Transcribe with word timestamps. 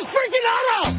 the 0.00 0.06
freaking 0.06 0.46
auto! 0.54 0.90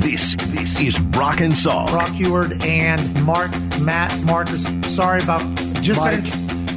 This 0.00 0.34
this 0.36 0.80
is 0.80 0.98
Brock 0.98 1.40
and 1.40 1.52
Salk. 1.52 1.88
Brock 1.90 2.10
Huard 2.10 2.64
and 2.64 3.00
Mark, 3.24 3.50
Matt, 3.80 4.12
Marcus. 4.24 4.66
Sorry 4.94 5.22
about 5.22 5.42
just 5.80 6.00
Mike. 6.00 6.24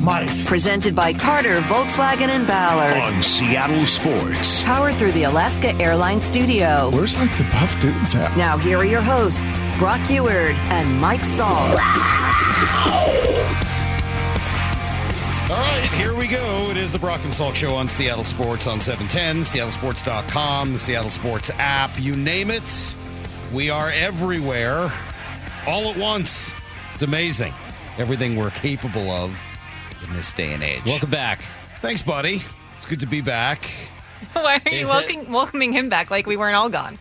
Mike. 0.01 0.45
Presented 0.45 0.95
by 0.95 1.13
Carter, 1.13 1.61
Volkswagen, 1.61 2.29
and 2.29 2.45
Ballard. 2.45 2.95
on 2.95 3.23
Seattle 3.23 3.85
Sports. 3.87 4.63
Powered 4.63 4.95
through 4.97 5.13
the 5.13 5.23
Alaska 5.23 5.73
Airlines 5.75 6.23
Studio. 6.23 6.91
Where's 6.93 7.17
like 7.17 7.35
the 7.37 7.43
buff 7.45 7.81
dudes 7.81 8.13
at? 8.13 8.37
Now, 8.37 8.57
here 8.57 8.77
are 8.77 8.85
your 8.85 9.01
hosts, 9.01 9.57
Brock 9.79 9.99
Huard 10.01 10.53
and 10.69 11.01
Mike 11.01 11.21
Salk. 11.21 11.79
All 15.45 15.51
right, 15.51 15.83
here 15.91 16.15
we 16.15 16.27
go. 16.27 16.71
It 16.71 16.77
is 16.77 16.91
the 16.91 16.97
Brock 16.97 17.23
and 17.23 17.31
Salk 17.31 17.53
Show 17.53 17.75
on 17.75 17.87
Seattle 17.87 18.23
Sports 18.23 18.65
on 18.65 18.79
710, 18.79 19.43
seattlesports.com, 19.43 20.73
the 20.73 20.79
Seattle 20.79 21.11
Sports 21.11 21.51
app, 21.59 21.91
you 22.01 22.15
name 22.15 22.49
it. 22.49 22.97
We 23.53 23.69
are 23.69 23.91
everywhere 23.91 24.91
all 25.67 25.83
at 25.91 25.97
once. 25.97 26.55
It's 26.95 27.03
amazing. 27.03 27.53
Everything 27.99 28.35
we're 28.37 28.49
capable 28.49 29.07
of 29.11 29.39
in 30.07 30.13
this 30.15 30.33
day 30.33 30.51
and 30.51 30.63
age. 30.63 30.83
Welcome 30.83 31.11
back. 31.11 31.41
Thanks, 31.79 32.01
buddy. 32.01 32.41
It's 32.77 32.87
good 32.87 33.01
to 33.01 33.07
be 33.07 33.21
back. 33.21 33.69
Why 34.33 34.59
are 34.65 34.71
you 34.71 34.87
welcoming, 34.87 35.31
welcoming 35.31 35.73
him 35.73 35.89
back 35.89 36.09
like 36.09 36.25
we 36.25 36.37
weren't 36.37 36.55
all 36.55 36.69
gone? 36.69 36.97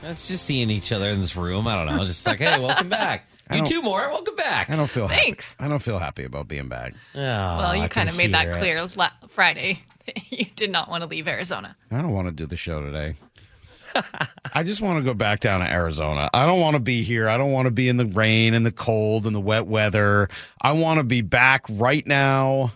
That's 0.00 0.26
just 0.28 0.46
seeing 0.46 0.70
each 0.70 0.92
other 0.92 1.10
in 1.10 1.20
this 1.20 1.36
room. 1.36 1.68
I 1.68 1.76
don't 1.76 1.94
know. 1.94 2.06
Just 2.06 2.26
like, 2.26 2.38
hey, 2.38 2.58
welcome 2.58 2.88
back. 2.88 3.26
I 3.52 3.56
You 3.56 3.62
don't- 3.62 3.66
two 3.68 3.82
more. 3.82 4.08
Welcome 4.08 4.36
back. 4.36 4.70
I 4.70 4.76
don't 4.76 4.90
feel 4.90 5.08
Thanks. 5.08 5.54
happy. 5.54 5.64
I 5.66 5.68
don't 5.68 5.82
feel 5.82 5.98
happy 5.98 6.24
about 6.24 6.48
being 6.48 6.68
back. 6.68 6.94
Oh, 7.14 7.18
well, 7.20 7.76
you 7.76 7.82
I 7.82 7.88
kind 7.88 8.08
of 8.08 8.16
made 8.16 8.32
that 8.34 8.52
clear 8.52 8.84
la- 8.96 9.10
Friday. 9.28 9.82
you 10.30 10.46
did 10.56 10.70
not 10.70 10.88
want 10.90 11.02
to 11.02 11.08
leave 11.08 11.28
Arizona. 11.28 11.76
I 11.90 12.02
don't 12.02 12.12
want 12.12 12.28
to 12.28 12.32
do 12.32 12.46
the 12.46 12.56
show 12.56 12.80
today. 12.82 13.16
I 14.54 14.62
just 14.62 14.80
want 14.80 14.98
to 14.98 15.04
go 15.04 15.14
back 15.14 15.40
down 15.40 15.60
to 15.60 15.70
Arizona. 15.70 16.30
I 16.32 16.46
don't 16.46 16.60
want 16.60 16.74
to 16.74 16.80
be 16.80 17.02
here. 17.02 17.28
I 17.28 17.36
don't 17.36 17.52
want 17.52 17.66
to 17.66 17.70
be 17.70 17.88
in 17.88 17.96
the 17.96 18.06
rain 18.06 18.54
and 18.54 18.64
the 18.64 18.72
cold 18.72 19.26
and 19.26 19.34
the 19.36 19.40
wet 19.40 19.66
weather. 19.66 20.28
I 20.60 20.72
want 20.72 20.98
to 20.98 21.04
be 21.04 21.20
back 21.20 21.66
right 21.68 22.06
now 22.06 22.72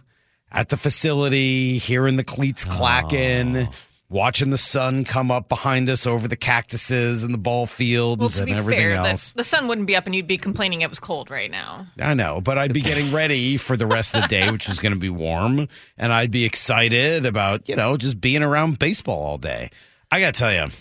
at 0.53 0.69
the 0.69 0.77
facility, 0.77 1.79
hearing 1.79 2.17
the 2.17 2.25
cleats 2.25 2.65
oh. 2.69 2.73
clacking, 2.73 3.69
watching 4.09 4.51
the 4.51 4.59
sun 4.59 5.05
come 5.05 5.31
up 5.31 5.49
behind 5.49 5.89
us 5.89 6.07
over 6.07 6.29
the 6.29 6.37
cactuses 6.37 7.25
and 7.25 7.35
the 7.35 7.39
ball 7.39 7.67
fields 7.67 8.37
Well, 8.37 8.47
and 8.47 8.55
everything 8.57 8.83
fair, 8.85 8.93
else. 8.93 9.33
the, 9.33 9.39
the 9.39 9.45
sun 9.45 9.67
wouldn't 9.69 9.87
be 9.87 9.97
up 9.97 10.07
and 10.07 10.15
you'd 10.15 10.27
be 10.29 10.39
complaining 10.39 10.83
it 10.83 10.89
was 10.91 10.99
cold 11.01 11.31
right 11.31 11.51
now. 11.51 11.87
I 12.01 12.15
know, 12.15 12.41
but 12.41 12.57
I'd 12.59 12.73
be 12.73 12.83
getting 12.83 13.13
ready 13.15 13.57
for 13.57 13.77
the 13.77 13.87
rest 13.87 14.15
of 14.15 14.23
the 14.23 14.29
day, 14.29 14.51
which 14.51 14.69
was 14.69 14.79
going 14.79 14.93
to 14.93 14.99
be 14.99 15.09
warm, 15.11 15.69
and 15.99 16.13
I'd 16.13 16.31
be 16.31 16.45
excited 16.45 17.27
about, 17.27 17.69
you 17.69 17.77
know, 17.77 17.97
just 17.97 18.21
being 18.21 18.43
around 18.43 18.79
baseball 18.79 19.21
all 19.23 19.39
day. 19.39 19.71
I 20.11 20.21
got 20.21 20.35
to 20.35 20.39
tell 20.39 20.53
you, 20.53 20.73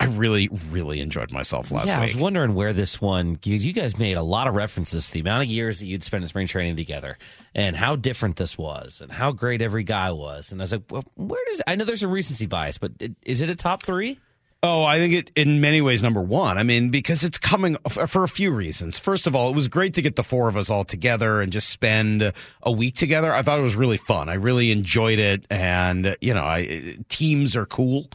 I 0.00 0.06
really, 0.06 0.48
really 0.70 1.00
enjoyed 1.00 1.30
myself 1.30 1.70
last 1.70 1.88
yeah, 1.88 1.98
I 1.98 2.02
was 2.04 2.16
wondering 2.16 2.54
where 2.54 2.72
this 2.72 3.02
one. 3.02 3.38
You, 3.44 3.56
you 3.56 3.74
guys 3.74 3.98
made 3.98 4.16
a 4.16 4.22
lot 4.22 4.48
of 4.48 4.54
references 4.54 5.08
to 5.08 5.12
the 5.12 5.20
amount 5.20 5.42
of 5.42 5.48
years 5.48 5.80
that 5.80 5.86
you'd 5.86 6.02
spent 6.02 6.24
in 6.24 6.28
spring 6.28 6.46
training 6.46 6.76
together, 6.76 7.18
and 7.54 7.76
how 7.76 7.96
different 7.96 8.36
this 8.36 8.56
was, 8.56 9.02
and 9.02 9.12
how 9.12 9.30
great 9.30 9.60
every 9.60 9.84
guy 9.84 10.10
was. 10.10 10.52
And 10.52 10.60
I 10.60 10.64
was 10.64 10.72
like, 10.72 10.82
well, 10.90 11.04
where 11.16 11.44
does 11.48 11.60
I 11.66 11.74
know 11.74 11.84
there's 11.84 12.02
a 12.02 12.08
recency 12.08 12.46
bias, 12.46 12.78
but 12.78 12.92
is 13.22 13.42
it 13.42 13.50
a 13.50 13.54
top 13.54 13.82
three? 13.82 14.18
Oh, 14.62 14.84
I 14.84 14.98
think 14.98 15.14
it 15.14 15.30
in 15.36 15.60
many 15.60 15.80
ways 15.80 16.02
number 16.02 16.20
one. 16.20 16.58
I 16.58 16.64
mean, 16.64 16.90
because 16.90 17.24
it's 17.24 17.38
coming 17.38 17.76
for 17.88 18.24
a 18.24 18.28
few 18.28 18.52
reasons. 18.52 18.98
First 18.98 19.26
of 19.26 19.34
all, 19.34 19.50
it 19.50 19.56
was 19.56 19.68
great 19.68 19.94
to 19.94 20.02
get 20.02 20.16
the 20.16 20.22
four 20.22 20.48
of 20.48 20.56
us 20.56 20.68
all 20.68 20.84
together 20.84 21.40
and 21.40 21.50
just 21.50 21.70
spend 21.70 22.32
a 22.62 22.72
week 22.72 22.94
together. 22.96 23.32
I 23.32 23.42
thought 23.42 23.58
it 23.58 23.62
was 23.62 23.76
really 23.76 23.96
fun. 23.96 24.28
I 24.28 24.34
really 24.34 24.70
enjoyed 24.70 25.18
it, 25.18 25.46
and 25.50 26.14
you 26.20 26.34
know, 26.34 26.44
I 26.44 26.98
teams 27.08 27.56
are 27.56 27.64
cool, 27.64 28.06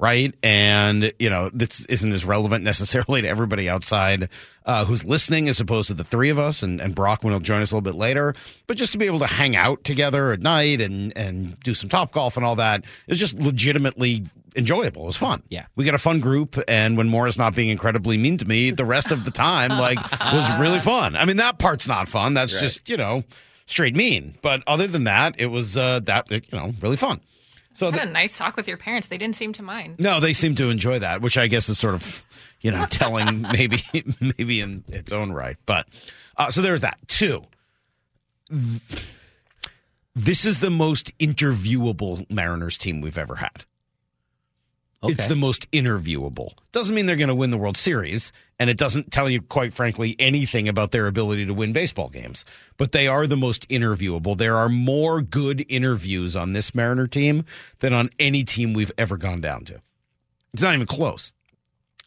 right? 0.00 0.34
And 0.42 1.12
you 1.18 1.30
know, 1.30 1.50
this 1.52 1.84
isn't 1.86 2.12
as 2.12 2.24
relevant 2.24 2.64
necessarily 2.64 3.22
to 3.22 3.28
everybody 3.28 3.68
outside 3.68 4.28
uh, 4.66 4.84
who's 4.84 5.04
listening, 5.04 5.48
as 5.48 5.60
opposed 5.60 5.88
to 5.88 5.94
the 5.94 6.04
three 6.04 6.30
of 6.30 6.38
us. 6.38 6.62
And, 6.62 6.80
and 6.80 6.94
Brockman 6.94 7.32
will 7.32 7.40
join 7.40 7.62
us 7.62 7.72
a 7.72 7.76
little 7.76 7.92
bit 7.92 7.98
later. 7.98 8.34
But 8.66 8.76
just 8.76 8.92
to 8.92 8.98
be 8.98 9.06
able 9.06 9.20
to 9.20 9.26
hang 9.26 9.56
out 9.56 9.84
together 9.84 10.32
at 10.32 10.40
night 10.40 10.80
and 10.80 11.16
and 11.16 11.58
do 11.60 11.74
some 11.74 11.88
top 11.88 12.12
golf 12.12 12.36
and 12.36 12.44
all 12.44 12.56
that 12.56 12.84
is 13.06 13.18
just 13.18 13.34
legitimately 13.34 14.24
enjoyable. 14.56 15.02
It 15.02 15.06
was 15.06 15.16
fun. 15.16 15.42
Yeah. 15.48 15.66
We 15.76 15.84
got 15.84 15.94
a 15.94 15.98
fun 15.98 16.20
group, 16.20 16.58
and 16.68 16.96
when 16.96 17.08
Maura's 17.08 17.38
not 17.38 17.54
being 17.54 17.68
incredibly 17.68 18.16
mean 18.16 18.36
to 18.38 18.44
me, 18.44 18.70
the 18.70 18.84
rest 18.84 19.10
of 19.10 19.24
the 19.24 19.30
time, 19.30 19.70
like, 19.70 19.98
was 20.20 20.60
really 20.60 20.80
fun. 20.92 21.16
I 21.16 21.24
mean, 21.24 21.36
that 21.38 21.58
part's 21.58 21.86
not 21.86 22.08
fun. 22.08 22.34
That's 22.34 22.58
just, 22.58 22.88
you 22.88 22.96
know, 22.96 23.24
straight 23.66 23.94
mean. 23.94 24.34
But 24.42 24.62
other 24.66 24.86
than 24.86 25.04
that, 25.04 25.40
it 25.40 25.46
was, 25.46 25.76
uh, 25.76 26.00
that, 26.00 26.30
you 26.30 26.42
know, 26.52 26.74
really 26.80 26.96
fun. 26.96 27.20
So, 27.74 27.90
the, 27.90 27.98
had 28.00 28.08
a 28.08 28.10
nice 28.10 28.36
talk 28.36 28.56
with 28.56 28.66
your 28.68 28.76
parents. 28.76 29.06
They 29.08 29.18
didn't 29.18 29.36
seem 29.36 29.52
to 29.54 29.62
mind. 29.62 29.98
no, 29.98 30.20
they 30.20 30.32
seem 30.32 30.54
to 30.56 30.70
enjoy 30.70 30.98
that, 30.98 31.20
which 31.22 31.38
I 31.38 31.46
guess 31.46 31.68
is 31.68 31.78
sort 31.78 31.94
of, 31.94 32.24
you 32.60 32.70
know, 32.70 32.84
telling 32.86 33.42
maybe, 33.52 33.82
maybe 34.20 34.60
in 34.60 34.84
its 34.88 35.12
own 35.12 35.32
right. 35.32 35.56
But, 35.66 35.86
uh, 36.36 36.50
so 36.50 36.62
there's 36.62 36.80
that. 36.80 36.98
Two, 37.06 37.44
th- 38.50 39.06
this 40.16 40.44
is 40.44 40.58
the 40.58 40.70
most 40.70 41.16
interviewable 41.18 42.28
Mariners 42.30 42.76
team 42.76 43.00
we've 43.00 43.18
ever 43.18 43.36
had. 43.36 43.64
Okay. 45.02 45.14
It's 45.14 45.28
the 45.28 45.36
most 45.36 45.70
interviewable. 45.70 46.52
Doesn't 46.72 46.94
mean 46.94 47.06
they're 47.06 47.16
going 47.16 47.28
to 47.28 47.34
win 47.34 47.50
the 47.50 47.56
World 47.56 47.78
Series, 47.78 48.32
and 48.58 48.68
it 48.68 48.76
doesn't 48.76 49.10
tell 49.10 49.30
you, 49.30 49.40
quite 49.40 49.72
frankly, 49.72 50.14
anything 50.18 50.68
about 50.68 50.90
their 50.90 51.06
ability 51.06 51.46
to 51.46 51.54
win 51.54 51.72
baseball 51.72 52.10
games. 52.10 52.44
But 52.76 52.92
they 52.92 53.08
are 53.08 53.26
the 53.26 53.36
most 53.36 53.66
interviewable. 53.68 54.36
There 54.36 54.56
are 54.56 54.68
more 54.68 55.22
good 55.22 55.64
interviews 55.70 56.36
on 56.36 56.52
this 56.52 56.74
Mariner 56.74 57.06
team 57.06 57.46
than 57.78 57.94
on 57.94 58.10
any 58.18 58.44
team 58.44 58.74
we've 58.74 58.92
ever 58.98 59.16
gone 59.16 59.40
down 59.40 59.64
to. 59.66 59.80
It's 60.52 60.62
not 60.62 60.74
even 60.74 60.86
close. 60.86 61.32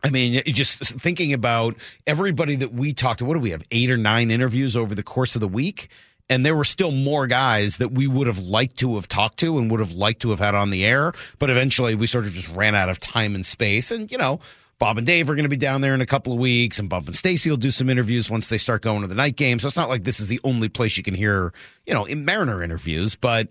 I 0.03 0.11
mean, 0.11 0.43
just 0.45 0.83
thinking 0.83 1.33
about 1.33 1.75
everybody 2.05 2.57
that 2.57 2.73
we 2.73 2.93
talked 2.93 3.19
to, 3.19 3.25
what 3.25 3.35
do 3.35 3.39
we 3.39 3.51
have? 3.51 3.63
Eight 3.71 3.89
or 3.89 3.97
nine 3.97 4.29
interviews 4.29 4.75
over 4.75 4.93
the 4.93 5.01
course 5.01 5.33
of 5.35 5.41
the 5.41 5.47
week. 5.47 5.87
And 6.29 6.45
there 6.45 6.56
were 6.56 6.63
still 6.63 6.91
more 6.91 7.28
guys 7.28 7.78
that 7.78 7.91
we 7.91 8.07
would 8.07 8.28
have 8.28 8.39
liked 8.39 8.78
to 8.78 8.95
have 8.95 9.07
talked 9.07 9.39
to 9.39 9.57
and 9.57 9.69
would 9.69 9.81
have 9.81 9.91
liked 9.91 10.22
to 10.22 10.29
have 10.29 10.39
had 10.39 10.56
on 10.56 10.69
the 10.69 10.85
air. 10.85 11.13
But 11.38 11.50
eventually 11.50 11.95
we 11.95 12.07
sort 12.07 12.25
of 12.25 12.31
just 12.31 12.47
ran 12.50 12.75
out 12.75 12.89
of 12.89 13.00
time 13.00 13.35
and 13.35 13.45
space. 13.45 13.91
And, 13.91 14.11
you 14.11 14.17
know, 14.17 14.39
Bob 14.79 14.97
and 14.97 15.07
Dave 15.07 15.29
are 15.29 15.35
going 15.35 15.44
to 15.44 15.50
be 15.50 15.56
down 15.56 15.81
there 15.81 15.94
in 15.94 16.01
a 16.01 16.06
couple 16.06 16.33
of 16.33 16.39
weeks, 16.39 16.78
and 16.79 16.89
Bob 16.89 17.07
and 17.07 17.16
Stacy 17.16 17.50
will 17.50 17.57
do 17.57 17.72
some 17.72 17.89
interviews 17.89 18.29
once 18.29 18.50
they 18.50 18.57
start 18.57 18.81
going 18.81 19.01
to 19.01 19.07
the 19.07 19.16
night 19.16 19.35
game. 19.35 19.59
So 19.59 19.67
it's 19.67 19.78
not 19.78 19.88
like 19.88 20.03
this 20.03 20.19
is 20.19 20.28
the 20.28 20.41
only 20.44 20.67
place 20.67 20.97
you 20.97 21.03
can 21.03 21.13
hear, 21.13 21.53
you 21.85 21.94
know, 21.94 22.06
in 22.06 22.25
Mariner 22.25 22.62
interviews, 22.62 23.16
but 23.16 23.47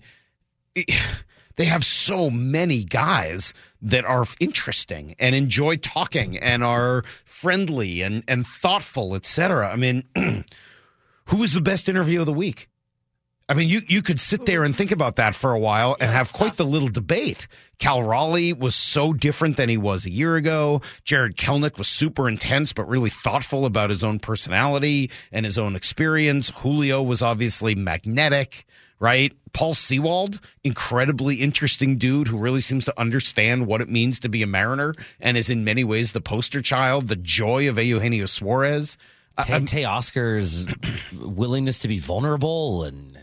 they 1.57 1.65
have 1.65 1.85
so 1.85 2.29
many 2.29 2.85
guys 2.85 3.55
that 3.81 4.05
are 4.05 4.27
interesting 4.41 5.15
and 5.19 5.35
enjoy 5.35 5.77
talking 5.77 6.37
and 6.39 6.63
are 6.63 7.03
friendly 7.25 8.03
and, 8.03 8.25
and 8.29 8.47
thoughtful, 8.47 9.15
et 9.15 9.25
cetera. 9.25 9.71
I 9.71 9.77
mean, 9.77 10.05
who 11.27 11.39
was 11.39 11.55
the 11.55 11.61
best 11.61 11.89
interview 11.89 12.21
of 12.21 12.27
the 12.27 12.33
week? 12.33 12.69
I 13.49 13.55
mean, 13.55 13.69
you, 13.69 13.83
you 13.87 14.03
could 14.03 14.21
sit 14.21 14.47
there 14.47 14.65
and 14.65 14.75
think 14.75 14.93
about 14.93 15.17
that 15.17 15.35
for 15.35 15.53
a 15.53 15.59
while 15.59 15.97
and 16.01 16.11
have 16.11 16.33
quite 16.33 16.57
the 16.57 16.65
little 16.65 16.89
debate. 16.89 17.49
Cal 17.79 18.03
Raleigh 18.03 18.53
was 18.53 18.75
so 18.75 19.13
different 19.13 19.57
than 19.57 19.69
he 19.69 19.77
was 19.77 20.07
a 20.07 20.11
year 20.11 20.37
ago. 20.37 20.81
Jarred 21.05 21.37
Kelenic 21.37 21.77
was 21.77 21.89
super 21.89 22.29
intense, 22.29 22.73
but 22.73 22.89
really 22.89 23.11
thoughtful 23.11 23.67
about 23.67 23.91
his 23.91 24.05
own 24.05 24.21
personality 24.21 25.11
and 25.33 25.45
his 25.45 25.59
own 25.59 25.75
experience. 25.75 26.51
Julio 26.51 27.03
was 27.03 27.21
obviously 27.21 27.75
magnetic, 27.75 28.65
right? 29.01 29.33
Paul 29.53 29.75
Sewald, 29.75 30.39
incredibly 30.65 31.37
interesting 31.37 31.99
dude 31.99 32.29
who 32.29 32.39
really 32.39 32.61
seems 32.61 32.85
to 32.87 32.99
understand 32.99 33.67
what 33.67 33.83
it 33.83 33.89
means 33.89 34.21
to 34.21 34.29
be 34.29 34.43
a 34.43 34.47
Mariner 34.47 34.95
and 35.21 35.37
is 35.37 35.51
in 35.51 35.65
many 35.65 35.85
ways 35.85 36.13
the 36.13 36.21
poster 36.21 36.63
child, 36.63 37.09
the 37.09 37.17
joy 37.17 37.69
of 37.69 37.77
Eugenio 37.77 38.27
Suarez. 38.27 38.97
Tay, 39.41 39.61
Teoscar's 39.61 40.67
willingness 41.13 41.81
to 41.81 41.89
be 41.89 41.99
vulnerable 41.99 42.85
and 42.85 43.19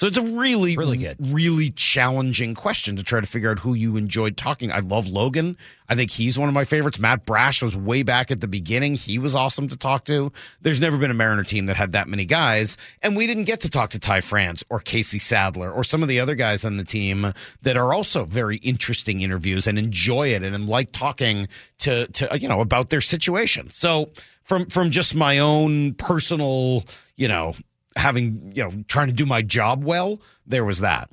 So 0.00 0.06
it's 0.06 0.16
a 0.16 0.22
really, 0.22 0.78
Really 0.78 0.96
good. 0.96 1.18
really 1.20 1.72
challenging 1.72 2.54
question 2.54 2.96
to 2.96 3.02
try 3.02 3.20
to 3.20 3.26
figure 3.26 3.50
out 3.50 3.58
who 3.58 3.74
you 3.74 3.98
enjoyed 3.98 4.38
talking. 4.38 4.72
I 4.72 4.78
love 4.78 5.08
Logan. 5.08 5.58
I 5.90 5.94
think 5.94 6.10
he's 6.10 6.38
one 6.38 6.48
of 6.48 6.54
my 6.54 6.64
favorites. 6.64 6.98
Matt 6.98 7.26
Brash 7.26 7.62
was 7.62 7.76
way 7.76 8.02
back 8.02 8.30
at 8.30 8.40
the 8.40 8.48
beginning. 8.48 8.94
He 8.94 9.18
was 9.18 9.34
awesome 9.34 9.68
to 9.68 9.76
talk 9.76 10.06
to. 10.06 10.32
There's 10.62 10.80
never 10.80 10.96
been 10.96 11.10
a 11.10 11.14
Mariner 11.14 11.44
team 11.44 11.66
that 11.66 11.76
had 11.76 11.92
that 11.92 12.08
many 12.08 12.24
guys, 12.24 12.78
and 13.02 13.14
we 13.14 13.26
didn't 13.26 13.44
get 13.44 13.60
to 13.60 13.68
talk 13.68 13.90
to 13.90 13.98
Ty 13.98 14.22
France 14.22 14.64
or 14.70 14.80
Casey 14.80 15.18
Sadler 15.18 15.70
or 15.70 15.84
some 15.84 16.00
of 16.00 16.08
the 16.08 16.18
other 16.18 16.34
guys 16.34 16.64
on 16.64 16.78
the 16.78 16.84
team 16.84 17.34
that 17.60 17.76
are 17.76 17.92
also 17.92 18.24
very 18.24 18.56
interesting 18.56 19.20
interviews 19.20 19.66
and 19.66 19.78
enjoy 19.78 20.28
it 20.28 20.42
and 20.42 20.66
like 20.66 20.92
talking 20.92 21.46
to 21.80 22.06
to 22.06 22.38
you 22.40 22.48
know 22.48 22.62
about 22.62 22.88
their 22.88 23.02
situation. 23.02 23.68
So 23.70 24.12
from 24.44 24.64
from 24.70 24.90
just 24.92 25.14
my 25.14 25.40
own 25.40 25.92
personal, 25.92 26.84
you 27.16 27.28
know, 27.28 27.54
having, 28.00 28.52
you 28.54 28.64
know, 28.64 28.84
trying 28.88 29.08
to 29.08 29.14
do 29.14 29.26
my 29.26 29.42
job 29.42 29.84
well, 29.84 30.20
there 30.46 30.64
was 30.64 30.80
that. 30.80 31.10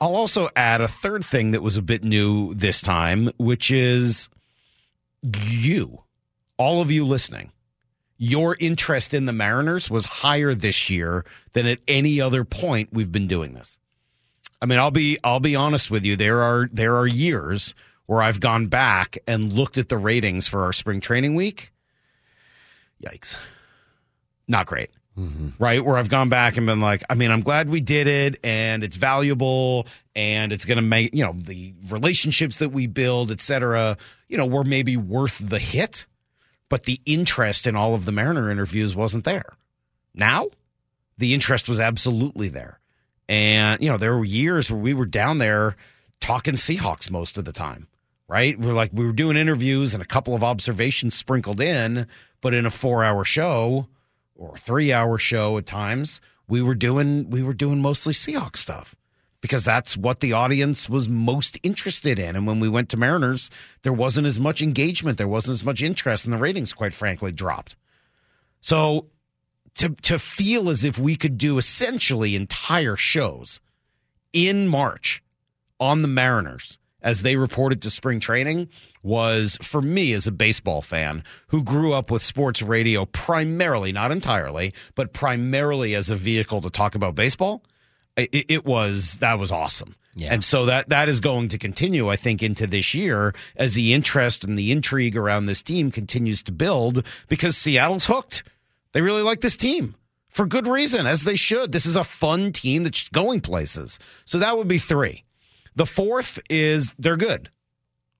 I'll 0.00 0.16
also 0.16 0.48
add 0.56 0.80
a 0.80 0.88
third 0.88 1.24
thing 1.24 1.52
that 1.52 1.62
was 1.62 1.76
a 1.76 1.82
bit 1.82 2.04
new 2.04 2.54
this 2.54 2.80
time, 2.80 3.30
which 3.38 3.70
is 3.70 4.28
you, 5.22 6.02
all 6.58 6.80
of 6.80 6.90
you 6.90 7.04
listening. 7.04 7.52
Your 8.18 8.56
interest 8.60 9.14
in 9.14 9.26
the 9.26 9.32
Mariners 9.32 9.90
was 9.90 10.04
higher 10.04 10.54
this 10.54 10.90
year 10.90 11.24
than 11.54 11.66
at 11.66 11.80
any 11.88 12.20
other 12.20 12.44
point 12.44 12.90
we've 12.92 13.10
been 13.10 13.26
doing 13.26 13.54
this. 13.54 13.78
I 14.60 14.66
mean, 14.66 14.78
I'll 14.78 14.92
be 14.92 15.18
I'll 15.24 15.40
be 15.40 15.56
honest 15.56 15.90
with 15.90 16.04
you. 16.04 16.14
There 16.14 16.42
are 16.42 16.68
there 16.72 16.96
are 16.96 17.06
years 17.06 17.74
where 18.06 18.22
I've 18.22 18.40
gone 18.40 18.66
back 18.66 19.18
and 19.26 19.52
looked 19.52 19.78
at 19.78 19.88
the 19.88 19.98
ratings 19.98 20.46
for 20.46 20.62
our 20.62 20.72
spring 20.72 21.00
training 21.00 21.34
week. 21.34 21.72
Yikes. 23.02 23.36
Not 24.46 24.66
great. 24.66 24.90
Mm-hmm. 25.18 25.62
Right? 25.62 25.84
Where 25.84 25.98
I've 25.98 26.08
gone 26.08 26.30
back 26.30 26.56
and 26.56 26.64
been 26.64 26.80
like, 26.80 27.02
I 27.10 27.14
mean, 27.14 27.30
I'm 27.30 27.42
glad 27.42 27.68
we 27.68 27.80
did 27.80 28.06
it 28.06 28.40
and 28.42 28.82
it's 28.82 28.96
valuable 28.96 29.86
and 30.16 30.52
it's 30.52 30.64
going 30.64 30.76
to 30.76 30.82
make, 30.82 31.14
you 31.14 31.22
know, 31.22 31.34
the 31.36 31.74
relationships 31.90 32.58
that 32.58 32.70
we 32.70 32.86
build, 32.86 33.30
et 33.30 33.40
cetera, 33.40 33.98
you 34.28 34.38
know, 34.38 34.46
were 34.46 34.64
maybe 34.64 34.96
worth 34.96 35.38
the 35.38 35.58
hit, 35.58 36.06
but 36.70 36.84
the 36.84 36.98
interest 37.04 37.66
in 37.66 37.76
all 37.76 37.94
of 37.94 38.06
the 38.06 38.12
Mariner 38.12 38.50
interviews 38.50 38.96
wasn't 38.96 39.24
there. 39.24 39.52
Now, 40.14 40.48
the 41.18 41.34
interest 41.34 41.68
was 41.68 41.78
absolutely 41.78 42.48
there. 42.48 42.78
And, 43.28 43.82
you 43.82 43.90
know, 43.90 43.98
there 43.98 44.16
were 44.16 44.24
years 44.24 44.70
where 44.70 44.80
we 44.80 44.94
were 44.94 45.06
down 45.06 45.36
there 45.38 45.76
talking 46.20 46.54
Seahawks 46.54 47.10
most 47.10 47.36
of 47.36 47.44
the 47.44 47.52
time, 47.52 47.86
right? 48.28 48.58
We're 48.58 48.72
like, 48.72 48.90
we 48.94 49.04
were 49.04 49.12
doing 49.12 49.36
interviews 49.36 49.92
and 49.92 50.02
a 50.02 50.06
couple 50.06 50.34
of 50.34 50.42
observations 50.42 51.14
sprinkled 51.14 51.60
in, 51.60 52.06
but 52.40 52.54
in 52.54 52.64
a 52.64 52.70
four 52.70 53.04
hour 53.04 53.24
show 53.24 53.88
or 54.50 54.56
three 54.56 54.92
hour 54.92 55.18
show 55.18 55.56
at 55.58 55.66
times, 55.66 56.20
we 56.48 56.62
were 56.62 56.74
doing, 56.74 57.30
we 57.30 57.42
were 57.42 57.54
doing 57.54 57.80
mostly 57.80 58.12
Seahawks 58.12 58.56
stuff 58.56 58.94
because 59.40 59.64
that's 59.64 59.96
what 59.96 60.20
the 60.20 60.32
audience 60.32 60.88
was 60.88 61.08
most 61.08 61.58
interested 61.62 62.18
in. 62.18 62.36
And 62.36 62.46
when 62.46 62.60
we 62.60 62.68
went 62.68 62.88
to 62.90 62.96
Mariners, 62.96 63.50
there 63.82 63.92
wasn't 63.92 64.26
as 64.26 64.40
much 64.40 64.62
engagement, 64.62 65.18
there 65.18 65.28
wasn't 65.28 65.54
as 65.54 65.64
much 65.64 65.82
interest, 65.82 66.24
and 66.24 66.32
the 66.32 66.38
ratings, 66.38 66.72
quite 66.72 66.94
frankly, 66.94 67.32
dropped. 67.32 67.76
So 68.60 69.06
to 69.74 69.90
to 70.02 70.18
feel 70.18 70.68
as 70.68 70.84
if 70.84 70.98
we 70.98 71.16
could 71.16 71.38
do 71.38 71.58
essentially 71.58 72.36
entire 72.36 72.96
shows 72.96 73.60
in 74.32 74.68
March 74.68 75.22
on 75.80 76.02
the 76.02 76.08
Mariners 76.08 76.78
as 77.02 77.22
they 77.22 77.36
reported 77.36 77.82
to 77.82 77.90
spring 77.90 78.20
training 78.20 78.68
was 79.02 79.58
for 79.60 79.82
me 79.82 80.12
as 80.12 80.26
a 80.26 80.32
baseball 80.32 80.82
fan 80.82 81.24
who 81.48 81.62
grew 81.62 81.92
up 81.92 82.10
with 82.10 82.22
sports 82.22 82.62
radio 82.62 83.04
primarily, 83.06 83.92
not 83.92 84.12
entirely, 84.12 84.72
but 84.94 85.12
primarily 85.12 85.94
as 85.94 86.10
a 86.10 86.16
vehicle 86.16 86.60
to 86.60 86.70
talk 86.70 86.94
about 86.94 87.14
baseball. 87.14 87.62
It, 88.16 88.50
it 88.50 88.64
was 88.64 89.16
that 89.18 89.38
was 89.38 89.50
awesome. 89.50 89.96
Yeah. 90.14 90.34
And 90.34 90.44
so 90.44 90.66
that 90.66 90.90
that 90.90 91.08
is 91.08 91.20
going 91.20 91.48
to 91.48 91.58
continue, 91.58 92.08
I 92.10 92.16
think, 92.16 92.42
into 92.42 92.66
this 92.66 92.92
year 92.92 93.34
as 93.56 93.74
the 93.74 93.94
interest 93.94 94.44
and 94.44 94.58
the 94.58 94.70
intrigue 94.70 95.16
around 95.16 95.46
this 95.46 95.62
team 95.62 95.90
continues 95.90 96.42
to 96.44 96.52
build 96.52 97.06
because 97.28 97.56
Seattle's 97.56 98.04
hooked. 98.04 98.42
They 98.92 99.00
really 99.00 99.22
like 99.22 99.40
this 99.40 99.56
team 99.56 99.94
for 100.28 100.46
good 100.46 100.66
reason, 100.66 101.06
as 101.06 101.24
they 101.24 101.36
should. 101.36 101.72
This 101.72 101.86
is 101.86 101.96
a 101.96 102.04
fun 102.04 102.52
team 102.52 102.84
that's 102.84 103.08
going 103.08 103.40
places. 103.40 103.98
So 104.26 104.38
that 104.38 104.56
would 104.56 104.68
be 104.68 104.78
three. 104.78 105.24
The 105.74 105.86
fourth 105.86 106.38
is 106.50 106.94
they're 106.98 107.16
good, 107.16 107.50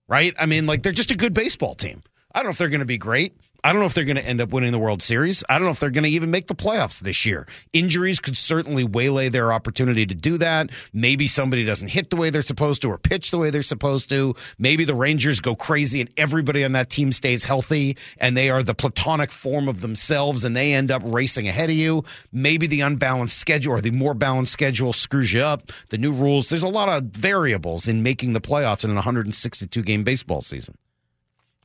right? 0.08 0.34
I 0.38 0.46
mean, 0.46 0.66
like 0.66 0.82
they're 0.82 0.92
just 0.92 1.10
a 1.10 1.16
good 1.16 1.34
baseball 1.34 1.74
team. 1.74 2.02
I 2.34 2.38
don't 2.38 2.46
know 2.46 2.50
if 2.50 2.58
they're 2.58 2.68
going 2.68 2.80
to 2.80 2.86
be 2.86 2.98
great. 2.98 3.36
I 3.64 3.72
don't 3.72 3.80
know 3.80 3.86
if 3.86 3.94
they're 3.94 4.04
going 4.04 4.16
to 4.16 4.26
end 4.26 4.40
up 4.40 4.50
winning 4.50 4.72
the 4.72 4.78
World 4.78 5.02
Series. 5.02 5.44
I 5.48 5.54
don't 5.54 5.66
know 5.66 5.70
if 5.70 5.78
they're 5.78 5.90
going 5.90 6.02
to 6.02 6.10
even 6.10 6.32
make 6.32 6.48
the 6.48 6.54
playoffs 6.54 6.98
this 6.98 7.24
year. 7.24 7.46
Injuries 7.72 8.18
could 8.18 8.36
certainly 8.36 8.82
waylay 8.82 9.28
their 9.28 9.52
opportunity 9.52 10.04
to 10.04 10.14
do 10.16 10.36
that. 10.38 10.70
Maybe 10.92 11.28
somebody 11.28 11.64
doesn't 11.64 11.86
hit 11.86 12.10
the 12.10 12.16
way 12.16 12.30
they're 12.30 12.42
supposed 12.42 12.82
to 12.82 12.88
or 12.88 12.98
pitch 12.98 13.30
the 13.30 13.38
way 13.38 13.50
they're 13.50 13.62
supposed 13.62 14.08
to. 14.08 14.34
Maybe 14.58 14.84
the 14.84 14.96
Rangers 14.96 15.38
go 15.38 15.54
crazy 15.54 16.00
and 16.00 16.10
everybody 16.16 16.64
on 16.64 16.72
that 16.72 16.90
team 16.90 17.12
stays 17.12 17.44
healthy 17.44 17.96
and 18.18 18.36
they 18.36 18.50
are 18.50 18.64
the 18.64 18.74
platonic 18.74 19.30
form 19.30 19.68
of 19.68 19.80
themselves 19.80 20.44
and 20.44 20.56
they 20.56 20.74
end 20.74 20.90
up 20.90 21.02
racing 21.04 21.46
ahead 21.46 21.70
of 21.70 21.76
you. 21.76 22.02
Maybe 22.32 22.66
the 22.66 22.80
unbalanced 22.80 23.38
schedule 23.38 23.74
or 23.74 23.80
the 23.80 23.92
more 23.92 24.14
balanced 24.14 24.52
schedule 24.52 24.92
screws 24.92 25.32
you 25.32 25.42
up. 25.42 25.70
The 25.90 25.98
new 25.98 26.12
rules, 26.12 26.48
there's 26.48 26.64
a 26.64 26.68
lot 26.68 26.88
of 26.88 27.04
variables 27.04 27.86
in 27.86 28.02
making 28.02 28.32
the 28.32 28.40
playoffs 28.40 28.82
in 28.82 28.90
an 28.90 28.96
162 28.96 29.82
game 29.82 30.02
baseball 30.02 30.42
season. 30.42 30.76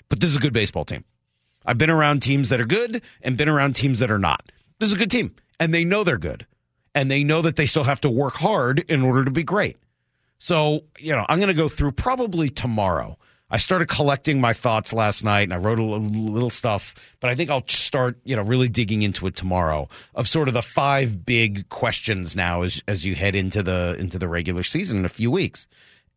But 0.09 0.19
this 0.19 0.29
is 0.29 0.35
a 0.35 0.39
good 0.39 0.53
baseball 0.53 0.85
team. 0.85 1.03
I've 1.67 1.77
been 1.77 1.89
around 1.89 2.21
teams 2.21 2.49
that 2.49 2.61
are 2.61 2.65
good 2.65 3.03
and 3.21 3.37
been 3.37 3.49
around 3.49 3.75
teams 3.75 3.99
that 3.99 4.09
are 4.09 4.17
not. 4.17 4.51
This 4.79 4.89
is 4.89 4.95
a 4.95 4.97
good 4.97 5.11
team, 5.11 5.35
and 5.59 5.73
they 5.73 5.83
know 5.83 6.03
they're 6.03 6.17
good, 6.17 6.47
and 6.95 7.11
they 7.11 7.23
know 7.23 7.41
that 7.41 7.57
they 7.57 7.65
still 7.65 7.83
have 7.83 8.01
to 8.01 8.09
work 8.09 8.35
hard 8.35 8.79
in 8.89 9.03
order 9.03 9.25
to 9.25 9.31
be 9.31 9.43
great. 9.43 9.77
So, 10.39 10.85
you 10.97 11.13
know, 11.13 11.25
I'm 11.27 11.39
going 11.39 11.49
to 11.49 11.53
go 11.53 11.67
through 11.67 11.91
probably 11.91 12.47
tomorrow. 12.49 13.17
I 13.49 13.57
started 13.57 13.87
collecting 13.87 14.41
my 14.41 14.53
thoughts 14.53 14.91
last 14.91 15.23
night 15.23 15.43
and 15.43 15.53
I 15.53 15.57
wrote 15.57 15.79
a 15.79 15.83
little, 15.83 16.49
stuff, 16.49 16.93
but 17.21 17.29
I 17.29 17.35
think 17.35 17.49
I'll 17.49 17.65
start, 17.67 18.17
you 18.25 18.35
know, 18.35 18.41
really 18.41 18.67
digging 18.67 19.03
into 19.03 19.25
it 19.25 19.35
tomorrow 19.35 19.87
of 20.15 20.27
sort 20.27 20.49
of 20.49 20.53
the 20.53 20.61
five 20.61 21.25
big 21.25 21.69
questions 21.69 22.35
now 22.35 22.63
as 22.63 22.83
as 22.89 23.05
you 23.05 23.15
head 23.15 23.35
into 23.35 23.63
the 23.63 23.95
into 23.97 24.19
the 24.19 24.27
regular 24.27 24.63
season 24.63 24.99
in 24.99 25.05
a 25.05 25.09
few 25.09 25.31
weeks. 25.31 25.65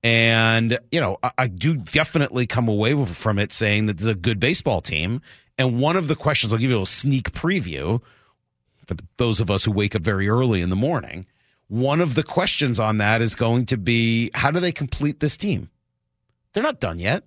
And, 0.02 0.78
you 0.90 1.00
know, 1.00 1.18
I, 1.22 1.30
I 1.38 1.46
do 1.48 1.76
definitely 1.76 2.46
come 2.46 2.68
away 2.68 3.04
from 3.04 3.38
it 3.38 3.52
saying 3.52 3.86
that 3.86 3.98
this 3.98 4.06
is 4.06 4.12
a 4.12 4.14
good 4.14 4.40
baseball 4.40 4.80
team. 4.80 5.20
And 5.58 5.80
one 5.80 5.96
of 5.96 6.08
the 6.08 6.16
questions, 6.16 6.52
I'll 6.52 6.58
give 6.58 6.70
you 6.70 6.82
a 6.82 6.86
sneak 6.86 7.32
preview 7.32 8.00
for 8.86 8.96
those 9.18 9.40
of 9.40 9.50
us 9.50 9.64
who 9.64 9.72
wake 9.72 9.94
up 9.94 10.02
very 10.02 10.28
early 10.28 10.62
in 10.62 10.70
the 10.70 10.76
morning. 10.76 11.26
One 11.68 12.00
of 12.00 12.14
the 12.14 12.22
questions 12.22 12.80
on 12.80 12.98
that 12.98 13.22
is 13.22 13.34
going 13.34 13.66
to 13.66 13.76
be 13.76 14.30
how 14.34 14.50
do 14.50 14.58
they 14.58 14.72
complete 14.72 15.20
this 15.20 15.36
team? 15.36 15.70
They're 16.52 16.62
not 16.62 16.80
done 16.80 16.98
yet. 16.98 17.24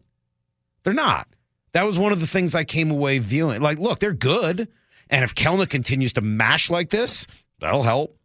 They're 0.84 0.94
not. 0.94 1.28
That 1.74 1.84
was 1.86 1.98
one 1.98 2.12
of 2.12 2.20
the 2.20 2.28
things 2.28 2.54
I 2.54 2.64
came 2.64 2.92
away 2.92 3.20
viewing. 3.20 3.62
Like, 3.62 3.80
look, 3.80 4.00
they're 4.00 4.14
good. 4.14 4.68
And 5.10 5.24
if 5.24 5.36
Kelenic 5.36 5.70
continues 5.70 6.14
to 6.14 6.22
mash 6.22 6.70
like 6.70 6.90
this, 6.90 7.28
that'll 7.60 7.84
help, 7.84 8.18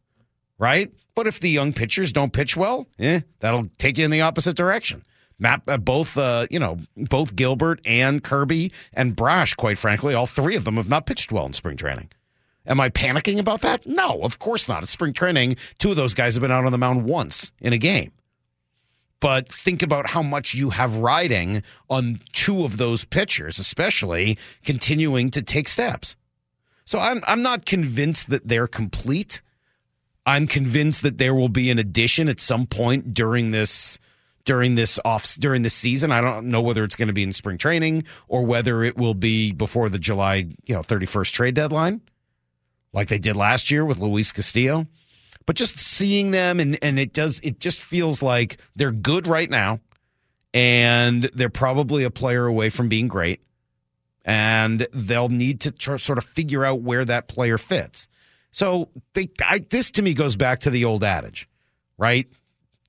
right? 0.59 0.93
But 1.19 1.27
if 1.27 1.41
the 1.41 1.51
young 1.51 1.73
pitchers 1.73 2.13
don't 2.13 2.33
pitch 2.33 2.57
well, 2.57 2.87
eh, 3.01 3.23
that'll 3.41 3.69
take 3.79 3.99
you 3.99 4.05
in 4.05 4.13
the 4.13 4.21
opposite 4.21 4.57
direction. 4.57 5.05
Uh, 5.43 5.77
both, 5.77 6.17
uh, 6.17 6.47
you 6.49 6.61
know, 6.61 6.79
both 6.97 7.35
Gilbert 7.35 7.81
and 7.85 8.23
Kirby 8.23 8.71
and 8.93 9.17
Brash, 9.17 9.55
quite 9.55 9.79
frankly, 9.79 10.15
all 10.15 10.29
three 10.29 10.55
of 10.55 10.63
them 10.63 10.77
have 10.77 10.89
not 10.89 11.07
pitched 11.07 11.33
well 11.33 11.45
in 11.45 11.55
spring 11.55 11.77
training. 11.77 12.09
Am 12.69 12.79
I 12.79 12.89
panicking 12.89 13.41
about 13.41 13.63
that? 13.63 13.85
No, 13.85 14.21
of 14.23 14.39
course 14.39 14.69
not. 14.69 14.85
It's 14.85 14.93
spring 14.93 15.13
training. 15.13 15.57
Two 15.79 15.91
of 15.91 15.97
those 15.97 16.15
guys 16.15 16.35
have 16.35 16.43
been 16.43 16.53
out 16.53 16.65
on 16.65 16.71
the 16.71 16.79
mound 16.79 17.03
once 17.03 17.51
in 17.61 17.73
a 17.73 17.79
game. 17.79 18.13
But 19.19 19.53
think 19.53 19.83
about 19.83 20.11
how 20.11 20.23
much 20.23 20.55
you 20.55 20.71
have 20.71 20.99
riding 20.99 21.65
on 21.91 22.21
two 22.31 22.65
of 22.65 22.77
those 22.77 23.05
pitchers, 23.05 23.59
especially 23.59 24.39
continuing 24.65 25.33
to 25.33 25.43
take 25.43 25.67
steps. 25.67 26.15
So 26.85 27.01
I'm 27.01 27.25
I'm 27.27 27.43
not 27.43 27.67
convinced 27.67 28.31
that 28.31 28.47
they're 28.47 28.69
complete. 28.69 29.41
I'm 30.29 30.47
convinced 30.47 31.03
that 31.05 31.17
there 31.17 31.35
will 31.35 31.49
be 31.49 31.71
an 31.71 31.79
addition 31.79 32.29
at 32.29 32.39
some 32.39 32.67
point 32.67 33.15
during 33.15 33.51
this 33.51 33.99
during 34.45 34.75
this 34.75 35.01
off 35.03 35.35
during 35.37 35.63
this 35.63 35.73
season. 35.73 36.13
I 36.13 36.21
don't 36.21 36.49
know 36.49 36.61
whether 36.61 36.85
it's 36.85 36.97
going 36.97 37.09
to 37.09 37.15
be 37.15 37.23
in 37.23 37.33
spring 37.33 37.57
training 37.57 38.05
or 38.29 38.45
whether 38.45 38.85
it 38.85 38.99
will 38.99 39.15
be 39.15 39.53
before 39.53 39.89
the 39.89 39.99
July, 39.99 40.49
you 40.67 40.75
know, 40.75 40.83
31st 40.83 41.33
trade 41.33 41.55
deadline 41.55 42.03
like 42.93 43.09
they 43.09 43.19
did 43.19 43.37
last 43.37 43.71
year 43.71 43.87
with 43.87 43.99
Luis 44.01 44.31
Castillo. 44.31 44.87
But 45.47 45.57
just 45.57 45.81
seeing 45.81 46.31
them 46.31 46.61
and 46.61 46.79
and 46.83 46.99
it 46.99 47.15
does 47.15 47.41
it 47.43 47.59
just 47.59 47.81
feels 47.81 48.23
like 48.23 48.59
they're 48.77 48.93
good 48.93 49.27
right 49.27 49.49
now 49.49 49.81
and 50.53 51.25
they're 51.33 51.49
probably 51.49 52.05
a 52.05 52.11
player 52.11 52.45
away 52.45 52.69
from 52.69 52.91
being 52.91 53.09
great 53.09 53.41
and 54.27 54.87
they'll 54.93 55.31
need 55.31 55.63
to 55.63 55.71
tr- 55.71 55.97
sort 55.97 56.19
of 56.19 56.25
figure 56.25 56.67
out 56.67 56.83
where 56.83 57.07
that 57.07 57.29
player 57.29 57.57
fits. 57.57 58.09
So 58.51 58.89
they 59.15 59.29
I, 59.45 59.61
this 59.71 59.91
to 59.93 60.03
me 60.03 60.15
goes 60.15 60.37
back 60.37 60.61
to 60.61 60.71
the 60.71 60.85
old 60.85 61.05
adage, 61.05 61.49
right? 61.97 62.27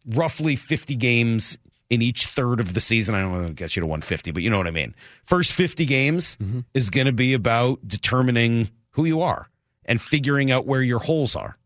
Roughly 0.07 0.55
50 0.55 0.95
games 0.95 1.57
in 1.89 2.01
each 2.01 2.27
third 2.27 2.59
of 2.59 2.73
the 2.73 2.79
season. 2.79 3.15
I 3.15 3.21
don't 3.21 3.31
want 3.31 3.47
to 3.47 3.53
get 3.53 3.75
you 3.75 3.81
to 3.81 3.87
150, 3.87 4.31
but 4.31 4.43
you 4.43 4.49
know 4.49 4.57
what 4.57 4.67
I 4.67 4.71
mean. 4.71 4.95
First 5.25 5.53
50 5.53 5.85
games 5.85 6.37
mm-hmm. 6.37 6.61
is 6.73 6.89
going 6.89 7.07
to 7.07 7.13
be 7.13 7.33
about 7.33 7.79
determining 7.87 8.69
who 8.91 9.05
you 9.05 9.21
are 9.21 9.49
and 9.85 9.99
figuring 9.99 10.51
out 10.51 10.65
where 10.65 10.83
your 10.83 10.99
holes 10.99 11.35
are. 11.35 11.57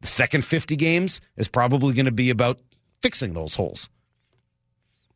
The 0.00 0.06
second 0.06 0.44
50 0.44 0.76
games 0.76 1.20
is 1.36 1.48
probably 1.48 1.94
going 1.94 2.06
to 2.06 2.12
be 2.12 2.30
about 2.30 2.60
fixing 3.02 3.34
those 3.34 3.54
holes. 3.54 3.88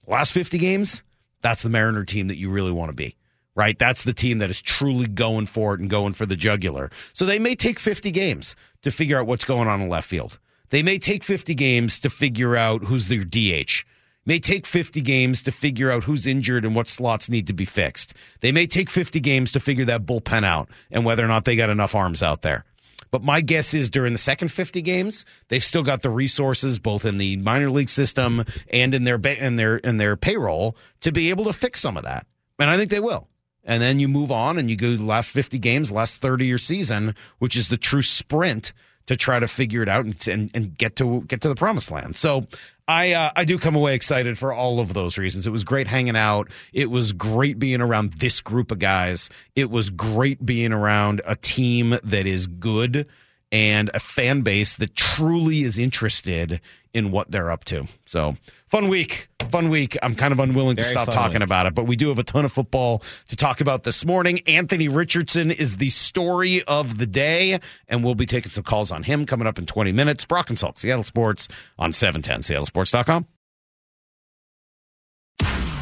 Last 0.06 0.32
50 0.32 0.58
games, 0.58 1.02
that's 1.40 1.62
the 1.62 1.70
Mariner 1.70 2.04
team 2.04 2.28
that 2.28 2.36
you 2.36 2.50
really 2.50 2.72
want 2.72 2.88
to 2.88 2.94
be, 2.94 3.16
right? 3.54 3.78
That's 3.78 4.04
the 4.04 4.12
team 4.12 4.38
that 4.38 4.50
is 4.50 4.62
truly 4.62 5.07
going 5.07 5.47
for 5.47 5.75
it 5.75 5.80
and 5.80 5.90
going 5.90 6.12
for 6.12 6.26
the 6.26 6.37
jugular. 6.37 6.90
So 7.12 7.25
they 7.25 7.38
may 7.38 7.54
take 7.54 7.78
50 7.78 8.11
games 8.11 8.54
to 8.83 8.90
figure 8.90 9.19
out 9.19 9.26
what's 9.26 9.45
going 9.45 9.69
on 9.69 9.80
in 9.80 9.88
left 9.88 10.09
field. 10.09 10.38
They 10.71 10.83
may 10.83 10.99
take 10.99 11.25
50 11.25 11.54
games 11.54 11.99
to 12.00 12.11
figure 12.11 12.57
out 12.57 12.85
who's 12.85 13.09
their 13.09 13.25
DH. 13.25 13.85
May 14.26 14.38
take 14.38 14.66
50 14.66 15.00
games 15.00 15.42
to 15.42 15.52
figure 15.52 15.90
out 15.90 16.04
who's 16.04 16.26
injured 16.26 16.64
and 16.64 16.75
what 16.75 16.87
slots 16.87 17.28
need 17.28 17.47
to 17.49 17.52
be 17.52 17.64
fixed. 17.64 18.14
They 18.40 18.52
may 18.52 18.66
take 18.66 18.90
50 18.90 19.19
games 19.21 19.52
to 19.52 19.61
figure 19.61 19.87
that 19.87 20.07
bullpen 20.07 20.45
out 20.45 20.69
and 20.90 21.04
whether 21.04 21.25
or 21.25 21.28
not 21.28 21.45
they 21.45 21.57
got 21.57 21.71
enough 21.71 21.95
arms 21.95 22.23
out 22.23 22.42
there. 22.42 22.64
But 23.11 23.25
my 23.25 23.40
guess 23.40 23.75
is 23.75 23.90
during 23.90 24.12
the 24.12 24.19
second 24.19 24.49
50 24.49 24.83
games, 24.83 25.25
they've 25.49 25.64
still 25.64 25.83
got 25.83 26.02
the 26.02 26.11
resources 26.11 26.78
both 26.78 27.04
in 27.04 27.19
the 27.19 27.37
minor 27.38 27.71
league 27.71 27.88
system 27.88 28.45
and 28.71 28.95
in 28.95 29.04
their 29.04 29.16
in 29.16 29.57
their 29.57 29.78
in 29.78 29.97
their 29.97 30.16
payroll 30.16 30.76
to 31.00 31.11
be 31.11 31.30
able 31.30 31.45
to 31.45 31.52
fix 31.52 31.80
some 31.80 31.97
of 31.97 32.04
that. 32.04 32.26
And 32.61 32.71
I 32.71 32.76
think 32.76 32.90
they 32.90 33.00
will. 33.00 33.29
And 33.70 33.80
then 33.80 34.00
you 34.00 34.08
move 34.08 34.32
on 34.32 34.58
and 34.58 34.68
you 34.68 34.74
go 34.74 34.96
the 34.96 35.04
last 35.04 35.30
50 35.30 35.56
games, 35.60 35.92
last 35.92 36.20
30 36.20 36.44
of 36.44 36.48
your 36.48 36.58
season, 36.58 37.14
which 37.38 37.56
is 37.56 37.68
the 37.68 37.76
true 37.76 38.02
sprint 38.02 38.72
to 39.06 39.16
try 39.16 39.38
to 39.38 39.46
figure 39.46 39.80
it 39.80 39.88
out 39.88 40.04
and 40.04 40.28
and, 40.28 40.50
and 40.54 40.76
get 40.76 40.96
to 40.96 41.20
get 41.28 41.40
to 41.42 41.48
the 41.48 41.54
promised 41.54 41.88
land. 41.88 42.16
So 42.16 42.48
I 42.88 43.12
uh, 43.12 43.30
I 43.36 43.44
do 43.44 43.58
come 43.58 43.76
away 43.76 43.94
excited 43.94 44.36
for 44.38 44.52
all 44.52 44.80
of 44.80 44.92
those 44.92 45.18
reasons. 45.18 45.46
It 45.46 45.50
was 45.50 45.62
great 45.62 45.86
hanging 45.86 46.16
out. 46.16 46.50
It 46.72 46.90
was 46.90 47.12
great 47.12 47.60
being 47.60 47.80
around 47.80 48.14
this 48.14 48.40
group 48.40 48.72
of 48.72 48.80
guys. 48.80 49.30
It 49.54 49.70
was 49.70 49.88
great 49.88 50.44
being 50.44 50.72
around 50.72 51.22
a 51.24 51.36
team 51.36 51.96
that 52.02 52.26
is 52.26 52.48
good 52.48 53.06
and 53.52 53.90
a 53.95 54.00
fan 54.00 54.42
base 54.42 54.76
that 54.76 54.95
truly 54.95 55.62
is 55.62 55.78
interested 55.78 56.61
in 56.92 57.11
what 57.11 57.30
they're 57.30 57.50
up 57.50 57.64
to. 57.64 57.87
So 58.07 58.37
fun 58.66 58.88
week, 58.88 59.28
fun 59.49 59.69
week. 59.69 59.97
I'm 60.02 60.14
kind 60.14 60.33
of 60.33 60.40
unwilling 60.40 60.76
to 60.76 60.85
stop 60.85 61.11
talking 61.11 61.40
week. 61.40 61.45
about 61.45 61.66
it, 61.66 61.75
but 61.75 61.85
we 61.85 61.97
do 61.97 62.09
have 62.09 62.19
a 62.19 62.25
ton 62.25 62.45
of 62.45 62.52
football 62.52 63.02
to 63.28 63.37
talk 63.37 63.61
about 63.61 63.85
this 63.85 64.04
morning. 64.04 64.40
Anthony 64.47 64.88
Richardson 64.88 65.50
is 65.50 65.76
the 65.76 65.90
story 65.90 66.62
of 66.64 66.99
the 66.99 67.07
day, 67.07 67.61
and 67.88 68.04
we'll 68.04 68.14
be 68.14 68.26
taking 68.26 68.50
some 68.50 68.64
calls 68.64 68.90
on 68.90 69.02
him 69.02 69.26
coming 69.26 69.47
up 69.47 69.59
in 69.59 69.66
20 69.66 69.92
minutes. 69.92 70.25
Brock 70.25 70.49
and 70.49 70.59
Salk, 70.59 70.78
Seattle 70.78 71.04
Sports 71.04 71.49
on 71.78 71.92
710, 71.92 72.40
seattlesports.com. 72.40 73.26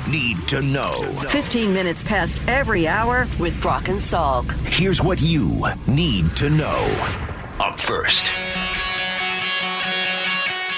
Need 0.09 0.49
to 0.49 0.63
know. 0.63 0.97
15 1.29 1.75
minutes 1.75 2.03
past 2.03 2.41
every 2.49 2.89
hour 2.89 3.29
with 3.39 3.61
Brock 3.61 3.89
and 3.89 3.99
Salk. 3.99 4.51
Here's 4.67 5.03
what 5.03 5.21
you 5.21 5.67
need 5.87 6.35
to 6.37 6.49
know. 6.49 7.28
Up 7.61 7.81
first. 7.81 8.31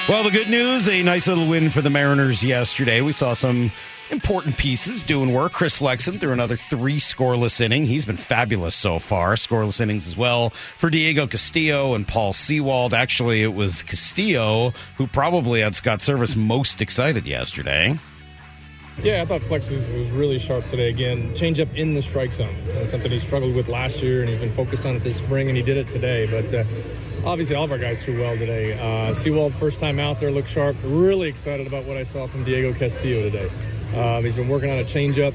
Well, 0.08 0.24
the 0.24 0.30
good 0.30 0.48
news 0.48 0.88
a 0.88 1.02
nice 1.02 1.28
little 1.28 1.46
win 1.46 1.70
for 1.70 1.82
the 1.82 1.90
Mariners 1.90 2.42
yesterday. 2.42 3.00
We 3.00 3.12
saw 3.12 3.34
some 3.34 3.70
important 4.10 4.56
pieces 4.56 5.02
doing 5.02 5.32
work. 5.32 5.52
Chris 5.52 5.76
Flexen 5.76 6.18
threw 6.18 6.32
another 6.32 6.56
three 6.56 6.98
scoreless 6.98 7.60
inning. 7.60 7.86
He's 7.86 8.04
been 8.04 8.16
fabulous 8.16 8.74
so 8.74 8.98
far. 8.98 9.34
Scoreless 9.34 9.80
innings 9.80 10.08
as 10.08 10.16
well 10.16 10.50
for 10.78 10.90
Diego 10.90 11.26
Castillo 11.26 11.94
and 11.94 12.08
Paul 12.08 12.32
Sewald. 12.32 12.92
Actually, 12.92 13.42
it 13.42 13.54
was 13.54 13.82
Castillo 13.82 14.72
who 14.96 15.06
probably 15.06 15.60
had 15.60 15.76
Scott 15.76 16.00
Servais 16.00 16.34
most 16.34 16.82
excited 16.82 17.26
yesterday. 17.26 17.96
Yeah, 19.02 19.22
I 19.22 19.24
thought 19.24 19.40
Flex 19.42 19.70
was, 19.70 19.86
was 19.92 20.10
really 20.10 20.38
sharp 20.38 20.66
today. 20.66 20.90
Again, 20.90 21.34
change 21.34 21.58
up 21.58 21.74
in 21.74 21.94
the 21.94 22.02
strike 22.02 22.34
zone. 22.34 22.54
That's 22.66 22.90
something 22.90 23.10
he 23.10 23.18
struggled 23.18 23.54
with 23.54 23.68
last 23.68 24.02
year, 24.02 24.20
and 24.20 24.28
he's 24.28 24.36
been 24.36 24.52
focused 24.52 24.84
on 24.84 24.94
it 24.94 25.02
this 25.02 25.16
spring, 25.16 25.48
and 25.48 25.56
he 25.56 25.62
did 25.62 25.78
it 25.78 25.88
today. 25.88 26.26
But 26.26 26.52
uh, 26.52 26.64
obviously, 27.24 27.56
all 27.56 27.64
of 27.64 27.72
our 27.72 27.78
guys 27.78 28.04
threw 28.04 28.20
well 28.20 28.36
today. 28.36 28.78
Uh, 28.78 29.14
Sewald, 29.14 29.54
first 29.54 29.80
time 29.80 29.98
out 29.98 30.20
there, 30.20 30.30
looked 30.30 30.50
sharp. 30.50 30.76
Really 30.84 31.28
excited 31.28 31.66
about 31.66 31.86
what 31.86 31.96
I 31.96 32.02
saw 32.02 32.26
from 32.26 32.44
Diego 32.44 32.74
Castillo 32.74 33.22
today. 33.22 33.48
Um, 33.96 34.22
he's 34.22 34.34
been 34.34 34.48
working 34.48 34.70
on 34.70 34.78
a 34.78 34.84
changeup 34.84 35.34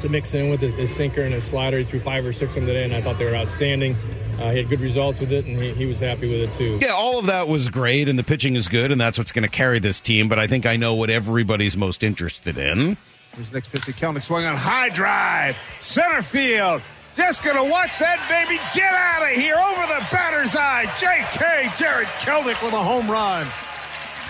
to 0.00 0.08
mix 0.10 0.34
in 0.34 0.50
with 0.50 0.60
his, 0.60 0.74
his 0.74 0.94
sinker 0.94 1.22
and 1.22 1.32
his 1.32 1.44
slider. 1.44 1.78
He 1.78 1.84
threw 1.84 2.00
five 2.00 2.26
or 2.26 2.34
six 2.34 2.50
of 2.50 2.56
them 2.56 2.66
today, 2.66 2.84
and 2.84 2.94
I 2.94 3.00
thought 3.00 3.18
they 3.18 3.24
were 3.24 3.34
outstanding. 3.34 3.96
Uh, 4.38 4.52
he 4.52 4.58
had 4.58 4.68
good 4.68 4.80
results 4.80 5.18
with 5.18 5.32
it, 5.32 5.46
and 5.46 5.60
he, 5.60 5.72
he 5.72 5.86
was 5.86 5.98
happy 5.98 6.30
with 6.30 6.48
it 6.48 6.54
too. 6.56 6.78
Yeah, 6.80 6.92
all 6.92 7.18
of 7.18 7.26
that 7.26 7.48
was 7.48 7.68
great, 7.68 8.08
and 8.08 8.16
the 8.18 8.22
pitching 8.22 8.54
is 8.54 8.68
good, 8.68 8.92
and 8.92 9.00
that's 9.00 9.18
what's 9.18 9.32
going 9.32 9.42
to 9.42 9.48
carry 9.48 9.80
this 9.80 9.98
team. 9.98 10.28
But 10.28 10.38
I 10.38 10.46
think 10.46 10.64
I 10.64 10.76
know 10.76 10.94
what 10.94 11.10
everybody's 11.10 11.76
most 11.76 12.04
interested 12.04 12.56
in. 12.56 12.96
Here's 13.34 13.50
the 13.50 13.54
next 13.54 13.68
pitch 13.68 13.84
to 13.86 13.92
Kelenic. 13.92 14.22
Swung 14.22 14.44
on 14.44 14.56
high 14.56 14.90
drive. 14.90 15.56
Center 15.80 16.22
field. 16.22 16.82
Just 17.14 17.42
going 17.42 17.56
to 17.56 17.64
watch 17.64 17.98
that 17.98 18.22
baby 18.30 18.60
get 18.74 18.92
out 18.92 19.22
of 19.22 19.36
here 19.36 19.56
over 19.56 19.86
the 19.92 20.06
batter's 20.12 20.54
eye. 20.54 20.86
J.K. 21.00 21.70
Jarred 21.76 22.06
Kelenic 22.22 22.62
with 22.62 22.74
a 22.74 22.82
home 22.82 23.10
run. 23.10 23.46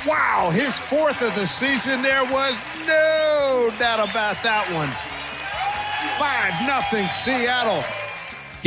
Wow, 0.07 0.49
his 0.51 0.79
fourth 0.79 1.21
of 1.21 1.35
the 1.35 1.47
season. 1.47 2.01
There 2.01 2.25
was 2.25 2.55
no 2.87 3.71
doubt 3.79 4.09
about 4.09 4.43
that 4.43 4.65
one. 4.73 4.89
5 6.17 6.67
nothing 6.67 7.09
Seattle. 7.09 7.85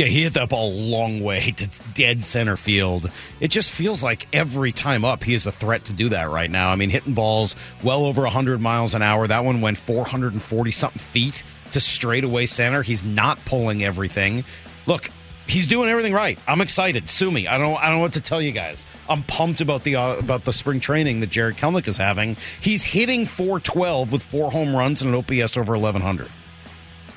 Yeah, 0.02 0.08
he 0.08 0.24
hit 0.24 0.34
that 0.34 0.48
ball 0.48 0.72
a 0.72 0.74
long 0.74 1.20
way 1.22 1.52
to 1.58 1.68
dead 1.94 2.24
center 2.24 2.56
field. 2.56 3.08
It 3.38 3.52
just 3.52 3.70
feels 3.70 4.02
like 4.02 4.26
every 4.32 4.72
time 4.72 5.04
up, 5.04 5.22
he 5.22 5.32
is 5.32 5.46
a 5.46 5.52
threat 5.52 5.84
to 5.84 5.92
do 5.92 6.08
that 6.08 6.28
right 6.28 6.50
now. 6.50 6.70
I 6.70 6.74
mean, 6.74 6.90
hitting 6.90 7.14
balls 7.14 7.54
well 7.84 8.04
over 8.04 8.22
100 8.22 8.60
miles 8.60 8.96
an 8.96 9.02
hour. 9.02 9.28
That 9.28 9.44
one 9.44 9.60
went 9.60 9.78
440 9.78 10.72
something 10.72 10.98
feet 10.98 11.44
to 11.70 11.78
straightaway 11.78 12.46
center. 12.46 12.82
He's 12.82 13.04
not 13.04 13.38
pulling 13.44 13.84
everything. 13.84 14.44
Look, 14.86 15.08
he's 15.46 15.68
doing 15.68 15.88
everything 15.88 16.14
right. 16.14 16.36
I'm 16.48 16.60
excited. 16.60 17.08
Sue 17.08 17.30
me. 17.30 17.46
I 17.46 17.56
don't. 17.56 17.76
I 17.76 17.86
don't 17.86 17.98
know 17.98 18.00
what 18.00 18.14
to 18.14 18.20
tell 18.20 18.42
you 18.42 18.50
guys. 18.50 18.86
I'm 19.08 19.22
pumped 19.22 19.60
about 19.60 19.84
the 19.84 19.94
uh, 19.94 20.16
about 20.16 20.44
the 20.44 20.52
spring 20.52 20.80
training 20.80 21.20
that 21.20 21.30
Jarred 21.30 21.58
Kelenic 21.58 21.86
is 21.86 21.96
having. 21.96 22.36
He's 22.60 22.82
hitting 22.82 23.24
412 23.24 24.10
with 24.10 24.24
four 24.24 24.50
home 24.50 24.74
runs 24.74 25.00
and 25.00 25.14
an 25.14 25.18
OPS 25.20 25.56
over 25.56 25.74
1100. 25.74 26.28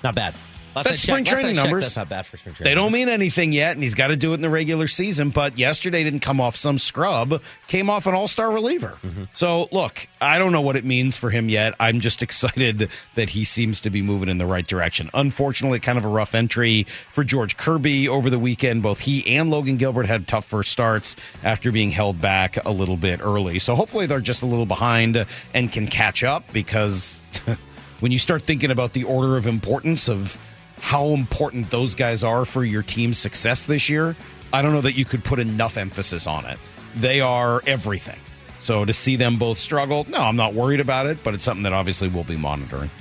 Not 0.04 0.14
bad. 0.14 0.36
Last 0.76 0.88
That's 0.90 1.02
spring 1.02 1.24
checked- 1.24 1.28
last 1.28 1.40
I 1.40 1.42
training 1.42 1.56
checked, 1.56 1.66
numbers. 1.68 1.84
That's 1.86 1.96
not 1.98 2.10
bad 2.10 2.26
for 2.26 2.36
spring 2.38 2.54
training. 2.56 2.70
They 2.70 2.76
don't 2.76 2.92
mean 2.92 3.08
anything 3.08 3.54
yet, 3.54 3.74
and 3.76 3.82
he's 3.84 3.94
got 3.94 4.08
to 4.08 4.18
do 4.18 4.32
it 4.32 4.36
in 4.36 4.42
the 4.42 4.50
regular 4.50 4.88
season. 4.88 5.30
But 5.30 5.58
yesterday 5.58 6.04
didn't 6.04 6.20
come 6.20 6.42
off 6.42 6.56
some 6.58 6.80
scrub, 6.80 7.42
came 7.68 7.90
off 7.90 8.08
an 8.08 8.14
all 8.14 8.28
star 8.28 8.52
reliever. 8.52 8.98
Mm-hmm. 9.04 9.24
So, 9.34 9.70
look, 9.72 10.08
I 10.20 10.38
don't 10.38 10.52
know 10.52 10.60
what 10.62 10.76
it 10.76 10.84
means 10.84 11.16
for 11.16 11.30
him 11.30 11.48
yet. 11.48 11.76
I'm 11.80 12.02
just 12.02 12.22
excited 12.26 12.90
that 13.16 13.30
he 13.30 13.46
seems 13.46 13.80
to 13.82 13.90
be 13.90 14.02
moving 14.02 14.28
in 14.28 14.38
the 14.38 14.46
right 14.46 14.68
direction. 14.68 15.10
Unfortunately, 15.14 15.80
kind 15.80 15.98
of 15.98 16.04
a 16.04 16.10
rough 16.10 16.36
entry 16.36 16.84
for 17.14 17.24
George 17.24 17.56
Kirby 17.56 18.10
over 18.10 18.30
the 18.30 18.40
weekend. 18.40 18.84
Both 18.84 19.00
he 19.00 19.38
and 19.38 19.50
Logan 19.50 19.78
Gilbert 19.78 20.08
had 20.08 20.28
tough 20.28 20.46
first 20.46 20.72
starts 20.72 21.16
after 21.44 21.72
being 21.72 21.92
held 21.92 22.20
back 22.20 22.64
a 22.66 22.72
little 22.72 22.98
bit 22.98 23.22
early. 23.24 23.60
So, 23.60 23.76
hopefully, 23.76 24.08
they're 24.08 24.20
just 24.20 24.44
a 24.44 24.46
little 24.46 24.66
behind 24.66 25.26
and 25.54 25.72
can 25.72 25.88
catch 25.88 26.24
up 26.24 26.44
because 26.52 27.22
when 28.02 28.12
you 28.12 28.20
start 28.20 28.42
thinking 28.42 28.72
about 28.72 28.92
the 28.94 29.06
order 29.06 29.38
of 29.38 29.48
importance 29.48 30.10
of 30.10 30.38
how 30.86 31.08
important 31.08 31.68
those 31.72 31.96
guys 31.96 32.24
are 32.24 32.46
for 32.46 32.64
your 32.64 32.84
team's 32.84 33.18
success 33.18 33.66
this 33.66 33.90
year, 33.90 34.16
I 34.54 34.62
don't 34.62 34.72
know 34.72 34.82
that 34.82 34.94
you 34.94 35.04
could 35.04 35.24
put 35.24 35.40
enough 35.40 35.78
emphasis 35.78 36.28
on 36.28 36.46
it. 36.46 36.60
They 36.96 37.22
are 37.22 37.64
everything. 37.66 38.20
So 38.60 38.86
to 38.86 38.94
see 38.94 39.16
them 39.16 39.40
both 39.40 39.58
struggle, 39.58 40.06
no, 40.08 40.20
I'm 40.20 40.36
not 40.36 40.54
worried 40.54 40.80
about 40.80 41.08
it, 41.08 41.24
but 41.24 41.34
it's 41.34 41.44
something 41.44 41.64
that 41.64 41.74
obviously 41.74 42.08
we'll 42.08 42.24
be 42.24 42.38
monitoring. 42.38 42.92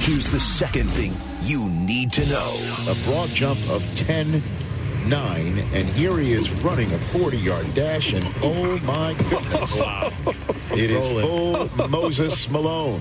Here's 0.00 0.28
the 0.30 0.40
second 0.40 0.90
thing 0.90 1.14
you 1.40 1.66
need 1.70 2.12
to 2.12 2.28
know. 2.28 2.54
a 2.86 2.94
broad 3.06 3.30
jump 3.30 3.58
of 3.70 3.82
10 3.94 4.42
9 5.08 5.58
and 5.72 5.88
here 5.88 6.18
he 6.18 6.32
is 6.32 6.50
running 6.62 6.92
a 6.92 6.98
40 6.98 7.38
yard 7.38 7.66
dash 7.74 8.12
and 8.12 8.24
oh 8.42 8.78
my 8.80 9.14
goodness 9.30 9.80
it 10.78 10.90
is 10.90 11.06
full 11.22 11.88
moses 11.88 12.48
malone 12.50 13.00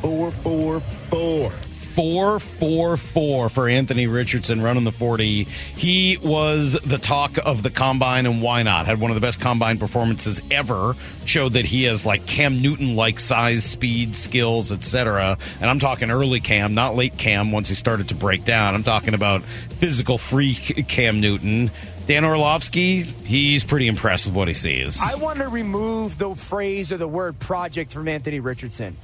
four 0.00 0.30
four 0.30 0.80
four 0.80 1.52
Four, 1.96 2.40
four, 2.40 2.98
four 2.98 3.48
for 3.48 3.70
Anthony 3.70 4.06
Richardson 4.06 4.60
running 4.60 4.84
the 4.84 4.92
40. 4.92 5.44
He 5.44 6.18
was 6.22 6.74
the 6.84 6.98
talk 6.98 7.38
of 7.42 7.62
the 7.62 7.70
combine, 7.70 8.26
and 8.26 8.42
why 8.42 8.62
not? 8.64 8.84
Had 8.84 9.00
one 9.00 9.10
of 9.10 9.14
the 9.14 9.22
best 9.22 9.40
combine 9.40 9.78
performances 9.78 10.42
ever. 10.50 10.94
Showed 11.24 11.54
that 11.54 11.64
he 11.64 11.84
has 11.84 12.04
like 12.04 12.26
Cam 12.26 12.60
Newton 12.60 12.96
like 12.96 13.18
size, 13.18 13.64
speed, 13.64 14.14
skills, 14.14 14.72
etc. 14.72 15.38
And 15.58 15.70
I'm 15.70 15.78
talking 15.78 16.10
early 16.10 16.40
Cam, 16.40 16.74
not 16.74 16.96
late 16.96 17.16
Cam 17.16 17.50
once 17.50 17.70
he 17.70 17.74
started 17.74 18.08
to 18.08 18.14
break 18.14 18.44
down. 18.44 18.74
I'm 18.74 18.84
talking 18.84 19.14
about 19.14 19.42
physical 19.42 20.18
freak 20.18 20.86
Cam 20.88 21.22
Newton. 21.22 21.70
Dan 22.06 22.24
Orlovsky, 22.24 23.02
he's 23.02 23.64
pretty 23.64 23.88
impressed 23.88 24.26
with 24.26 24.34
what 24.36 24.46
he 24.46 24.54
sees. 24.54 25.00
I 25.02 25.18
want 25.18 25.40
to 25.40 25.48
remove 25.48 26.18
the 26.18 26.36
phrase 26.36 26.92
or 26.92 26.98
the 26.98 27.08
word 27.08 27.38
project 27.40 27.92
from 27.92 28.06
Anthony 28.06 28.38
Richardson. 28.38 28.96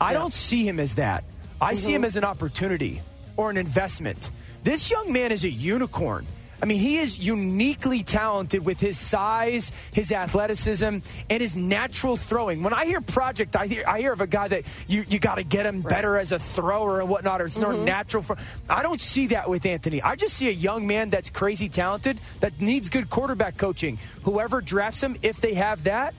I 0.00 0.12
don't 0.12 0.32
see 0.32 0.66
him 0.66 0.80
as 0.80 0.96
that. 0.96 1.22
I 1.60 1.74
see 1.74 1.88
mm-hmm. 1.88 1.96
him 1.96 2.04
as 2.04 2.16
an 2.16 2.24
opportunity 2.24 3.00
or 3.36 3.50
an 3.50 3.56
investment. 3.56 4.30
This 4.64 4.90
young 4.90 5.12
man 5.12 5.30
is 5.30 5.44
a 5.44 5.48
unicorn. 5.48 6.26
I 6.60 6.66
mean, 6.66 6.80
he 6.80 6.96
is 6.96 7.18
uniquely 7.18 8.02
talented 8.02 8.64
with 8.64 8.80
his 8.80 8.98
size, 8.98 9.70
his 9.92 10.10
athleticism, 10.10 10.84
and 11.30 11.40
his 11.40 11.54
natural 11.56 12.16
throwing. 12.16 12.62
When 12.62 12.72
I 12.72 12.84
hear 12.84 13.00
project, 13.00 13.54
I 13.54 13.66
hear 13.66 13.84
I 13.86 14.00
hear 14.00 14.12
of 14.12 14.20
a 14.20 14.26
guy 14.26 14.48
that 14.48 14.64
you, 14.88 15.04
you 15.08 15.18
got 15.18 15.36
to 15.36 15.44
get 15.44 15.66
him 15.66 15.82
better 15.82 16.18
as 16.18 16.32
a 16.32 16.38
thrower 16.38 17.00
and 17.00 17.08
whatnot, 17.08 17.40
or 17.40 17.46
it's 17.46 17.56
more 17.56 17.72
mm-hmm. 17.72 17.84
natural. 17.84 18.22
For 18.22 18.36
I 18.68 18.82
don't 18.82 19.00
see 19.00 19.28
that 19.28 19.48
with 19.48 19.66
Anthony. 19.66 20.02
I 20.02 20.16
just 20.16 20.34
see 20.34 20.48
a 20.48 20.52
young 20.52 20.86
man 20.86 21.10
that's 21.10 21.30
crazy 21.30 21.68
talented 21.68 22.18
that 22.40 22.60
needs 22.60 22.88
good 22.88 23.08
quarterback 23.08 23.56
coaching. 23.56 23.98
Whoever 24.24 24.60
drafts 24.60 25.02
him, 25.02 25.16
if 25.22 25.40
they 25.40 25.54
have 25.54 25.84
that, 25.84 26.14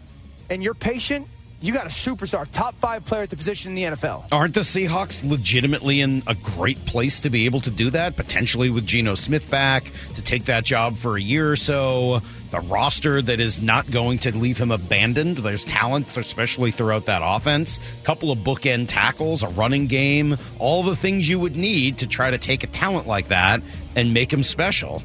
and 0.49 0.63
you're 0.63 0.73
patient, 0.73 1.27
you 1.61 1.73
got 1.73 1.85
a 1.85 1.89
superstar, 1.89 2.47
top 2.51 2.73
five 2.75 3.03
player 3.05 3.23
at 3.23 3.29
the 3.29 3.35
position 3.35 3.71
in 3.71 3.75
the 3.75 3.97
NFL. 3.97 4.25
Aren't 4.31 4.53
the 4.53 4.61
Seahawks 4.61 5.27
legitimately 5.29 5.99
in 5.99 6.23
a 6.25 6.35
great 6.35 6.83
place 6.85 7.19
to 7.21 7.29
be 7.29 7.45
able 7.45 7.59
to 7.61 7.69
do 7.69 7.89
that? 7.89 8.15
Potentially 8.15 8.69
with 8.69 8.87
Geno 8.87 9.15
Smith 9.15 9.51
back 9.51 9.91
to 10.15 10.21
take 10.21 10.45
that 10.45 10.63
job 10.63 10.95
for 10.95 11.17
a 11.17 11.21
year 11.21 11.51
or 11.51 11.57
so. 11.57 12.21
The 12.51 12.61
roster 12.61 13.21
that 13.21 13.39
is 13.39 13.61
not 13.61 13.91
going 13.91 14.19
to 14.19 14.35
leave 14.35 14.57
him 14.57 14.71
abandoned. 14.71 15.37
There's 15.37 15.65
talent, 15.65 16.07
especially 16.17 16.71
throughout 16.71 17.05
that 17.05 17.21
offense. 17.23 17.79
A 18.01 18.05
couple 18.05 18.31
of 18.31 18.39
bookend 18.39 18.87
tackles, 18.87 19.43
a 19.43 19.49
running 19.49 19.87
game, 19.87 20.37
all 20.57 20.81
the 20.81 20.95
things 20.95 21.27
you 21.27 21.39
would 21.39 21.55
need 21.55 21.99
to 21.99 22.07
try 22.07 22.31
to 22.31 22.37
take 22.37 22.63
a 22.63 22.67
talent 22.67 23.05
like 23.05 23.27
that 23.27 23.61
and 23.95 24.13
make 24.13 24.31
him 24.31 24.43
special. 24.43 25.03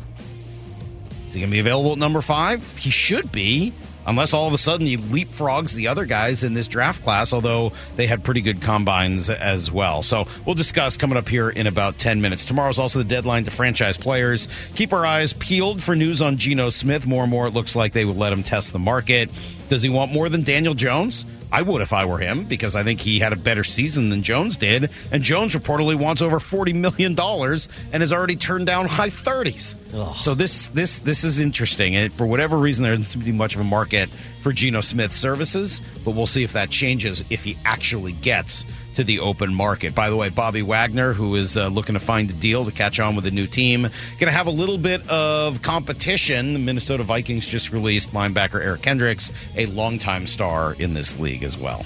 Is 1.28 1.34
he 1.34 1.40
going 1.40 1.50
to 1.50 1.54
be 1.54 1.60
available 1.60 1.92
at 1.92 1.98
number 1.98 2.20
five? 2.20 2.78
He 2.78 2.90
should 2.90 3.32
be. 3.32 3.72
Unless 4.06 4.34
all 4.34 4.46
of 4.46 4.52
a 4.52 4.58
sudden 4.58 4.86
he 4.86 4.96
leapfrogs 4.96 5.74
the 5.74 5.88
other 5.88 6.04
guys 6.04 6.42
in 6.42 6.54
this 6.54 6.68
draft 6.68 7.02
class, 7.02 7.32
although 7.32 7.72
they 7.96 8.06
had 8.06 8.24
pretty 8.24 8.40
good 8.40 8.60
combines 8.60 9.30
as 9.30 9.70
well. 9.70 10.02
So 10.02 10.26
we'll 10.44 10.54
discuss 10.54 10.96
coming 10.96 11.16
up 11.16 11.28
here 11.28 11.50
in 11.50 11.66
about 11.66 11.98
10 11.98 12.20
minutes. 12.20 12.44
Tomorrow's 12.44 12.78
also 12.78 12.98
the 12.98 13.04
deadline 13.04 13.44
to 13.44 13.50
franchise 13.50 13.96
players. 13.96 14.48
Keep 14.74 14.92
our 14.92 15.06
eyes 15.06 15.32
peeled 15.32 15.82
for 15.82 15.94
news 15.94 16.20
on 16.20 16.36
Geno 16.36 16.68
Smith. 16.70 17.06
More 17.06 17.22
and 17.22 17.30
more, 17.30 17.46
it 17.46 17.54
looks 17.54 17.76
like 17.76 17.92
they 17.92 18.04
would 18.04 18.16
let 18.16 18.32
him 18.32 18.42
test 18.42 18.72
the 18.72 18.78
market. 18.78 19.30
Does 19.74 19.82
he 19.82 19.90
want 19.90 20.12
more 20.12 20.28
than 20.28 20.44
Daniel 20.44 20.74
Jones? 20.74 21.26
I 21.50 21.60
would 21.62 21.82
if 21.82 21.92
I 21.92 22.04
were 22.04 22.18
him 22.18 22.44
because 22.44 22.76
I 22.76 22.84
think 22.84 23.00
he 23.00 23.18
had 23.18 23.32
a 23.32 23.36
better 23.36 23.64
season 23.64 24.08
than 24.08 24.22
Jones 24.22 24.56
did. 24.56 24.88
And 25.10 25.20
Jones 25.20 25.56
reportedly 25.56 25.96
wants 25.96 26.22
over 26.22 26.38
forty 26.38 26.72
million 26.72 27.16
dollars 27.16 27.68
and 27.92 28.00
has 28.00 28.12
already 28.12 28.36
turned 28.36 28.66
down 28.66 28.86
high 28.86 29.10
thirties. 29.10 29.74
So 30.14 30.36
this 30.36 30.68
this 30.68 31.00
this 31.00 31.24
is 31.24 31.40
interesting. 31.40 31.96
And 31.96 32.12
for 32.12 32.24
whatever 32.24 32.56
reason, 32.56 32.84
there 32.84 32.92
doesn't 32.92 33.06
seem 33.06 33.22
to 33.22 33.26
be 33.26 33.36
much 33.36 33.56
of 33.56 33.62
a 33.62 33.64
market 33.64 34.08
for 34.42 34.52
Geno 34.52 34.80
Smith's 34.80 35.16
services. 35.16 35.80
But 36.04 36.12
we'll 36.12 36.28
see 36.28 36.44
if 36.44 36.52
that 36.52 36.70
changes 36.70 37.24
if 37.30 37.42
he 37.42 37.58
actually 37.64 38.12
gets 38.12 38.64
to 38.94 39.04
the 39.04 39.20
open 39.20 39.54
market. 39.54 39.94
By 39.94 40.10
the 40.10 40.16
way, 40.16 40.28
Bobby 40.28 40.62
Wagner, 40.62 41.12
who 41.12 41.34
is 41.36 41.56
uh, 41.56 41.68
looking 41.68 41.94
to 41.94 42.00
find 42.00 42.30
a 42.30 42.32
deal 42.32 42.64
to 42.64 42.72
catch 42.72 43.00
on 43.00 43.16
with 43.16 43.26
a 43.26 43.30
new 43.30 43.46
team, 43.46 43.82
going 43.82 43.92
to 44.20 44.30
have 44.30 44.46
a 44.46 44.50
little 44.50 44.78
bit 44.78 45.08
of 45.08 45.62
competition. 45.62 46.54
The 46.54 46.58
Minnesota 46.58 47.02
Vikings 47.02 47.46
just 47.46 47.72
released 47.72 48.12
linebacker 48.12 48.64
Eric 48.64 48.82
Kendricks, 48.82 49.32
a 49.56 49.66
longtime 49.66 50.26
star 50.26 50.74
in 50.74 50.94
this 50.94 51.18
league 51.18 51.42
as 51.42 51.56
well. 51.56 51.84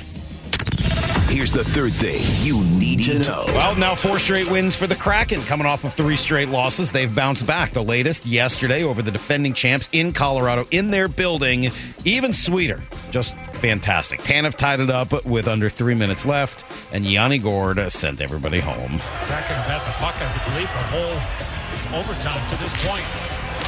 Here's 1.28 1.52
the 1.52 1.62
third 1.62 1.92
thing 1.92 2.22
you 2.42 2.64
need 2.78 3.04
to 3.04 3.18
know. 3.18 3.44
Well, 3.48 3.76
now 3.76 3.94
four 3.94 4.18
straight 4.18 4.50
wins 4.50 4.74
for 4.74 4.86
the 4.86 4.96
Kraken, 4.96 5.42
coming 5.42 5.66
off 5.66 5.84
of 5.84 5.92
three 5.92 6.16
straight 6.16 6.48
losses. 6.48 6.90
They've 6.90 7.14
bounced 7.14 7.46
back. 7.46 7.74
The 7.74 7.82
latest 7.82 8.24
yesterday 8.24 8.82
over 8.82 9.02
the 9.02 9.10
defending 9.10 9.52
champs 9.52 9.90
in 9.92 10.14
Colorado 10.14 10.66
in 10.70 10.90
their 10.90 11.06
building. 11.06 11.70
Even 12.06 12.32
sweeter. 12.32 12.82
Just 13.10 13.36
fantastic. 13.60 14.20
Tanev 14.22 14.56
tied 14.56 14.80
it 14.80 14.88
up 14.88 15.26
with 15.26 15.48
under 15.48 15.68
three 15.68 15.94
minutes 15.94 16.24
left, 16.24 16.64
and 16.92 17.04
Yanni 17.04 17.38
Gourde 17.38 17.92
sent 17.92 18.22
everybody 18.22 18.58
home. 18.60 18.98
Kraken 19.28 19.54
have 19.54 19.68
had 19.68 19.84
the 19.84 19.92
puck, 20.00 20.16
I 20.16 20.32
believe, 20.48 20.68
the 20.72 20.86
whole 20.88 22.00
overtime 22.00 22.40
to 22.48 22.56
this 22.56 22.72
point. 22.88 23.04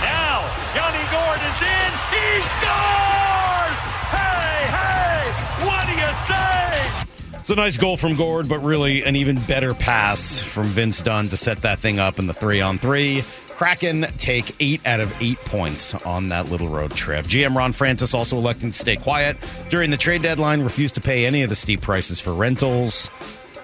Now, 0.01 0.49
Yanni 0.73 1.05
Gourde 1.13 1.45
is 1.45 1.61
in. 1.61 1.93
He 2.09 2.41
scores! 2.57 3.81
Hey, 4.09 4.65
hey! 4.65 5.29
What 5.69 5.85
do 5.85 5.93
you 5.93 6.11
say? 6.25 7.10
It's 7.51 7.59
a 7.59 7.61
nice 7.61 7.79
goal 7.79 7.97
from 7.97 8.15
Gourde, 8.15 8.49
but 8.49 8.61
really 8.61 9.03
an 9.03 9.17
even 9.17 9.41
better 9.41 9.75
pass 9.75 10.39
from 10.39 10.69
Vince 10.69 11.03
Dunn 11.03 11.29
to 11.31 11.37
set 11.37 11.63
that 11.63 11.81
thing 11.81 11.99
up 11.99 12.21
in 12.21 12.29
the 12.29 12.33
three 12.33 12.61
on 12.61 12.79
three. 12.79 13.25
Kraken 13.49 14.07
take 14.19 14.55
eight 14.61 14.87
out 14.87 15.01
of 15.01 15.13
eight 15.21 15.37
points 15.39 15.95
on 16.07 16.29
that 16.29 16.49
little 16.49 16.69
road 16.69 16.93
trip. 16.93 17.27
GM 17.27 17.57
Ron 17.57 17.73
Francis 17.73 18.15
also 18.15 18.37
electing 18.37 18.71
to 18.71 18.79
stay 18.79 18.95
quiet 18.95 19.37
during 19.69 19.91
the 19.91 19.97
trade 19.97 20.23
deadline, 20.23 20.63
refused 20.63 20.95
to 20.95 21.01
pay 21.01 21.27
any 21.27 21.43
of 21.43 21.49
the 21.49 21.57
steep 21.57 21.81
prices 21.81 22.21
for 22.21 22.33
rentals, 22.33 23.11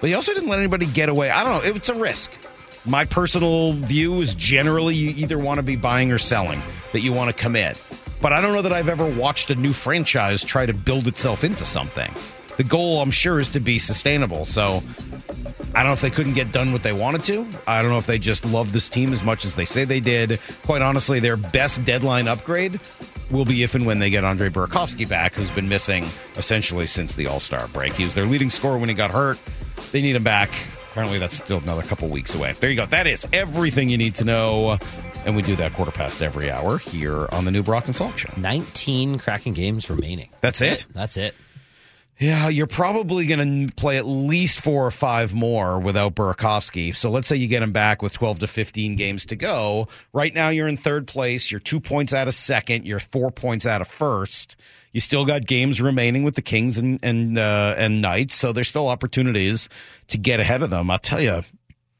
but 0.01 0.07
he 0.07 0.13
also 0.13 0.33
didn't 0.33 0.49
let 0.49 0.59
anybody 0.59 0.85
get 0.85 1.07
away. 1.07 1.29
I 1.29 1.45
don't 1.45 1.63
know. 1.63 1.73
It's 1.73 1.87
a 1.87 1.95
risk. 1.95 2.33
My 2.83 3.05
personal 3.05 3.71
view 3.71 4.19
is 4.19 4.35
generally 4.35 4.95
you 4.95 5.11
either 5.11 5.39
want 5.39 5.59
to 5.59 5.63
be 5.63 5.77
buying 5.77 6.11
or 6.11 6.17
selling, 6.17 6.61
that 6.91 6.99
you 6.99 7.13
want 7.13 7.33
to 7.33 7.41
commit. 7.41 7.81
But 8.19 8.33
I 8.33 8.41
don't 8.41 8.53
know 8.53 8.63
that 8.63 8.73
I've 8.73 8.89
ever 8.89 9.09
watched 9.09 9.49
a 9.49 9.55
new 9.55 9.71
franchise 9.71 10.43
try 10.43 10.65
to 10.65 10.73
build 10.73 11.07
itself 11.07 11.45
into 11.45 11.63
something. 11.63 12.13
The 12.57 12.63
goal, 12.63 13.01
I'm 13.01 13.11
sure, 13.11 13.39
is 13.39 13.49
to 13.49 13.59
be 13.59 13.79
sustainable. 13.79 14.45
So 14.45 14.83
I 15.73 15.83
don't 15.83 15.87
know 15.87 15.93
if 15.93 16.01
they 16.01 16.09
couldn't 16.09 16.33
get 16.33 16.51
done 16.51 16.71
what 16.71 16.83
they 16.83 16.93
wanted 16.93 17.23
to. 17.25 17.47
I 17.67 17.81
don't 17.81 17.91
know 17.91 17.99
if 17.99 18.07
they 18.07 18.17
just 18.17 18.45
love 18.45 18.73
this 18.73 18.89
team 18.89 19.13
as 19.13 19.23
much 19.23 19.45
as 19.45 19.55
they 19.55 19.65
say 19.65 19.85
they 19.85 19.99
did. 19.99 20.39
Quite 20.63 20.81
honestly, 20.81 21.19
their 21.19 21.37
best 21.37 21.83
deadline 21.83 22.27
upgrade 22.27 22.79
will 23.29 23.45
be 23.45 23.63
if 23.63 23.75
and 23.75 23.85
when 23.85 23.99
they 23.99 24.09
get 24.09 24.23
Andre 24.23 24.49
Burakovsky 24.49 25.07
back, 25.07 25.33
who's 25.33 25.51
been 25.51 25.69
missing 25.69 26.09
essentially 26.35 26.87
since 26.87 27.13
the 27.15 27.27
All 27.27 27.39
Star 27.39 27.67
break. 27.67 27.93
He 27.93 28.03
was 28.03 28.15
their 28.15 28.25
leading 28.25 28.49
scorer 28.49 28.77
when 28.77 28.89
he 28.89 28.95
got 28.95 29.11
hurt. 29.11 29.37
They 29.91 30.01
need 30.01 30.15
him 30.15 30.23
back. 30.23 30.49
Apparently, 30.91 31.19
that's 31.19 31.35
still 31.35 31.59
another 31.59 31.83
couple 31.83 32.07
weeks 32.07 32.33
away. 32.33 32.55
There 32.59 32.71
you 32.71 32.75
go. 32.75 32.87
That 32.87 33.05
is 33.05 33.27
everything 33.31 33.89
you 33.89 33.97
need 33.97 34.15
to 34.15 34.25
know. 34.25 34.79
And 35.25 35.35
we 35.35 35.41
do 35.41 35.55
that 35.57 35.73
quarter 35.73 35.91
past 35.91 36.21
every 36.21 36.49
hour 36.49 36.77
here 36.77 37.27
on 37.31 37.45
the 37.45 37.51
new 37.51 37.61
Brock 37.61 37.85
and 37.85 37.93
Salk 37.93 38.17
Show. 38.17 38.29
19 38.37 39.19
Kraken 39.19 39.53
games 39.53 39.89
remaining. 39.89 40.29
That's 40.41 40.61
it? 40.61 40.85
That's 40.93 41.17
it. 41.17 41.35
Yeah, 42.19 42.49
you're 42.49 42.65
probably 42.65 43.27
going 43.27 43.67
to 43.67 43.75
play 43.75 43.97
at 43.97 44.05
least 44.07 44.61
four 44.61 44.85
or 44.85 44.91
five 44.91 45.35
more 45.35 45.79
without 45.79 46.15
Burakovsky. 46.15 46.95
So 46.95 47.11
let's 47.11 47.27
say 47.27 47.35
you 47.35 47.47
get 47.47 47.61
him 47.61 47.71
back 47.71 48.01
with 48.01 48.13
12 48.13 48.39
to 48.39 48.47
15 48.47 48.95
games 48.95 49.25
to 49.27 49.35
go. 49.35 49.87
Right 50.13 50.33
now, 50.33 50.49
you're 50.49 50.67
in 50.67 50.77
third 50.77 51.05
place. 51.05 51.51
You're 51.51 51.59
two 51.59 51.79
points 51.79 52.13
out 52.13 52.27
of 52.27 52.33
second. 52.33 52.87
You're 52.87 52.99
four 52.99 53.29
points 53.29 53.67
out 53.67 53.81
of 53.81 53.87
first. 53.87 54.55
You 54.93 54.99
still 55.01 55.25
got 55.25 55.45
games 55.45 55.79
remaining 55.79 56.23
with 56.23 56.33
the 56.33 56.41
Kings 56.41 56.79
and 56.79 56.99
and 57.03 57.37
uh, 57.37 57.75
and 57.77 58.01
Knights, 58.01 58.33
so 58.33 58.51
there's 58.51 58.69
still 58.69 58.87
opportunities 58.87 59.69
to 60.07 60.17
get 60.17 60.39
ahead 60.39 60.63
of 60.63 60.71
them. 60.71 60.89
I'll 60.89 60.97
tell 60.97 61.21
you, 61.21 61.43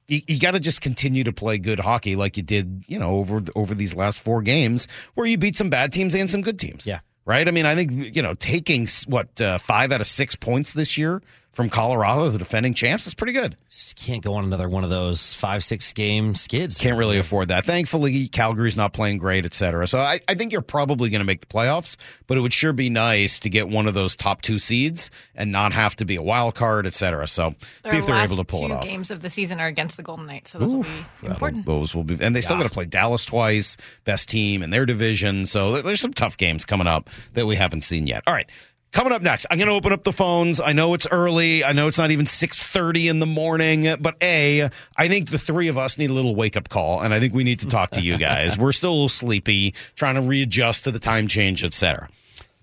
you, 0.07 0.21
you 0.25 0.39
got 0.39 0.51
to 0.51 0.59
just 0.59 0.81
continue 0.81 1.23
to 1.25 1.33
play 1.33 1.59
good 1.59 1.79
hockey 1.79 2.15
like 2.15 2.37
you 2.37 2.43
did, 2.43 2.85
you 2.87 2.97
know, 2.97 3.17
over 3.17 3.43
over 3.55 3.75
these 3.75 3.93
last 3.93 4.21
four 4.21 4.41
games 4.41 4.87
where 5.13 5.27
you 5.27 5.37
beat 5.37 5.55
some 5.55 5.69
bad 5.69 5.93
teams 5.93 6.15
and 6.15 6.31
some 6.31 6.41
good 6.41 6.57
teams. 6.57 6.87
Yeah 6.87 7.01
right? 7.27 7.47
I 7.47 7.51
mean, 7.51 7.67
I 7.67 7.75
think 7.75 8.15
you 8.15 8.23
know 8.23 8.33
taking 8.33 8.87
what 9.05 9.39
uh, 9.39 9.59
five 9.59 9.91
out 9.91 10.01
of 10.01 10.07
six 10.07 10.35
points 10.35 10.73
this 10.73 10.97
year 10.97 11.21
from 11.57 11.71
Colorado, 11.71 12.29
the 12.29 12.37
defending 12.37 12.75
champs, 12.75 13.07
is 13.07 13.15
pretty 13.15 13.33
good. 13.33 13.57
Just 13.71 13.95
can't 13.95 14.21
go 14.23 14.35
on 14.35 14.45
another 14.45 14.69
one 14.69 14.83
of 14.83 14.91
those 14.91 15.33
five 15.33 15.63
six 15.63 15.91
game 15.91 16.35
skids. 16.35 16.79
Can't 16.79 16.99
really 16.99 17.17
afford 17.17 17.47
that. 17.47 17.65
Thankfully, 17.65 18.27
Calgary's 18.27 18.75
not 18.75 18.93
playing 18.93 19.17
great, 19.17 19.43
et 19.43 19.55
cetera. 19.55 19.87
So 19.87 19.97
I, 19.99 20.19
I 20.27 20.35
think 20.35 20.51
you're 20.51 20.61
probably 20.61 21.09
going 21.09 21.21
to 21.21 21.25
make 21.25 21.39
the 21.39 21.47
playoffs, 21.47 21.97
but 22.27 22.37
it 22.37 22.41
would 22.41 22.53
sure 22.53 22.73
be 22.73 22.91
nice 22.91 23.39
to 23.39 23.49
get 23.49 23.69
one 23.69 23.87
of 23.87 23.95
those 23.95 24.15
top 24.15 24.43
two 24.43 24.59
seeds 24.59 25.09
and 25.33 25.51
not 25.51 25.73
have 25.73 25.95
to 25.95 26.05
be 26.05 26.15
a 26.15 26.21
wild 26.21 26.53
card, 26.53 26.85
et 26.85 26.93
cetera. 26.93 27.27
So 27.27 27.55
Their 27.81 27.91
see 27.91 27.97
if 27.97 28.05
they're 28.05 28.23
able 28.23 28.35
to 28.35 28.43
pull 28.43 28.59
two 28.59 28.65
it 28.67 28.71
off. 28.73 28.83
Games 28.83 29.09
of 29.09 29.23
the 29.23 29.29
season 29.29 29.59
are 29.59 29.67
against 29.67 29.97
the 29.97 30.03
Golden 30.03 30.27
Knights, 30.27 30.51
so 30.51 30.59
those 30.59 30.75
will 30.75 30.83
be 30.83 31.27
important. 31.27 31.65
Those 31.65 31.95
will 31.95 32.03
be, 32.03 32.19
and 32.21 32.35
they 32.35 32.41
still 32.41 32.57
got 32.57 32.63
to 32.63 32.69
play 32.69 32.85
Dallas 32.85 33.25
twice, 33.25 33.77
best 34.03 34.29
team 34.29 34.61
in 34.61 34.69
their 34.69 34.85
division. 34.85 35.47
So 35.47 35.81
there's 35.81 36.01
some 36.01 36.13
tough 36.13 36.37
games 36.37 36.65
coming 36.65 36.85
up 36.85 37.09
that 37.33 37.47
we 37.47 37.55
haven't 37.55 37.81
seen 37.81 38.05
yet. 38.05 38.21
All 38.27 38.33
right. 38.35 38.47
Coming 38.93 39.11
up 39.13 39.21
next, 39.21 39.45
I'm 39.51 39.57
going 39.57 39.67
to 39.67 39.73
open 39.73 39.91
up 39.91 40.03
the 40.03 40.13
phones. 40.13 40.59
I 40.59 40.71
know 40.73 40.93
it's 40.93 41.07
early. 41.11 41.63
I 41.63 41.73
know 41.73 41.87
it's 41.87 41.97
not 41.97 42.11
even 42.11 42.25
6:30 42.25 43.09
in 43.09 43.19
the 43.19 43.25
morning, 43.25 43.95
but 43.99 44.15
a, 44.23 44.69
I 44.95 45.07
think 45.07 45.29
the 45.29 45.37
three 45.37 45.67
of 45.67 45.77
us 45.77 45.97
need 45.97 46.09
a 46.09 46.13
little 46.13 46.35
wake 46.35 46.55
up 46.57 46.69
call, 46.69 47.01
and 47.01 47.13
I 47.13 47.19
think 47.19 47.33
we 47.33 47.43
need 47.43 47.59
to 47.59 47.67
talk 47.67 47.91
to 47.91 48.01
you 48.01 48.17
guys. 48.19 48.57
We're 48.57 48.71
still 48.71 48.91
a 48.91 48.93
little 48.93 49.09
sleepy, 49.09 49.75
trying 49.95 50.15
to 50.15 50.21
readjust 50.21 50.85
to 50.85 50.91
the 50.91 50.99
time 50.99 51.27
change, 51.27 51.63
etc. 51.63 52.09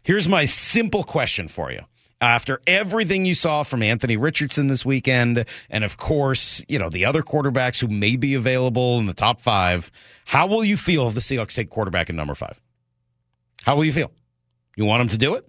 Here's 0.03 0.29
my 0.29 0.45
simple 0.47 1.05
question 1.05 1.47
for 1.47 1.71
you. 1.71 1.81
After 2.21 2.61
everything 2.67 3.27
you 3.27 3.35
saw 3.35 3.65
from 3.65 3.83
Anthony 3.83 4.17
Richardson 4.17 4.69
this 4.69 4.85
weekend, 4.85 5.45
and 5.69 5.85
of 5.85 5.99
course, 5.99 6.65
you 6.69 6.79
know, 6.79 6.89
the 6.89 7.05
other 7.05 7.23
quarterbacks 7.23 7.81
who 7.81 7.89
may 7.89 8.17
be 8.17 8.35
available 8.35 8.99
in 8.99 9.05
the 9.07 9.15
top 9.15 9.41
five, 9.41 9.91
how 10.25 10.47
will 10.47 10.65
you 10.65 10.79
feel 10.79 11.09
if 11.09 11.15
the 11.15 11.21
Seahawks 11.21 11.55
take 11.55 11.69
quarterback 11.69 12.09
at 12.09 12.17
number 12.17 12.35
five? 12.35 12.59
How 13.63 13.77
will 13.77 13.85
you 13.85 13.93
feel? 13.93 14.11
You 14.75 14.87
want 14.87 15.01
them 15.01 15.09
to 15.09 15.19
do 15.19 15.35
it? 15.35 15.47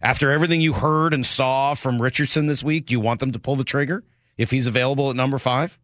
After 0.00 0.30
everything 0.30 0.60
you 0.60 0.72
heard 0.72 1.12
and 1.12 1.26
saw 1.26 1.74
from 1.74 2.00
Richardson 2.00 2.46
this 2.46 2.62
week, 2.62 2.86
do 2.86 2.92
you 2.92 3.00
want 3.00 3.20
them 3.20 3.32
to 3.32 3.38
pull 3.38 3.56
the 3.56 3.64
trigger 3.64 4.04
if 4.36 4.50
he's 4.50 4.68
available 4.68 5.10
at 5.10 5.16
number 5.16 5.38
five? 5.38 5.78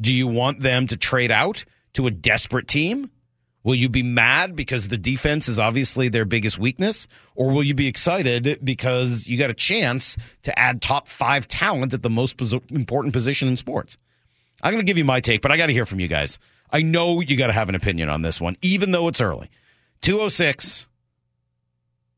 Do 0.00 0.12
you 0.12 0.26
want 0.26 0.60
them 0.60 0.86
to 0.88 0.96
trade 0.96 1.30
out 1.30 1.64
to 1.92 2.06
a 2.06 2.10
desperate 2.10 2.66
team? 2.66 3.10
Will 3.62 3.74
you 3.74 3.88
be 3.88 4.02
mad 4.02 4.56
because 4.56 4.88
the 4.88 4.96
defense 4.96 5.48
is 5.48 5.58
obviously 5.58 6.08
their 6.08 6.24
biggest 6.24 6.58
weakness? 6.58 7.06
Or 7.34 7.50
will 7.50 7.62
you 7.62 7.74
be 7.74 7.86
excited 7.86 8.58
because 8.64 9.26
you 9.28 9.38
got 9.38 9.50
a 9.50 9.54
chance 9.54 10.16
to 10.42 10.58
add 10.58 10.80
top 10.80 11.06
five 11.06 11.46
talent 11.46 11.94
at 11.94 12.02
the 12.02 12.10
most 12.10 12.40
important 12.70 13.12
position 13.12 13.48
in 13.48 13.56
sports? 13.56 13.96
I'm 14.62 14.72
going 14.72 14.84
to 14.84 14.90
give 14.90 14.98
you 14.98 15.04
my 15.04 15.20
take, 15.20 15.42
but 15.42 15.52
I 15.52 15.56
got 15.56 15.66
to 15.66 15.72
hear 15.72 15.86
from 15.86 16.00
you 16.00 16.08
guys. 16.08 16.38
I 16.72 16.82
know 16.82 17.20
you 17.20 17.36
got 17.36 17.48
to 17.48 17.52
have 17.52 17.68
an 17.68 17.74
opinion 17.74 18.08
on 18.08 18.22
this 18.22 18.40
one, 18.40 18.56
even 18.62 18.92
though 18.92 19.08
it's 19.08 19.20
early. 19.20 19.50
206. 20.02 20.86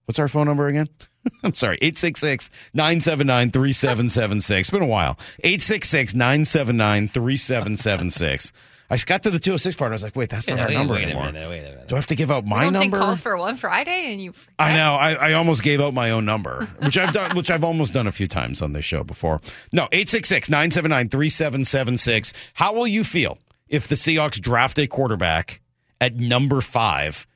What's 0.07 0.19
our 0.19 0.29
phone 0.29 0.47
number 0.47 0.67
again? 0.67 0.89
I'm 1.45 1.55
sorry, 1.55 1.77
866 1.81 2.51
979 2.75 3.51
3776. 3.53 4.61
It's 4.61 4.71
been 4.71 4.83
a 4.83 4.87
while. 4.87 5.17
866 5.45 6.15
979 6.15 7.09
3776. 7.09 8.53
I 8.91 8.97
got 9.07 9.23
to 9.23 9.31
the 9.31 9.39
206 9.39 9.77
part. 9.77 9.93
I 9.93 9.95
was 9.95 10.03
like, 10.03 10.15
wait, 10.17 10.29
that's 10.29 10.47
not 10.49 10.57
Yeah, 10.59 10.63
our 10.65 10.69
wait, 10.69 10.75
number 10.75 10.93
wait 10.95 11.05
a 11.05 11.07
anymore. 11.07 11.33
minute, 11.33 11.49
wait 11.49 11.61
a 11.61 11.71
minute. 11.71 11.89
Do 11.89 11.95
I 11.95 11.99
have 11.99 12.09
to 12.09 12.15
give 12.15 12.31
out 12.31 12.45
my 12.45 12.65
don't 12.65 12.75
number? 12.75 12.99
take 12.99 13.07
calls 13.07 13.21
for 13.21 13.39
one 13.39 13.57
Friday, 13.57 14.13
and 14.13 14.21
you. 14.23 14.35
I 14.59 14.77
know. 14.77 14.95
I, 14.97 15.13
I 15.15 15.33
almost 15.33 15.63
gave 15.63 15.81
out 15.81 15.95
my 15.95 16.11
own 16.11 16.27
number, 16.27 16.67
which 16.81 16.99
I've 16.99 17.15
done, 17.15 17.35
which 17.35 17.51
I've 17.51 17.65
almost 17.65 17.95
done 17.95 18.07
a 18.07 18.13
few 18.13 18.29
times 18.29 18.61
on 18.61 18.75
this 18.75 18.85
show 18.85 19.03
before. 19.03 19.41
No, 19.73 19.87
866-979-3776. 19.93 22.33
How 22.55 22.73
will 22.75 22.87
you 22.87 23.05
feel 23.05 23.39
if 23.69 23.89
the 23.89 23.95
Seahawks 23.95 24.41
draft 24.41 24.79
a 24.79 24.87
quarterback 24.87 25.61
at 26.01 26.17
number 26.17 26.61
five 26.61 27.27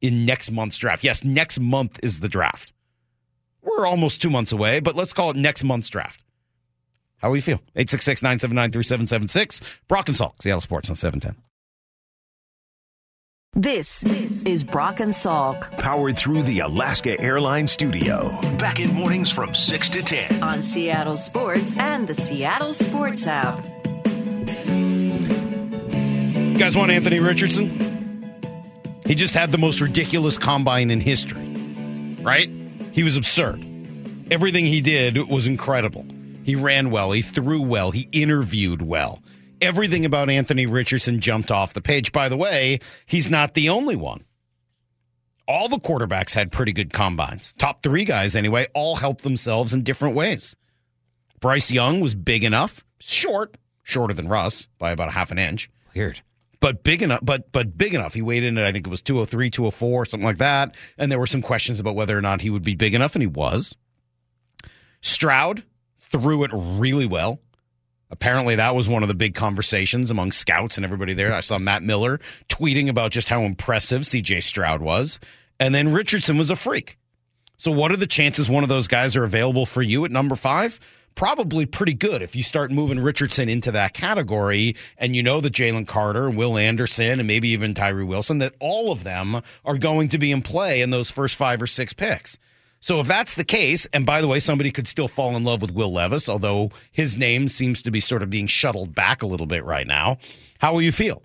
in 0.00 0.24
next 0.26 0.50
month's 0.50 0.78
draft? 0.78 1.04
Yes, 1.04 1.24
next 1.24 1.60
month 1.60 2.00
is 2.02 2.20
the 2.20 2.28
draft. 2.28 2.72
We're 3.62 3.86
almost 3.86 4.22
two 4.22 4.30
months 4.30 4.52
away, 4.52 4.80
but 4.80 4.96
let's 4.96 5.12
call 5.12 5.30
it 5.30 5.36
next 5.36 5.64
month's 5.64 5.88
draft. 5.90 6.22
How 7.18 7.28
will 7.28 7.36
you 7.36 7.42
feel? 7.42 7.60
866-979-3776. 7.76 9.62
Brock 9.88 10.08
and 10.08 10.16
Salk, 10.16 10.40
Seattle 10.40 10.60
Sports 10.62 10.88
on 10.88 10.96
710. 10.96 11.36
This 13.54 14.04
is 14.46 14.62
Brock 14.62 15.00
and 15.00 15.12
Salk 15.12 15.76
Powered 15.76 16.16
through 16.16 16.44
the 16.44 16.60
Alaska 16.60 17.20
Airlines 17.20 17.72
studio. 17.72 18.30
Back 18.58 18.78
in 18.78 18.94
mornings 18.94 19.30
from 19.30 19.54
6 19.56 19.88
to 19.90 20.02
10. 20.02 20.42
on 20.42 20.62
Seattle 20.62 21.16
Sports 21.16 21.76
and 21.78 22.06
the 22.06 22.14
Seattle 22.14 22.72
Sports 22.72 23.26
app. 23.26 23.62
You 24.68 26.56
guys 26.56 26.76
want 26.76 26.92
Anthony 26.92 27.18
Richardson? 27.18 27.89
He 29.10 29.16
just 29.16 29.34
had 29.34 29.50
the 29.50 29.58
most 29.58 29.80
ridiculous 29.80 30.38
combine 30.38 30.88
in 30.88 31.00
history, 31.00 31.44
right? 32.22 32.48
He 32.92 33.02
was 33.02 33.16
absurd. 33.16 33.58
Everything 34.30 34.64
he 34.64 34.80
did 34.80 35.28
was 35.28 35.48
incredible. 35.48 36.06
He 36.44 36.54
ran 36.54 36.92
well, 36.92 37.10
he 37.10 37.20
threw 37.20 37.60
well, 37.60 37.90
he 37.90 38.08
interviewed 38.12 38.82
well. 38.82 39.20
Everything 39.60 40.04
about 40.04 40.30
Anthony 40.30 40.66
Richardson 40.66 41.18
jumped 41.18 41.50
off 41.50 41.74
the 41.74 41.82
page. 41.82 42.12
By 42.12 42.28
the 42.28 42.36
way, 42.36 42.78
he's 43.04 43.28
not 43.28 43.54
the 43.54 43.70
only 43.70 43.96
one. 43.96 44.22
All 45.48 45.68
the 45.68 45.80
quarterbacks 45.80 46.32
had 46.32 46.52
pretty 46.52 46.72
good 46.72 46.92
combines. 46.92 47.52
Top 47.58 47.82
three 47.82 48.04
guys, 48.04 48.36
anyway, 48.36 48.68
all 48.74 48.94
helped 48.94 49.24
themselves 49.24 49.74
in 49.74 49.82
different 49.82 50.14
ways. 50.14 50.54
Bryce 51.40 51.72
Young 51.72 51.98
was 51.98 52.14
big 52.14 52.44
enough, 52.44 52.84
short, 53.00 53.56
shorter 53.82 54.14
than 54.14 54.28
Russ 54.28 54.68
by 54.78 54.92
about 54.92 55.08
a 55.08 55.12
half 55.12 55.32
an 55.32 55.38
inch 55.40 55.68
Weird. 55.96 56.20
But 56.60 56.82
big 56.82 57.02
enough 57.02 57.20
but 57.22 57.50
but 57.52 57.76
big 57.76 57.94
enough. 57.94 58.14
He 58.14 58.22
weighed 58.22 58.44
in 58.44 58.56
at 58.58 58.66
i 58.66 58.72
think 58.72 58.86
it 58.86 58.90
was 58.90 59.00
203 59.00 59.50
204 59.50 60.06
something 60.06 60.24
like 60.24 60.38
that. 60.38 60.74
And 60.98 61.10
there 61.10 61.18
were 61.18 61.26
some 61.26 61.42
questions 61.42 61.80
about 61.80 61.94
whether 61.94 62.16
or 62.16 62.20
not 62.20 62.42
he 62.42 62.50
would 62.50 62.62
be 62.62 62.74
big 62.74 62.94
enough 62.94 63.14
and 63.14 63.22
he 63.22 63.26
was. 63.26 63.74
Stroud 65.00 65.62
threw 65.98 66.44
it 66.44 66.50
really 66.52 67.06
well. 67.06 67.40
Apparently 68.10 68.56
that 68.56 68.74
was 68.74 68.88
one 68.88 69.02
of 69.02 69.08
the 69.08 69.14
big 69.14 69.34
conversations 69.34 70.10
among 70.10 70.32
scouts 70.32 70.76
and 70.76 70.84
everybody 70.84 71.14
there. 71.14 71.32
I 71.32 71.40
saw 71.40 71.58
matt 71.58 71.82
miller 71.82 72.20
tweeting 72.48 72.88
about 72.88 73.12
just 73.12 73.28
how 73.28 73.42
impressive 73.42 74.02
cj 74.02 74.42
stroud 74.42 74.82
was. 74.82 75.18
And 75.58 75.74
then 75.74 75.92
richardson 75.92 76.36
was 76.36 76.50
a 76.50 76.56
freak. 76.56 76.98
So 77.56 77.70
what 77.70 77.90
are 77.90 77.96
the 77.96 78.06
chances 78.06 78.48
one 78.48 78.62
of 78.62 78.68
those 78.68 78.88
guys 78.88 79.16
are 79.16 79.24
available 79.24 79.66
for 79.66 79.82
you 79.82 80.04
at 80.04 80.10
number 80.10 80.34
five 80.34 80.80
probably 81.14 81.66
pretty 81.66 81.94
good 81.94 82.22
if 82.22 82.34
you 82.34 82.42
start 82.42 82.70
moving 82.70 82.98
Richardson 82.98 83.48
into 83.48 83.72
that 83.72 83.94
category 83.94 84.76
and 84.98 85.14
you 85.14 85.22
know 85.22 85.40
that 85.40 85.52
Jalen 85.52 85.86
Carter, 85.86 86.30
Will 86.30 86.56
Anderson, 86.56 87.20
and 87.20 87.26
maybe 87.26 87.48
even 87.50 87.74
Tyree 87.74 88.04
Wilson, 88.04 88.38
that 88.38 88.54
all 88.60 88.90
of 88.92 89.04
them 89.04 89.42
are 89.64 89.78
going 89.78 90.08
to 90.10 90.18
be 90.18 90.32
in 90.32 90.42
play 90.42 90.80
in 90.80 90.90
those 90.90 91.10
first 91.10 91.36
five 91.36 91.60
or 91.60 91.66
six 91.66 91.92
picks. 91.92 92.38
So 92.80 93.00
if 93.00 93.06
that's 93.06 93.34
the 93.34 93.44
case, 93.44 93.86
and 93.92 94.06
by 94.06 94.22
the 94.22 94.28
way, 94.28 94.40
somebody 94.40 94.70
could 94.70 94.88
still 94.88 95.08
fall 95.08 95.36
in 95.36 95.44
love 95.44 95.60
with 95.60 95.70
Will 95.70 95.92
Levis, 95.92 96.28
although 96.30 96.70
his 96.92 97.16
name 97.18 97.46
seems 97.48 97.82
to 97.82 97.90
be 97.90 98.00
sort 98.00 98.22
of 98.22 98.30
being 98.30 98.46
shuttled 98.46 98.94
back 98.94 99.22
a 99.22 99.26
little 99.26 99.46
bit 99.46 99.64
right 99.64 99.86
now. 99.86 100.16
How 100.58 100.72
will 100.72 100.82
you 100.82 100.92
feel 100.92 101.22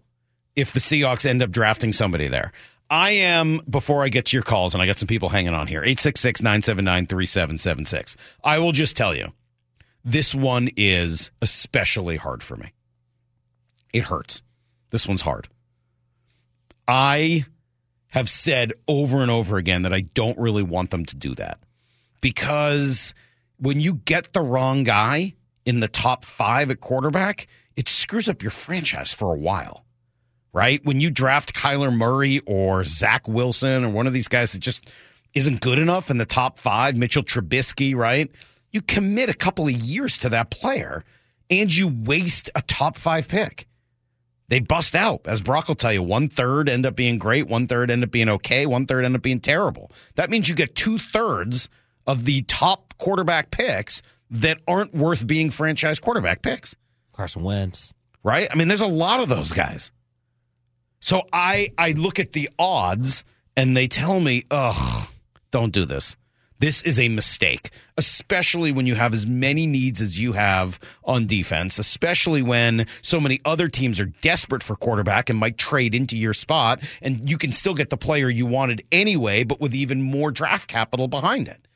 if 0.58 0.74
the 0.74 0.82
Seahawks 0.82 1.26
end 1.26 1.41
up 1.41 1.52
drafting 1.52 1.93
somebody 1.93 2.28
there? 2.28 2.52
I 2.89 3.12
am, 3.12 3.62
before 3.69 4.04
I 4.04 4.10
get 4.10 4.28
to 4.28 4.38
your 4.38 4.43
calls, 4.43 4.74
and 4.74 4.84
I 4.84 4.86
got 4.86 5.00
some 5.00 5.08
people 5.08 5.30
hanging 5.30 5.54
on 5.54 5.65
here, 5.65 5.80
866 5.80 6.41
979 6.41 7.08
3776. 7.08 8.17
I 8.43 8.60
will 8.60 8.74
just 8.74 8.95
tell 8.95 9.15
you, 9.15 9.32
this 10.06 10.36
one 10.36 10.70
is 10.78 11.32
especially 11.41 12.15
hard 12.15 12.44
for 12.44 12.56
me. 12.56 12.72
It 13.91 14.04
hurts. 14.04 14.44
This 14.91 15.08
one's 15.08 15.24
hard. 15.24 15.50
I 16.88 17.46
have 18.10 18.30
said 18.30 18.74
over 18.88 19.22
and 19.22 19.32
over 19.32 19.58
again 19.58 19.82
that 19.82 19.94
I 19.94 20.02
don't 20.02 20.38
really 20.38 20.63
want 20.63 20.91
them 20.91 21.06
to 21.06 21.15
do 21.15 21.34
that 21.36 21.60
because 22.22 23.13
when 23.58 23.82
you 23.82 23.96
get 23.96 24.32
the 24.32 24.41
wrong 24.41 24.84
guy 24.84 25.34
in 25.65 25.80
the 25.80 25.88
top 25.88 26.24
five 26.24 26.70
at 26.70 26.82
quarterback, 26.82 27.48
it 27.76 27.89
screws 27.89 28.30
up 28.30 28.44
your 28.44 28.52
franchise 28.52 29.12
for 29.12 29.34
a 29.34 29.38
while, 29.38 29.86
right? 30.54 30.86
When 30.86 31.02
you 31.02 31.10
draft 31.10 31.56
Kyler 31.56 31.94
Murray 31.94 32.41
or 32.46 32.84
Zach 32.84 33.28
Wilson 33.28 33.84
or 33.84 33.89
one 33.89 34.08
of 34.08 34.13
these 34.13 34.28
guys 34.28 34.54
that 34.54 34.60
just 34.60 34.91
isn't 35.34 35.62
good 35.62 35.80
enough 35.80 36.12
in 36.12 36.18
the 36.18 36.26
top 36.26 36.60
five, 36.60 36.96
Mitchell 36.96 37.24
Trubisky, 37.24 37.96
right? 37.96 38.30
You 38.75 38.81
commit 38.81 39.29
a 39.29 39.33
couple 39.33 39.65
of 39.67 39.73
years 39.73 40.19
to 40.19 40.29
that 40.29 40.51
player 40.51 41.03
and 41.49 41.73
you 41.73 41.88
waste 41.88 42.51
a 42.53 42.61
top 42.61 42.95
five 42.97 43.27
pick 43.27 43.67
they 44.47 44.59
bust 44.59 44.95
out. 44.95 45.21
As 45.25 45.41
Brock 45.41 45.67
will 45.67 45.75
tell 45.75 45.93
you, 45.93 46.03
one 46.03 46.29
third 46.29 46.69
end 46.69 46.85
up 46.85 46.95
being 46.95 47.17
great, 47.17 47.47
one 47.47 47.67
third 47.67 47.89
end 47.89 48.03
up 48.03 48.11
being 48.11 48.29
okay, 48.29 48.65
one 48.65 48.85
third 48.85 49.05
end 49.05 49.15
up 49.15 49.21
being 49.21 49.39
terrible. 49.39 49.91
That 50.15 50.29
means 50.29 50.47
you 50.47 50.55
get 50.55 50.75
two 50.75 50.97
thirds 50.97 51.69
of 52.05 52.25
the 52.25 52.43
top 52.43 52.93
quarterback 52.97 53.49
picks 53.51 54.01
that 54.29 54.59
aren't 54.67 54.93
worth 54.93 55.25
being 55.25 55.49
franchise 55.49 55.99
quarterback 55.99 56.41
picks. 56.41 56.75
Carson 57.13 57.43
Wentz. 57.43 57.93
Right? 58.23 58.47
I 58.51 58.55
mean, 58.55 58.67
there's 58.67 58.81
a 58.81 58.88
lot 58.88 59.19
of 59.19 59.29
those 59.29 59.51
guys. 59.51 59.91
So 60.99 61.23
I 61.31 61.71
I 61.77 61.91
look 61.91 62.19
at 62.19 62.33
the 62.33 62.49
odds 62.57 63.23
and 63.55 63.75
they 63.75 63.88
tell 63.88 64.19
me, 64.19 64.45
ugh, 64.49 65.07
don't 65.51 65.71
do 65.71 65.85
this. 65.85 66.17
This 66.60 66.82
is 66.84 67.00
a 67.00 67.10
mistake, 67.10 67.72
especially 67.98 68.72
when 68.72 68.88
you 68.88 68.96
have 68.96 69.13
as 69.13 69.28
many 69.28 69.68
needs 69.68 70.00
as 70.00 70.18
you 70.18 70.32
have 70.34 70.80
on 71.04 71.28
defense, 71.28 71.80
especially 71.80 72.41
when 72.41 72.88
so 73.02 73.20
many 73.20 73.41
other 73.44 73.68
teams 73.68 74.00
are 74.00 74.06
desperate 74.06 74.63
for 74.63 74.76
quarterback 74.76 75.30
and 75.30 75.38
might 75.38 75.58
trade 75.58 75.94
into 75.94 76.15
your 76.15 76.34
spot, 76.34 76.82
and 77.02 77.30
you 77.30 77.38
can 77.38 77.52
still 77.52 77.74
get 77.74 77.89
the 77.89 77.98
player 77.98 78.30
you 78.30 78.46
wanted 78.46 78.84
anyway, 78.91 79.44
but 79.44 79.60
with 79.60 79.76
even 79.76 80.02
more 80.02 80.32
draft 80.32 80.70
capital 80.70 81.10
behind 81.10 81.50
it. 81.50 81.68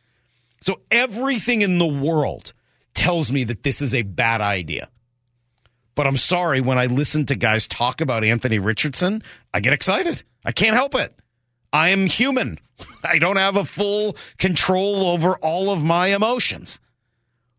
So 0.62 0.80
everything 0.92 1.62
in 1.62 1.78
the 1.78 1.88
world 1.88 2.54
tells 2.94 3.32
me 3.32 3.44
that 3.46 3.64
this 3.64 3.82
is 3.82 3.94
a 3.94 4.04
bad 4.04 4.40
idea. 4.42 4.90
But 5.96 6.08
I'm 6.08 6.18
sorry, 6.18 6.62
when 6.62 6.80
I 6.80 6.86
listen 6.86 7.26
to 7.26 7.36
guys 7.36 7.68
talk 7.68 8.00
about 8.00 8.24
Anthony 8.24 8.60
Richardson, 8.60 9.24
I 9.54 9.60
get 9.60 9.74
excited. 9.74 10.24
I 10.46 10.54
can't 10.54 10.76
help 10.76 10.96
it. 10.96 11.14
I 11.74 11.90
am 11.90 12.06
human. 12.08 12.60
I 13.04 13.20
don't 13.20 13.38
have 13.38 13.56
a 13.56 13.66
full 13.66 14.16
control 14.38 15.08
over 15.08 15.36
all 15.38 15.72
of 15.72 15.84
my 15.84 16.08
emotions. 16.08 16.80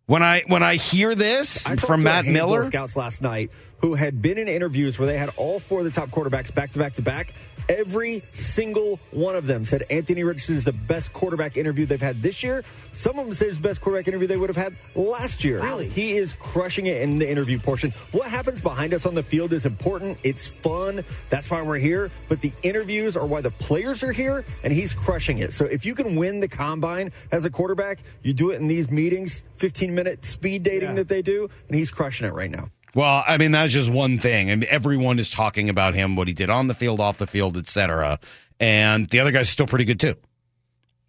When 0.06 0.22
I 0.24 0.42
when 0.48 0.62
I 0.62 0.74
hear 0.74 1.14
this 1.14 1.70
I 1.70 1.76
from 1.76 2.02
Matt 2.02 2.26
Miller, 2.26 2.64
scouts 2.64 2.96
last 2.96 3.22
night 3.22 3.50
who 3.80 3.94
had 3.94 4.20
been 4.20 4.38
in 4.38 4.48
interviews 4.48 4.98
where 4.98 5.06
they 5.06 5.16
had 5.16 5.30
all 5.36 5.58
four 5.58 5.80
of 5.80 5.84
the 5.84 5.90
top 5.90 6.10
quarterbacks 6.10 6.54
back 6.54 6.70
to 6.72 6.78
back 6.78 6.94
to 6.94 7.02
back. 7.02 7.34
Every 7.68 8.20
single 8.32 8.98
one 9.12 9.36
of 9.36 9.46
them 9.46 9.64
said 9.64 9.84
Anthony 9.90 10.24
Richardson 10.24 10.56
is 10.56 10.64
the 10.64 10.72
best 10.72 11.12
quarterback 11.12 11.56
interview 11.56 11.86
they've 11.86 12.00
had 12.00 12.20
this 12.20 12.42
year. 12.42 12.64
Some 12.92 13.18
of 13.18 13.26
them 13.26 13.34
said 13.34 13.48
it's 13.48 13.58
the 13.58 13.68
best 13.68 13.80
quarterback 13.80 14.08
interview 14.08 14.26
they 14.26 14.36
would 14.36 14.48
have 14.48 14.56
had 14.56 14.74
last 14.96 15.44
year. 15.44 15.62
Really? 15.62 15.88
He 15.88 16.16
is 16.16 16.32
crushing 16.32 16.86
it 16.86 17.00
in 17.00 17.18
the 17.18 17.30
interview 17.30 17.58
portion. 17.60 17.92
What 18.10 18.28
happens 18.28 18.60
behind 18.60 18.92
us 18.92 19.06
on 19.06 19.14
the 19.14 19.22
field 19.22 19.52
is 19.52 19.66
important. 19.66 20.18
It's 20.24 20.48
fun. 20.48 21.04
That's 21.28 21.48
why 21.48 21.62
we're 21.62 21.78
here. 21.78 22.10
But 22.28 22.40
the 22.40 22.52
interviews 22.64 23.16
are 23.16 23.24
why 23.24 23.40
the 23.40 23.50
players 23.50 24.02
are 24.02 24.12
here, 24.12 24.44
and 24.64 24.72
he's 24.72 24.92
crushing 24.92 25.38
it. 25.38 25.52
So 25.52 25.64
if 25.66 25.86
you 25.86 25.94
can 25.94 26.16
win 26.16 26.40
the 26.40 26.48
combine 26.48 27.12
as 27.30 27.44
a 27.44 27.50
quarterback, 27.50 28.00
you 28.22 28.32
do 28.32 28.50
it 28.50 28.60
in 28.60 28.66
these 28.66 28.90
meetings, 28.90 29.44
15 29.54 29.94
minute 29.94 30.24
speed 30.24 30.64
dating 30.64 30.96
that 30.96 31.08
they 31.08 31.22
do, 31.22 31.48
and 31.68 31.76
he's 31.76 31.90
crushing 31.90 32.26
it 32.26 32.34
right 32.34 32.50
now. 32.50 32.68
Well, 32.94 33.24
I 33.26 33.38
mean, 33.38 33.52
that's 33.52 33.72
just 33.72 33.90
one 33.90 34.18
thing. 34.18 34.50
I 34.50 34.56
mean, 34.56 34.68
everyone 34.68 35.18
is 35.18 35.30
talking 35.30 35.68
about 35.68 35.94
him, 35.94 36.16
what 36.16 36.28
he 36.28 36.34
did 36.34 36.50
on 36.50 36.66
the 36.66 36.74
field, 36.74 37.00
off 37.00 37.18
the 37.18 37.26
field, 37.26 37.56
etc. 37.56 38.18
And 38.58 39.08
the 39.08 39.20
other 39.20 39.32
guy's 39.32 39.48
still 39.48 39.66
pretty 39.66 39.84
good 39.84 40.00
too. 40.00 40.16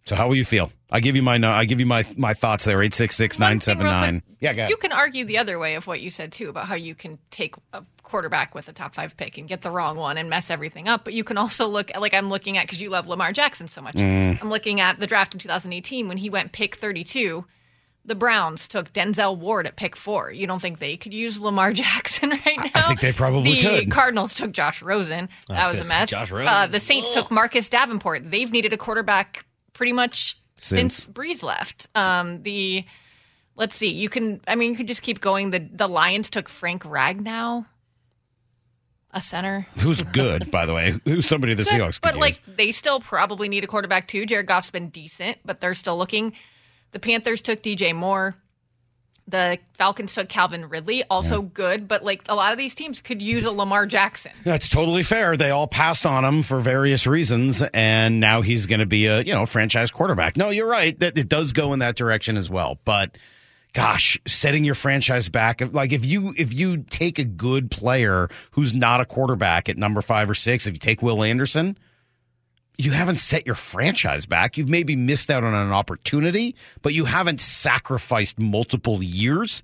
So 0.04 0.16
how 0.16 0.26
will 0.26 0.34
you 0.34 0.44
feel? 0.44 0.72
I 0.90 1.00
give 1.00 1.14
you 1.14 1.22
my 1.22 1.34
I 1.36 1.64
give 1.64 1.80
you 1.80 1.86
my 1.86 2.04
my 2.16 2.34
thoughts 2.34 2.64
there. 2.64 2.82
Eight 2.82 2.94
six 2.94 3.14
six 3.14 3.38
nine 3.38 3.60
seven 3.60 3.86
nine. 3.86 4.22
Yeah, 4.40 4.52
go 4.52 4.60
ahead. 4.60 4.70
You 4.70 4.76
can 4.76 4.92
argue 4.92 5.24
the 5.24 5.38
other 5.38 5.58
way 5.58 5.76
of 5.76 5.86
what 5.86 6.00
you 6.00 6.10
said 6.10 6.32
too 6.32 6.48
about 6.48 6.66
how 6.66 6.74
you 6.74 6.94
can 6.94 7.18
take 7.30 7.54
a 7.72 7.84
quarterback 8.02 8.54
with 8.54 8.68
a 8.68 8.72
top 8.72 8.94
five 8.94 9.16
pick 9.16 9.38
and 9.38 9.48
get 9.48 9.62
the 9.62 9.70
wrong 9.70 9.96
one 9.96 10.18
and 10.18 10.28
mess 10.28 10.50
everything 10.50 10.88
up. 10.88 11.04
But 11.04 11.14
you 11.14 11.24
can 11.24 11.38
also 11.38 11.66
look 11.68 11.90
at, 11.94 12.00
like 12.00 12.14
I'm 12.14 12.28
looking 12.28 12.58
at 12.58 12.66
because 12.66 12.82
you 12.82 12.90
love 12.90 13.06
Lamar 13.06 13.32
Jackson 13.32 13.68
so 13.68 13.80
much. 13.80 13.94
Mm. 13.94 14.38
I'm 14.42 14.50
looking 14.50 14.80
at 14.80 14.98
the 14.98 15.06
draft 15.06 15.34
in 15.34 15.40
2018 15.40 16.08
when 16.08 16.16
he 16.16 16.28
went 16.28 16.52
pick 16.52 16.76
32. 16.76 17.44
The 18.04 18.14
Browns 18.16 18.66
took 18.66 18.92
Denzel 18.92 19.38
Ward 19.38 19.66
at 19.66 19.76
pick 19.76 19.94
four. 19.94 20.32
You 20.32 20.46
don't 20.48 20.60
think 20.60 20.80
they 20.80 20.96
could 20.96 21.14
use 21.14 21.40
Lamar 21.40 21.72
Jackson 21.72 22.30
right 22.30 22.58
now? 22.58 22.70
I 22.74 22.82
think 22.88 23.00
they 23.00 23.12
probably 23.12 23.54
the 23.54 23.62
could. 23.62 23.86
The 23.86 23.90
Cardinals 23.90 24.34
took 24.34 24.50
Josh 24.52 24.82
Rosen. 24.82 25.28
That 25.48 25.68
was 25.68 25.78
was 25.78 25.86
a 25.86 25.88
mess. 25.88 26.10
Josh 26.10 26.30
Rosen. 26.30 26.52
Uh, 26.52 26.66
the 26.66 26.80
Saints 26.80 27.10
took 27.10 27.30
Marcus 27.30 27.68
Davenport. 27.68 28.30
They've 28.30 28.50
needed 28.50 28.72
a 28.72 28.76
quarterback 28.76 29.46
pretty 29.72 29.92
much 29.92 30.36
Since. 30.58 30.96
since 30.96 31.06
Brees 31.06 31.42
left. 31.44 31.86
Um, 31.94 32.42
the 32.42 32.84
let's 33.54 33.76
see, 33.76 33.90
you 33.92 34.08
can. 34.08 34.40
I 34.48 34.56
mean, 34.56 34.70
you 34.70 34.76
could 34.76 34.88
just 34.88 35.02
keep 35.02 35.20
going. 35.20 35.50
The 35.50 35.60
the 35.60 35.86
Lions 35.88 36.28
took 36.28 36.48
Frank 36.48 36.82
Ragnow, 36.82 37.66
a 39.12 39.20
center. 39.20 39.66
Who's 39.78 40.02
good, 40.02 40.50
by 40.50 40.66
the 40.66 40.74
way? 40.74 40.94
Who's 41.04 41.26
somebody 41.26 41.54
the 41.54 41.62
Seahawks 41.62 42.00
could 42.00 42.02
but 42.02 42.14
use? 42.14 42.20
like 42.20 42.40
they 42.56 42.72
still 42.72 42.98
probably 42.98 43.48
need 43.48 43.62
a 43.62 43.68
quarterback 43.68 44.08
too. 44.08 44.26
Jared 44.26 44.46
Goff's 44.46 44.70
been 44.70 44.88
decent, 44.88 45.38
but 45.44 45.60
they're 45.60 45.74
still 45.74 45.96
looking. 45.96 46.32
The 46.92 47.00
Panthers 47.00 47.42
took 47.42 47.62
DJ 47.62 47.94
Moore. 47.94 48.36
The 49.28 49.58
Falcons 49.78 50.14
took 50.14 50.28
Calvin 50.28 50.68
Ridley, 50.68 51.04
also 51.08 51.42
good, 51.42 51.86
but 51.86 52.02
like 52.02 52.22
a 52.28 52.34
lot 52.34 52.52
of 52.52 52.58
these 52.58 52.74
teams 52.74 53.00
could 53.00 53.22
use 53.22 53.44
a 53.44 53.52
Lamar 53.52 53.86
Jackson. 53.86 54.32
That's 54.44 54.68
totally 54.68 55.04
fair. 55.04 55.36
They 55.36 55.50
all 55.50 55.68
passed 55.68 56.04
on 56.04 56.24
him 56.24 56.42
for 56.42 56.60
various 56.60 57.06
reasons, 57.06 57.62
and 57.72 58.18
now 58.18 58.42
he's 58.42 58.66
going 58.66 58.80
to 58.80 58.86
be 58.86 59.06
a 59.06 59.22
you 59.22 59.32
know 59.32 59.46
franchise 59.46 59.90
quarterback. 59.90 60.36
No, 60.36 60.50
you're 60.50 60.68
right. 60.68 60.98
That 60.98 61.16
it 61.16 61.28
does 61.28 61.52
go 61.52 61.72
in 61.72 61.78
that 61.78 61.94
direction 61.96 62.36
as 62.36 62.50
well. 62.50 62.78
But 62.84 63.16
gosh, 63.72 64.18
setting 64.26 64.64
your 64.64 64.74
franchise 64.74 65.28
back. 65.28 65.60
Like 65.72 65.92
if 65.92 66.04
you 66.04 66.34
if 66.36 66.52
you 66.52 66.78
take 66.78 67.20
a 67.20 67.24
good 67.24 67.70
player 67.70 68.28
who's 68.50 68.74
not 68.74 69.00
a 69.00 69.04
quarterback 69.04 69.68
at 69.68 69.78
number 69.78 70.02
five 70.02 70.28
or 70.28 70.34
six, 70.34 70.66
if 70.66 70.72
you 70.74 70.80
take 70.80 71.00
Will 71.00 71.22
Anderson, 71.22 71.78
you 72.84 72.90
haven't 72.92 73.16
set 73.16 73.46
your 73.46 73.54
franchise 73.54 74.26
back. 74.26 74.56
You've 74.56 74.68
maybe 74.68 74.96
missed 74.96 75.30
out 75.30 75.44
on 75.44 75.54
an 75.54 75.72
opportunity, 75.72 76.54
but 76.82 76.94
you 76.94 77.04
haven't 77.04 77.40
sacrificed 77.40 78.38
multiple 78.38 79.02
years 79.02 79.62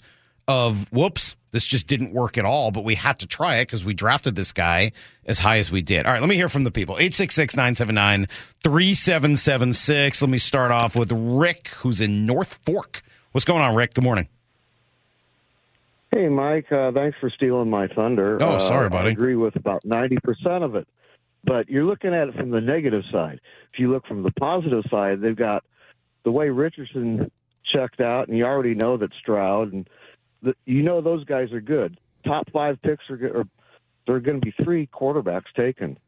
of 0.49 0.91
whoops, 0.91 1.37
this 1.51 1.67
just 1.67 1.87
didn't 1.87 2.13
work 2.13 2.39
at 2.39 2.45
all, 2.45 2.71
but 2.71 2.83
we 2.83 2.95
had 2.95 3.19
to 3.19 3.27
try 3.27 3.57
it 3.57 3.67
because 3.67 3.85
we 3.85 3.93
drafted 3.93 4.35
this 4.35 4.51
guy 4.51 4.93
as 5.27 5.39
high 5.39 5.59
as 5.59 5.71
we 5.71 5.83
did. 5.83 6.07
All 6.07 6.13
right, 6.13 6.21
let 6.21 6.29
me 6.29 6.37
hear 6.37 6.49
from 6.49 6.65
the 6.65 6.71
people. 6.71 6.95
866 6.95 7.55
979 7.55 8.27
3776. 8.65 10.23
Let 10.23 10.31
me 10.31 10.39
start 10.39 10.71
off 10.71 10.97
with 10.97 11.13
Rick, 11.13 11.69
who's 11.69 12.01
in 12.01 12.25
North 12.25 12.59
Fork. 12.65 13.03
What's 13.33 13.45
going 13.45 13.63
on, 13.63 13.75
Rick? 13.75 13.95
Good 13.95 14.05
morning. 14.05 14.29
Hey, 16.11 16.29
Mike. 16.29 16.73
Uh, 16.73 16.93
thanks 16.93 17.19
for 17.21 17.29
stealing 17.29 17.69
my 17.69 17.87
thunder. 17.89 18.39
Oh, 18.41 18.59
sorry, 18.59 18.87
uh, 18.87 18.91
buddy. 18.91 19.09
I 19.11 19.13
agree 19.13 19.37
with 19.37 19.57
about 19.57 19.85
90% 19.85 20.65
of 20.65 20.75
it. 20.75 20.89
But 21.45 21.69
you're 21.69 21.85
looking 21.85 22.15
at 22.15 22.29
it 22.29 22.35
from 22.35 22.51
the 22.51 22.61
negative 22.61 23.05
side. 23.13 23.41
If 23.73 23.79
you 23.79 23.91
look 23.91 24.07
from 24.07 24.23
the 24.23 24.33
positive 24.33 24.85
side, 24.91 25.21
they've 25.21 25.37
got 25.37 25.65
the 26.25 26.33
way 26.33 26.49
Richardson 26.49 27.31
checked 27.73 28.01
out, 28.01 28.29
and 28.29 28.37
you 28.37 28.45
already 28.45 28.75
know 28.75 28.97
that 28.97 29.11
Stroud 29.21 29.73
and 29.73 29.89
the, 30.43 30.55
you 30.65 30.83
know 30.83 31.01
those 31.01 31.25
guys 31.25 31.53
are 31.53 31.61
good. 31.61 31.99
Top 32.25 32.51
five 32.53 32.81
picks 32.83 33.05
are, 33.11 33.41
are 33.41 33.45
there 34.07 34.17
are 34.17 34.21
going 34.21 34.41
to 34.41 34.45
be 34.45 34.55
three 34.63 34.87
quarterbacks 34.87 35.53
taken, 35.57 35.99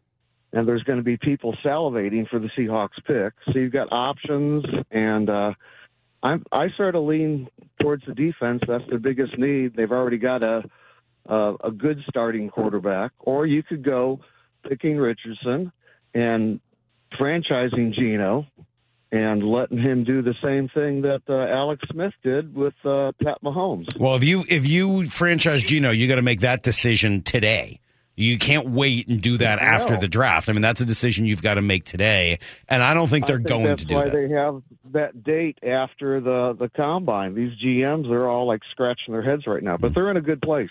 and 0.52 0.66
there's 0.66 0.82
going 0.82 0.98
to 0.98 1.04
be 1.04 1.16
people 1.16 1.54
salivating 1.64 2.28
for 2.28 2.38
the 2.38 2.48
Seahawks 2.56 3.02
pick. 3.06 3.34
So 3.46 3.58
you've 3.58 3.72
got 3.72 3.88
options, 3.92 4.64
and 4.90 5.28
uh, 5.28 5.52
I'm 6.22 6.44
I 6.50 6.68
sort 6.76 6.94
of 6.94 7.04
lean 7.04 7.48
towards 7.80 8.04
the 8.06 8.14
defense. 8.14 8.62
That's 8.66 8.84
their 8.88 8.98
biggest 8.98 9.38
need. 9.38 9.74
They've 9.74 9.92
already 9.92 10.18
got 10.18 10.42
a 10.42 10.62
a, 11.26 11.54
a 11.64 11.70
good 11.70 12.02
starting 12.08 12.48
quarterback, 12.48 13.12
or 13.20 13.46
you 13.46 13.62
could 13.62 13.84
go 13.84 14.20
picking 14.68 14.96
Richardson 14.96 15.72
and 16.14 16.60
franchising 17.18 17.92
Geno 17.94 18.46
and 19.12 19.42
letting 19.42 19.78
him 19.78 20.04
do 20.04 20.22
the 20.22 20.34
same 20.42 20.68
thing 20.68 21.02
that 21.02 21.22
uh, 21.28 21.52
Alex 21.52 21.82
Smith 21.90 22.12
did 22.22 22.54
with 22.54 22.74
uh, 22.84 23.12
Pat 23.22 23.38
Mahomes. 23.42 23.88
Well, 23.98 24.14
if 24.14 24.24
you 24.24 24.44
if 24.48 24.66
you 24.66 25.06
franchise 25.06 25.62
Geno, 25.62 25.90
you 25.90 26.06
got 26.06 26.16
to 26.16 26.22
make 26.22 26.40
that 26.40 26.62
decision 26.62 27.22
today. 27.22 27.80
You 28.16 28.38
can't 28.38 28.68
wait 28.68 29.08
and 29.08 29.20
do 29.22 29.38
that 29.38 29.60
after 29.60 29.96
the 29.96 30.06
draft. 30.06 30.50
I 30.50 30.52
mean, 30.52 30.60
that's 30.60 30.82
a 30.82 30.84
decision 30.84 31.24
you've 31.24 31.40
got 31.40 31.54
to 31.54 31.62
make 31.62 31.84
today, 31.84 32.38
and 32.68 32.82
I 32.82 32.92
don't 32.92 33.08
think 33.08 33.26
they're 33.26 33.38
think 33.38 33.48
going 33.48 33.76
to 33.76 33.84
do 33.84 33.94
that. 33.94 34.06
why 34.06 34.08
they 34.10 34.28
have 34.28 34.62
that 34.92 35.24
date 35.24 35.58
after 35.62 36.20
the 36.20 36.54
the 36.58 36.68
combine. 36.68 37.34
These 37.34 37.52
GMs 37.64 38.08
they're 38.10 38.28
all 38.28 38.46
like 38.46 38.60
scratching 38.70 39.14
their 39.14 39.22
heads 39.22 39.46
right 39.46 39.62
now, 39.62 39.78
but 39.78 39.94
they're 39.94 40.10
in 40.10 40.18
a 40.18 40.22
good 40.22 40.42
place. 40.42 40.70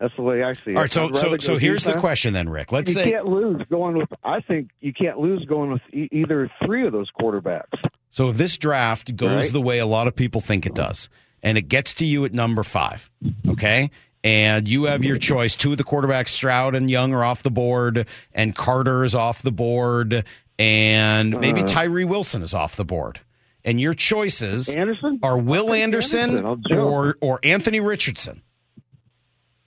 That's 0.00 0.14
the 0.16 0.22
way 0.22 0.42
I 0.42 0.52
see 0.54 0.70
it. 0.70 0.76
All 0.76 0.82
right, 0.82 0.92
so 0.92 1.12
so 1.12 1.36
so 1.38 1.56
here's 1.58 1.84
the 1.84 1.94
question 1.94 2.32
then, 2.34 2.48
Rick. 2.48 2.72
Let's 2.72 2.90
you 2.90 2.94
say 2.94 3.06
you 3.06 3.12
can't 3.12 3.26
lose 3.26 3.62
going 3.70 3.96
with. 3.96 4.08
I 4.24 4.40
think 4.40 4.70
you 4.80 4.92
can't 4.92 5.18
lose 5.18 5.44
going 5.44 5.70
with 5.70 5.82
e- 5.92 6.08
either 6.10 6.50
three 6.64 6.84
of 6.86 6.92
those 6.92 7.08
quarterbacks. 7.20 7.78
So 8.10 8.28
if 8.30 8.36
this 8.36 8.58
draft 8.58 9.14
goes 9.16 9.44
Right. 9.44 9.52
the 9.52 9.60
way 9.60 9.78
a 9.78 9.86
lot 9.86 10.08
of 10.08 10.16
people 10.16 10.40
think 10.40 10.66
it 10.66 10.74
does, 10.74 11.08
and 11.42 11.56
it 11.56 11.62
gets 11.68 11.94
to 11.94 12.04
you 12.04 12.24
at 12.24 12.32
number 12.34 12.62
five, 12.64 13.08
okay, 13.48 13.90
and 14.24 14.68
you 14.68 14.84
have 14.84 15.04
your 15.04 15.18
choice, 15.18 15.54
two 15.56 15.70
of 15.72 15.78
the 15.78 15.84
quarterbacks, 15.84 16.28
Stroud 16.30 16.74
and 16.74 16.90
Young, 16.90 17.14
are 17.14 17.24
off 17.24 17.42
the 17.44 17.50
board, 17.50 18.06
and 18.32 18.54
Carter 18.56 19.04
is 19.04 19.14
off 19.14 19.42
the 19.42 19.52
board, 19.52 20.24
and 20.58 21.38
maybe 21.40 21.62
Uh. 21.62 21.66
Tyree 21.66 22.04
Wilson 22.04 22.42
is 22.42 22.54
off 22.54 22.74
the 22.76 22.84
board, 22.84 23.20
and 23.64 23.80
your 23.80 23.94
choices 23.94 24.68
Anderson 24.74 25.20
are 25.22 25.38
Will 25.38 25.72
Anderson, 25.72 26.38
Anderson. 26.44 26.78
Or 26.78 27.16
or 27.20 27.40
Anthony 27.44 27.80
Richardson. 27.80 28.42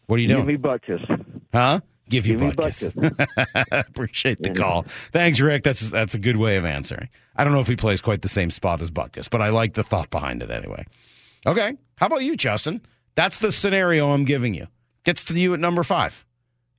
What 0.07 0.17
are 0.17 0.19
you 0.19 0.27
doing? 0.27 0.45
Give 0.45 0.61
doing? 0.61 0.77
me 0.79 0.97
Butkus. 0.97 1.39
Huh? 1.53 1.79
Give 2.09 2.27
you 2.27 2.37
Give 2.37 2.49
me 2.49 2.53
Butkus. 2.53 3.27
Appreciate 3.89 4.41
the 4.41 4.51
call. 4.51 4.83
Thanks, 5.11 5.39
Rick. 5.39 5.63
That's 5.63 5.89
that's 5.89 6.13
a 6.13 6.19
good 6.19 6.37
way 6.37 6.57
of 6.57 6.65
answering. 6.65 7.09
I 7.35 7.43
don't 7.43 7.53
know 7.53 7.59
if 7.59 7.67
he 7.67 7.75
plays 7.75 8.01
quite 8.01 8.21
the 8.21 8.29
same 8.29 8.51
spot 8.51 8.81
as 8.81 8.91
Butkus, 8.91 9.29
but 9.29 9.41
I 9.41 9.49
like 9.49 9.73
the 9.73 9.83
thought 9.83 10.09
behind 10.09 10.43
it 10.43 10.51
anyway. 10.51 10.85
Okay. 11.47 11.77
How 11.95 12.07
about 12.07 12.23
you, 12.23 12.35
Justin? 12.35 12.81
That's 13.15 13.39
the 13.39 13.51
scenario 13.51 14.11
I'm 14.11 14.25
giving 14.25 14.53
you. 14.53 14.67
Gets 15.03 15.23
to 15.25 15.39
you 15.39 15.53
at 15.53 15.59
number 15.59 15.83
five. 15.83 16.25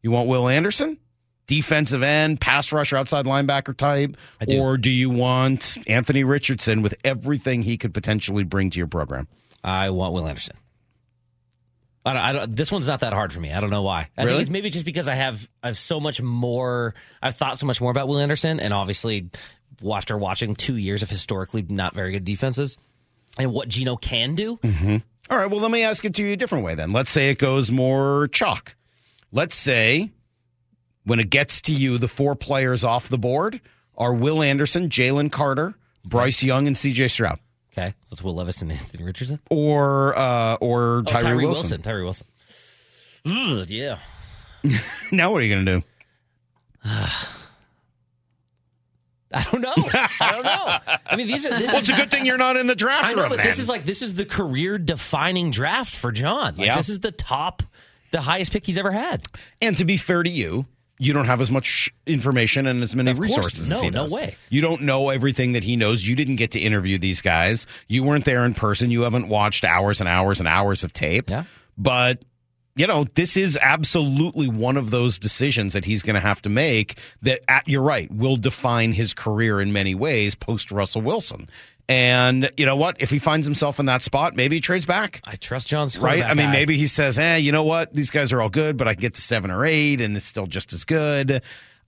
You 0.02 0.10
want 0.10 0.28
Will 0.28 0.48
Anderson? 0.48 0.98
Defensive 1.46 2.02
end, 2.02 2.40
pass 2.40 2.72
rusher, 2.72 2.96
outside 2.96 3.24
linebacker 3.24 3.76
type? 3.76 4.16
do. 4.46 4.60
Or 4.60 4.76
do 4.76 4.90
you 4.90 5.10
want 5.10 5.78
Anthony 5.86 6.24
Richardson 6.24 6.82
with 6.82 6.94
everything 7.04 7.62
he 7.62 7.78
could 7.78 7.94
potentially 7.94 8.42
bring 8.42 8.70
to 8.70 8.78
your 8.78 8.88
program? 8.88 9.28
I 9.62 9.90
want 9.90 10.12
Will 10.12 10.26
Anderson. 10.26 10.56
I 12.06 12.12
don't, 12.12 12.22
I 12.22 12.32
don't, 12.32 12.56
this 12.56 12.70
one's 12.72 12.86
not 12.88 13.00
that 13.00 13.12
hard 13.12 13.32
for 13.32 13.40
me. 13.40 13.52
I 13.52 13.60
don't 13.60 13.68
know 13.70 13.82
why. 13.82 14.08
I 14.16 14.22
Really? 14.22 14.36
think 14.36 14.42
it's 14.42 14.50
maybe 14.50 14.70
just 14.70 14.84
because 14.84 15.08
I 15.08 15.14
have 15.16 15.48
I 15.62 15.66
have 15.66 15.76
so 15.76 15.98
much 16.00 16.22
more. 16.22 16.94
I've 17.20 17.34
thought 17.36 17.58
so 17.58 17.66
much 17.66 17.80
more 17.80 17.90
about 17.90 18.06
Will 18.08 18.18
Anderson, 18.20 18.60
and 18.60 18.72
obviously 18.72 19.28
after 19.92 20.16
watching 20.16 20.54
two 20.54 20.76
years 20.76 21.02
of 21.02 21.10
historically 21.10 21.62
not 21.68 21.94
very 21.94 22.12
good 22.12 22.24
defenses 22.24 22.78
and 23.38 23.52
what 23.52 23.68
Geno 23.68 23.96
can 23.96 24.34
do. 24.36 24.56
Mm-hmm. 24.58 24.96
All 25.28 25.36
right. 25.38 25.50
Well, 25.50 25.60
let 25.60 25.70
me 25.72 25.82
ask 25.82 26.04
it 26.04 26.14
to 26.14 26.22
you 26.22 26.32
a 26.32 26.36
different 26.36 26.64
way 26.64 26.76
then. 26.76 26.92
Let's 26.92 27.10
say 27.10 27.28
it 27.30 27.38
goes 27.38 27.70
more 27.72 28.28
chalk. 28.28 28.76
Let's 29.32 29.56
say 29.56 30.12
when 31.04 31.18
it 31.20 31.28
gets 31.28 31.60
to 31.62 31.72
you, 31.72 31.98
the 31.98 32.08
four 32.08 32.36
players 32.36 32.84
off 32.84 33.08
the 33.08 33.18
board 33.18 33.60
are 33.98 34.14
Will 34.14 34.42
Anderson, 34.42 34.88
Jalen 34.88 35.32
Carter, 35.32 35.74
Bryce 36.08 36.42
Young, 36.42 36.68
and 36.68 36.76
CJ 36.76 37.10
Stroud. 37.10 37.40
Okay, 37.76 37.92
that's 38.10 38.22
Will 38.22 38.34
Levis 38.34 38.62
and 38.62 38.72
Anthony 38.72 39.04
Richardson. 39.04 39.38
Or 39.50 40.18
uh, 40.18 40.56
or 40.60 40.98
Oh, 40.98 41.02
Tyree, 41.02 41.20
Tyree 41.22 41.44
Wilson. 41.46 41.62
Wilson. 41.62 41.82
Tyree 41.82 42.04
Wilson. 42.04 42.26
Ugh, 43.26 43.68
yeah. 43.68 43.98
now 45.12 45.30
what 45.30 45.42
are 45.42 45.44
you 45.44 45.54
going 45.54 45.66
to 45.66 45.76
do? 45.80 45.82
I 49.34 49.42
don't 49.50 49.60
know. 49.60 49.74
I 49.76 50.30
don't 50.32 50.44
know. 50.44 50.96
I 51.06 51.16
mean, 51.16 51.26
these 51.26 51.44
are. 51.44 51.50
This 51.58 51.72
well, 51.72 51.82
is 51.82 51.88
it's 51.88 51.98
a 51.98 52.00
good 52.00 52.10
thing 52.10 52.24
you're 52.24 52.38
not 52.38 52.56
in 52.56 52.66
the 52.68 52.76
draft 52.76 53.06
I 53.06 53.12
know, 53.12 53.22
room, 53.22 53.28
but 53.30 53.38
man. 53.38 53.46
this 53.46 53.58
is 53.58 53.68
like 53.68 53.84
this 53.84 54.00
is 54.00 54.14
the 54.14 54.24
career 54.24 54.78
defining 54.78 55.50
draft 55.50 55.94
for 55.94 56.12
John. 56.12 56.56
Like, 56.56 56.66
Yeah. 56.66 56.76
This 56.76 56.88
is 56.88 57.00
the 57.00 57.10
top, 57.12 57.62
the 58.12 58.20
highest 58.20 58.52
pick 58.52 58.64
he's 58.64 58.78
ever 58.78 58.92
had. 58.92 59.22
And 59.60 59.76
to 59.78 59.84
be 59.84 59.96
fair 59.96 60.22
to 60.22 60.30
you, 60.30 60.64
you 60.98 61.12
don't 61.12 61.26
have 61.26 61.40
as 61.40 61.50
much 61.50 61.92
information 62.06 62.66
and 62.66 62.82
as 62.82 62.96
many 62.96 63.10
Of 63.10 63.18
course. 63.18 63.28
resources. 63.28 63.70
as 63.72 63.82
No, 63.82 63.88
no 63.88 64.06
way. 64.06 64.36
You 64.50 64.62
don't 64.62 64.82
know 64.82 65.10
everything 65.10 65.52
that 65.52 65.62
he 65.64 65.76
knows. 65.76 66.06
You 66.06 66.16
didn't 66.16 66.36
get 66.36 66.52
to 66.52 66.60
interview 66.60 66.98
these 66.98 67.20
guys. 67.22 67.66
You 67.88 68.02
weren't 68.02 68.24
there 68.24 68.44
in 68.44 68.54
person. 68.54 68.90
You 68.90 69.02
haven't 69.02 69.28
watched 69.28 69.64
hours 69.64 70.00
and 70.00 70.08
hours 70.08 70.38
and 70.38 70.48
hours 70.48 70.84
of 70.84 70.92
tape. 70.92 71.28
Yeah. 71.30 71.44
But 71.76 72.24
you 72.78 72.86
know, 72.86 73.04
this 73.14 73.38
is 73.38 73.58
absolutely 73.62 74.48
one 74.48 74.76
of 74.76 74.90
those 74.90 75.18
decisions 75.18 75.72
that 75.72 75.86
he's 75.86 76.02
going 76.02 76.12
to 76.14 76.20
have 76.20 76.42
to 76.42 76.50
make 76.50 76.98
that, 77.22 77.40
at, 77.48 77.66
you're 77.66 77.80
right, 77.82 78.10
will 78.12 78.36
define 78.36 78.92
his 78.92 79.14
career 79.14 79.62
in 79.62 79.72
many 79.72 79.94
ways 79.94 80.34
post 80.34 80.70
Russell 80.70 81.00
Wilson. 81.00 81.48
And 81.88 82.50
you 82.56 82.66
know 82.66 82.74
what? 82.76 83.00
If 83.00 83.10
he 83.10 83.18
finds 83.20 83.46
himself 83.46 83.78
in 83.78 83.86
that 83.86 84.02
spot, 84.02 84.34
maybe 84.34 84.56
he 84.56 84.60
trades 84.60 84.86
back. 84.86 85.20
I 85.24 85.36
trust 85.36 85.68
John's 85.68 85.96
Right? 85.96 86.22
I 86.22 86.34
mean, 86.34 86.46
guy. 86.46 86.52
maybe 86.52 86.76
he 86.76 86.86
says, 86.86 87.16
"Hey, 87.16 87.38
you 87.38 87.52
know 87.52 87.62
what? 87.62 87.94
These 87.94 88.10
guys 88.10 88.32
are 88.32 88.42
all 88.42 88.48
good, 88.48 88.76
but 88.76 88.88
I 88.88 88.94
can 88.94 89.02
get 89.02 89.14
to 89.14 89.20
seven 89.20 89.50
or 89.52 89.64
eight 89.64 90.00
and 90.00 90.16
it's 90.16 90.26
still 90.26 90.46
just 90.46 90.72
as 90.72 90.84
good. 90.84 91.42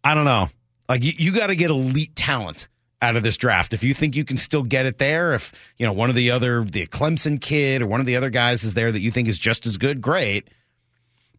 I 0.04 0.14
don't 0.14 0.24
know. 0.24 0.50
Like, 0.88 1.02
you, 1.02 1.12
you 1.16 1.32
got 1.34 1.48
to 1.48 1.56
get 1.56 1.70
elite 1.70 2.14
talent 2.14 2.68
out 3.02 3.16
of 3.16 3.22
this 3.22 3.36
draft. 3.36 3.74
If 3.74 3.82
you 3.82 3.92
think 3.92 4.14
you 4.16 4.24
can 4.24 4.36
still 4.36 4.62
get 4.62 4.86
it 4.86 4.98
there, 4.98 5.34
if, 5.34 5.52
you 5.76 5.86
know, 5.86 5.92
one 5.92 6.10
of 6.10 6.16
the 6.16 6.30
other, 6.30 6.64
the 6.64 6.86
Clemson 6.86 7.40
kid 7.40 7.82
or 7.82 7.86
one 7.86 8.00
of 8.00 8.06
the 8.06 8.16
other 8.16 8.30
guys 8.30 8.64
is 8.64 8.74
there 8.74 8.90
that 8.90 9.00
you 9.00 9.10
think 9.10 9.28
is 9.28 9.38
just 9.38 9.66
as 9.66 9.76
good, 9.76 10.00
great. 10.00 10.48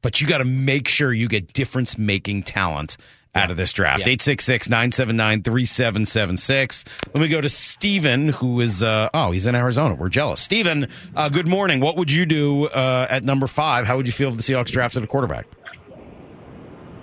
But 0.01 0.21
you 0.21 0.27
got 0.27 0.37
to 0.37 0.45
make 0.45 0.87
sure 0.87 1.11
you 1.11 1.27
get 1.27 1.51
difference 1.53 1.97
making 1.97 2.43
talent 2.43 2.95
out 3.35 3.51
of 3.51 3.57
this 3.57 3.73
draft. 3.73 4.01
Yeah. 4.01 4.13
866 4.13 4.69
979 4.69 5.43
3776. 5.43 6.85
Let 7.13 7.21
me 7.21 7.27
go 7.27 7.41
to 7.41 7.49
Steven, 7.49 8.29
who 8.29 8.61
is, 8.61 8.81
uh, 8.83 9.09
oh, 9.13 9.31
he's 9.31 9.45
in 9.45 9.55
Arizona. 9.55 9.95
We're 9.95 10.09
jealous. 10.09 10.41
Steven, 10.41 10.87
uh, 11.15 11.29
good 11.29 11.47
morning. 11.47 11.79
What 11.79 11.95
would 11.97 12.11
you 12.11 12.25
do 12.25 12.65
uh, 12.67 13.07
at 13.09 13.23
number 13.23 13.47
five? 13.47 13.85
How 13.85 13.97
would 13.97 14.07
you 14.07 14.13
feel 14.13 14.29
if 14.29 14.37
the 14.37 14.43
Seahawks 14.43 14.71
drafted 14.71 15.03
a 15.03 15.07
quarterback? 15.07 15.47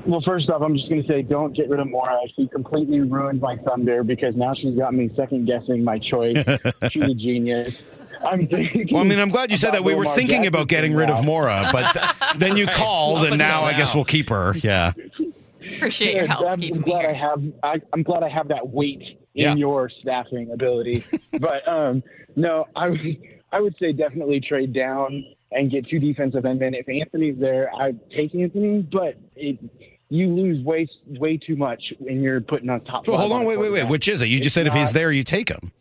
Well, 0.05 0.23
first 0.25 0.49
off, 0.51 0.63
I'm 0.63 0.77
just 0.77 0.89
going 0.89 1.03
to 1.03 1.09
say 1.09 1.23
don't 1.23 1.53
get 1.57 1.69
rid 1.69 1.81
of 1.81 1.89
Mora. 1.89 2.19
She 2.37 2.47
completely 2.47 3.01
ruined 3.01 3.41
my 3.41 3.57
thunder 3.57 4.05
because 4.05 4.37
now 4.37 4.55
she's 4.55 4.77
got 4.77 4.95
me 4.95 5.11
second 5.17 5.47
guessing 5.47 5.83
my 5.83 5.99
choice. 5.99 6.37
she's 6.93 7.03
a 7.03 7.15
genius. 7.15 7.75
I'm 8.25 8.47
thinking. 8.47 8.89
Well, 8.91 9.03
I 9.03 9.05
mean, 9.05 9.19
I'm 9.19 9.29
glad 9.29 9.51
you 9.51 9.57
said 9.57 9.73
that. 9.73 9.85
We 9.85 9.95
were 9.95 10.01
Lamar 10.01 10.15
thinking 10.15 10.43
Jackson 10.43 10.49
about 10.49 10.69
getting 10.69 10.95
rid 10.95 11.11
of. 11.11 11.25
Mora, 11.25 11.71
but 11.73 11.93
th- 11.93 12.39
then 12.39 12.57
you 12.57 12.67
called, 12.73 13.27
and 13.27 13.37
now 13.37 13.63
I 13.63 13.73
guess 13.73 13.95
we'll 13.95 14.05
keep 14.05 14.31
her. 14.31 14.55
Yeah. 14.57 14.93
Appreciate 15.77 16.15
your 16.17 16.27
help 16.27 16.47
I'm, 16.47 16.53
I'm 16.53 16.61
me 16.61 16.71
glad 16.71 17.01
here. 17.03 17.11
I 17.11 17.15
have. 17.15 17.43
I, 17.63 17.81
I'm 17.93 18.03
glad 18.03 18.23
I 18.23 18.29
have 18.29 18.49
that 18.49 18.69
weight 18.69 19.03
in 19.03 19.17
Yeah. 19.35 19.55
your 19.55 19.91
staffing 20.01 20.51
ability. 20.53 21.05
but 21.41 21.67
um, 21.69 22.03
no, 22.35 22.67
I 22.75 22.89
would. 22.89 23.01
I 23.53 23.61
would 23.61 23.77
say 23.81 23.93
definitely 23.93 24.41
trade 24.41 24.73
down 24.73 25.25
and 25.53 25.71
get 25.71 25.89
two 25.89 25.99
defensive 25.99 26.43
endmen. 26.45 26.79
If 26.79 26.89
Anthony's 26.89 27.39
there, 27.39 27.71
I'd 27.75 27.99
take 28.11 28.35
Anthony, 28.35 28.83
but 28.91 29.17
it, 29.37 29.59
you 30.09 30.29
lose 30.29 30.65
way 30.65 30.89
way 31.07 31.37
too 31.37 31.57
much 31.57 31.83
when 31.99 32.21
you're 32.23 32.41
putting 32.41 32.69
on 32.69 32.81
top. 32.85 33.07
Well, 33.07 33.19
hold 33.19 33.33
on, 33.33 33.45
wait, 33.45 33.59
wait, 33.59 33.71
wait. 33.71 33.89
Which 33.89 34.09
is 34.09 34.21
it? 34.23 34.27
You 34.27 34.39
just 34.39 34.47
It's 34.49 34.55
said 34.55 34.67
if 34.67 34.75
he's 34.75 34.93
there, 34.93 35.13
you 35.13 35.23
take 35.25 35.49
him. 35.49 35.73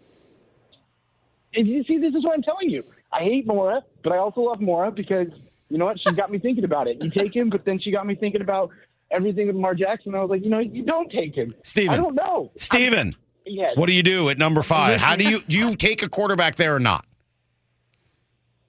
And 1.54 1.68
you 1.68 1.84
see, 1.86 1.98
this 1.98 2.14
is 2.14 2.24
what 2.24 2.34
I'm 2.34 2.42
telling 2.44 2.70
you. 2.70 2.84
I 3.14 3.20
hate 3.22 3.48
Mora, 3.48 3.82
but 4.04 4.12
I 4.12 4.18
also 4.18 4.42
love 4.42 4.60
Mora 4.60 4.92
because 4.92 5.28
you 5.70 5.78
know 5.78 5.86
what? 5.86 6.00
She's 6.00 6.16
got 6.16 6.32
me 6.32 6.38
thinking 6.38 6.64
about 6.66 6.88
it. 6.88 7.02
You 7.02 7.10
take 7.10 7.36
him, 7.36 7.50
but 7.50 7.66
then 7.66 7.80
she 7.80 7.92
got 7.92 8.06
me 8.06 8.16
thinking 8.16 8.42
about 8.42 8.70
everything 9.12 9.48
with 9.48 9.56
Lamar 9.56 9.76
Jackson. 9.76 10.16
I 10.16 10.22
was 10.22 10.30
like, 10.30 10.44
you 10.44 10.50
know, 10.50 10.60
you 10.60 10.84
don't 10.84 11.12
take 11.12 11.36
him. 11.36 11.54
Steven. 11.64 11.94
I 11.94 11.98
don't 11.98 12.16
know. 12.16 12.52
Steven, 12.58 13.16
Yes. 13.46 13.78
what 13.78 13.86
do 13.88 13.94
you 13.94 14.04
do 14.04 14.30
at 14.30 14.38
number 14.38 14.62
five? 14.64 15.00
How 15.00 15.16
do 15.16 15.24
you 15.28 15.42
do 15.48 15.58
you 15.58 15.76
take 15.76 16.02
a 16.04 16.10
quarterback 16.10 16.56
there 16.56 16.76
or 16.76 16.80
not? 16.80 17.06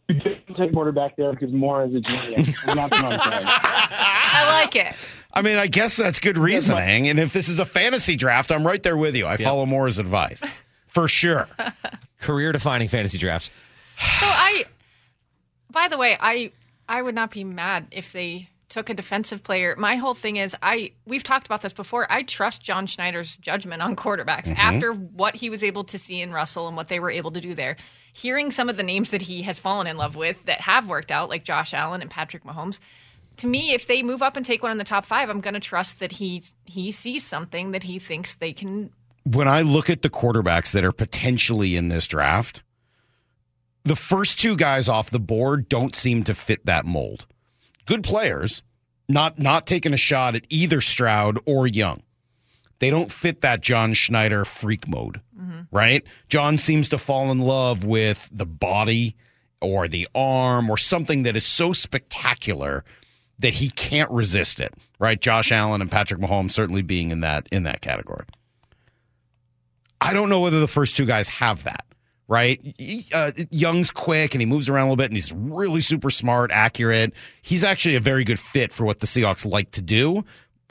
You 0.08 0.20
take 0.56 0.72
quarterback 0.72 1.16
there 1.16 1.32
because 1.32 1.52
Mora 1.52 1.88
is 1.88 1.94
a 1.96 2.00
genius. 2.00 2.64
And 2.66 2.78
that's 2.78 2.92
what 2.92 3.04
I'm. 3.04 3.18
I 3.20 4.60
like 4.62 4.76
it. 4.76 4.94
I 5.32 5.42
mean, 5.42 5.56
I 5.58 5.66
guess 5.66 5.96
that's 5.96 6.20
good 6.20 6.38
reasoning. 6.38 7.08
And 7.08 7.18
if 7.18 7.32
this 7.32 7.48
is 7.48 7.58
a 7.58 7.64
fantasy 7.64 8.14
draft, 8.16 8.52
I'm 8.52 8.66
right 8.66 8.82
there 8.82 8.96
with 8.96 9.16
you. 9.16 9.26
I 9.26 9.36
follow 9.36 9.66
Moore's 9.66 9.98
advice 9.98 10.44
for 10.86 11.08
sure. 11.08 11.48
Career 12.20 12.52
defining 12.52 12.88
fantasy 12.88 13.18
drafts. 13.18 13.50
So 13.98 14.26
I, 14.26 14.64
by 15.70 15.88
the 15.88 15.98
way, 15.98 16.16
I 16.20 16.52
I 16.88 17.02
would 17.02 17.14
not 17.14 17.30
be 17.32 17.44
mad 17.44 17.86
if 17.90 18.12
they 18.12 18.48
took 18.68 18.90
a 18.90 18.94
defensive 18.94 19.42
player. 19.42 19.74
My 19.78 19.96
whole 19.96 20.14
thing 20.14 20.36
is 20.36 20.56
I 20.62 20.92
we've 21.06 21.22
talked 21.22 21.46
about 21.46 21.62
this 21.62 21.72
before. 21.72 22.10
I 22.10 22.22
trust 22.22 22.62
John 22.62 22.86
Schneider's 22.86 23.36
judgment 23.36 23.80
on 23.82 23.94
quarterbacks 23.96 24.46
Mhm. 24.46 24.58
after 24.58 24.92
what 24.92 25.36
he 25.36 25.50
was 25.50 25.62
able 25.62 25.84
to 25.84 25.98
see 25.98 26.20
in 26.20 26.32
Russell 26.32 26.66
and 26.66 26.76
what 26.76 26.88
they 26.88 26.98
were 27.00 27.10
able 27.10 27.30
to 27.32 27.40
do 27.40 27.54
there. 27.54 27.76
Hearing 28.12 28.50
some 28.50 28.68
of 28.68 28.76
the 28.76 28.82
names 28.82 29.10
that 29.10 29.22
he 29.22 29.42
has 29.42 29.58
fallen 29.58 29.86
in 29.86 29.96
love 29.96 30.16
with 30.16 30.44
that 30.46 30.62
have 30.62 30.88
worked 30.88 31.10
out, 31.10 31.28
like 31.28 31.44
Josh 31.44 31.72
Allen 31.74 32.00
and 32.02 32.10
Patrick 32.10 32.44
Mahomes. 32.44 32.78
To 33.38 33.46
me, 33.46 33.72
if 33.74 33.86
they 33.86 34.02
move 34.02 34.22
up 34.22 34.36
and 34.36 34.46
take 34.46 34.62
one 34.62 34.72
in 34.72 34.78
the 34.78 34.84
top 34.84 35.04
five, 35.04 35.28
I'm 35.28 35.40
going 35.42 35.54
to 35.54 35.60
trust 35.60 35.98
that 36.00 36.12
he 36.12 36.42
he 36.64 36.90
sees 36.90 37.24
something 37.24 37.70
that 37.72 37.84
he 37.84 37.98
thinks 37.98 38.34
they 38.34 38.52
can. 38.52 38.90
When 39.24 39.46
I 39.48 39.62
look 39.62 39.90
at 39.90 40.02
the 40.02 40.10
quarterbacks 40.10 40.72
that 40.72 40.84
are 40.84 40.92
potentially 40.92 41.76
in 41.76 41.88
this 41.88 42.06
draft, 42.06 42.62
the 43.84 43.96
first 43.96 44.40
two 44.40 44.56
guys 44.56 44.88
off 44.88 45.10
the 45.10 45.20
board 45.20 45.68
don't 45.68 45.94
seem 45.94 46.24
to 46.24 46.34
fit 46.34 46.64
that 46.66 46.84
mold. 46.86 47.26
Good 47.86 48.04
players, 48.04 48.62
not 49.08 49.38
not 49.38 49.66
taking 49.66 49.92
a 49.92 49.96
shot 49.96 50.36
at 50.36 50.44
either 50.48 50.80
Stroud 50.80 51.38
or 51.46 51.66
Young. 51.66 52.02
They 52.78 52.90
don't 52.90 53.10
fit 53.10 53.40
that 53.40 53.62
John 53.62 53.94
Schneider 53.94 54.44
freak 54.44 54.86
mode, 54.86 55.20
mm-hmm. 55.38 55.60
right? 55.70 56.04
John 56.28 56.58
seems 56.58 56.90
to 56.90 56.98
fall 56.98 57.30
in 57.30 57.38
love 57.38 57.84
with 57.84 58.28
the 58.30 58.44
body 58.44 59.16
or 59.62 59.88
the 59.88 60.06
arm 60.14 60.68
or 60.68 60.76
something 60.76 61.22
that 61.22 61.36
is 61.36 61.46
so 61.46 61.72
spectacular 61.72 62.84
that 63.38 63.54
he 63.54 63.70
can't 63.70 64.10
resist 64.10 64.60
it, 64.60 64.74
right? 64.98 65.20
Josh 65.20 65.52
Allen 65.52 65.80
and 65.80 65.90
Patrick 65.90 66.20
Mahomes 66.20 66.52
certainly 66.52 66.82
being 66.82 67.10
in 67.10 67.20
that 67.20 67.48
in 67.50 67.62
that 67.62 67.80
category. 67.80 68.24
I 70.00 70.12
don't 70.12 70.28
know 70.28 70.40
whether 70.40 70.60
the 70.60 70.68
first 70.68 70.96
two 70.96 71.06
guys 71.06 71.28
have 71.28 71.64
that, 71.64 71.85
right? 72.28 72.60
Uh, 73.12 73.32
Young's 73.50 73.90
quick 73.90 74.34
and 74.34 74.40
he 74.42 74.46
moves 74.46 74.68
around 74.68 74.88
a 74.88 74.90
little 74.90 74.96
bit 74.96 75.06
and 75.06 75.14
he's 75.14 75.32
really 75.32 75.80
super 75.80 76.10
smart, 76.10 76.50
accurate. 76.50 77.12
He's 77.42 77.64
actually 77.64 77.96
a 77.96 78.00
very 78.00 78.24
good 78.24 78.38
fit 78.38 78.72
for 78.72 78.84
what 78.84 79.00
the 79.00 79.06
Seahawks 79.06 79.46
like 79.46 79.70
to 79.72 79.82
do. 79.82 80.24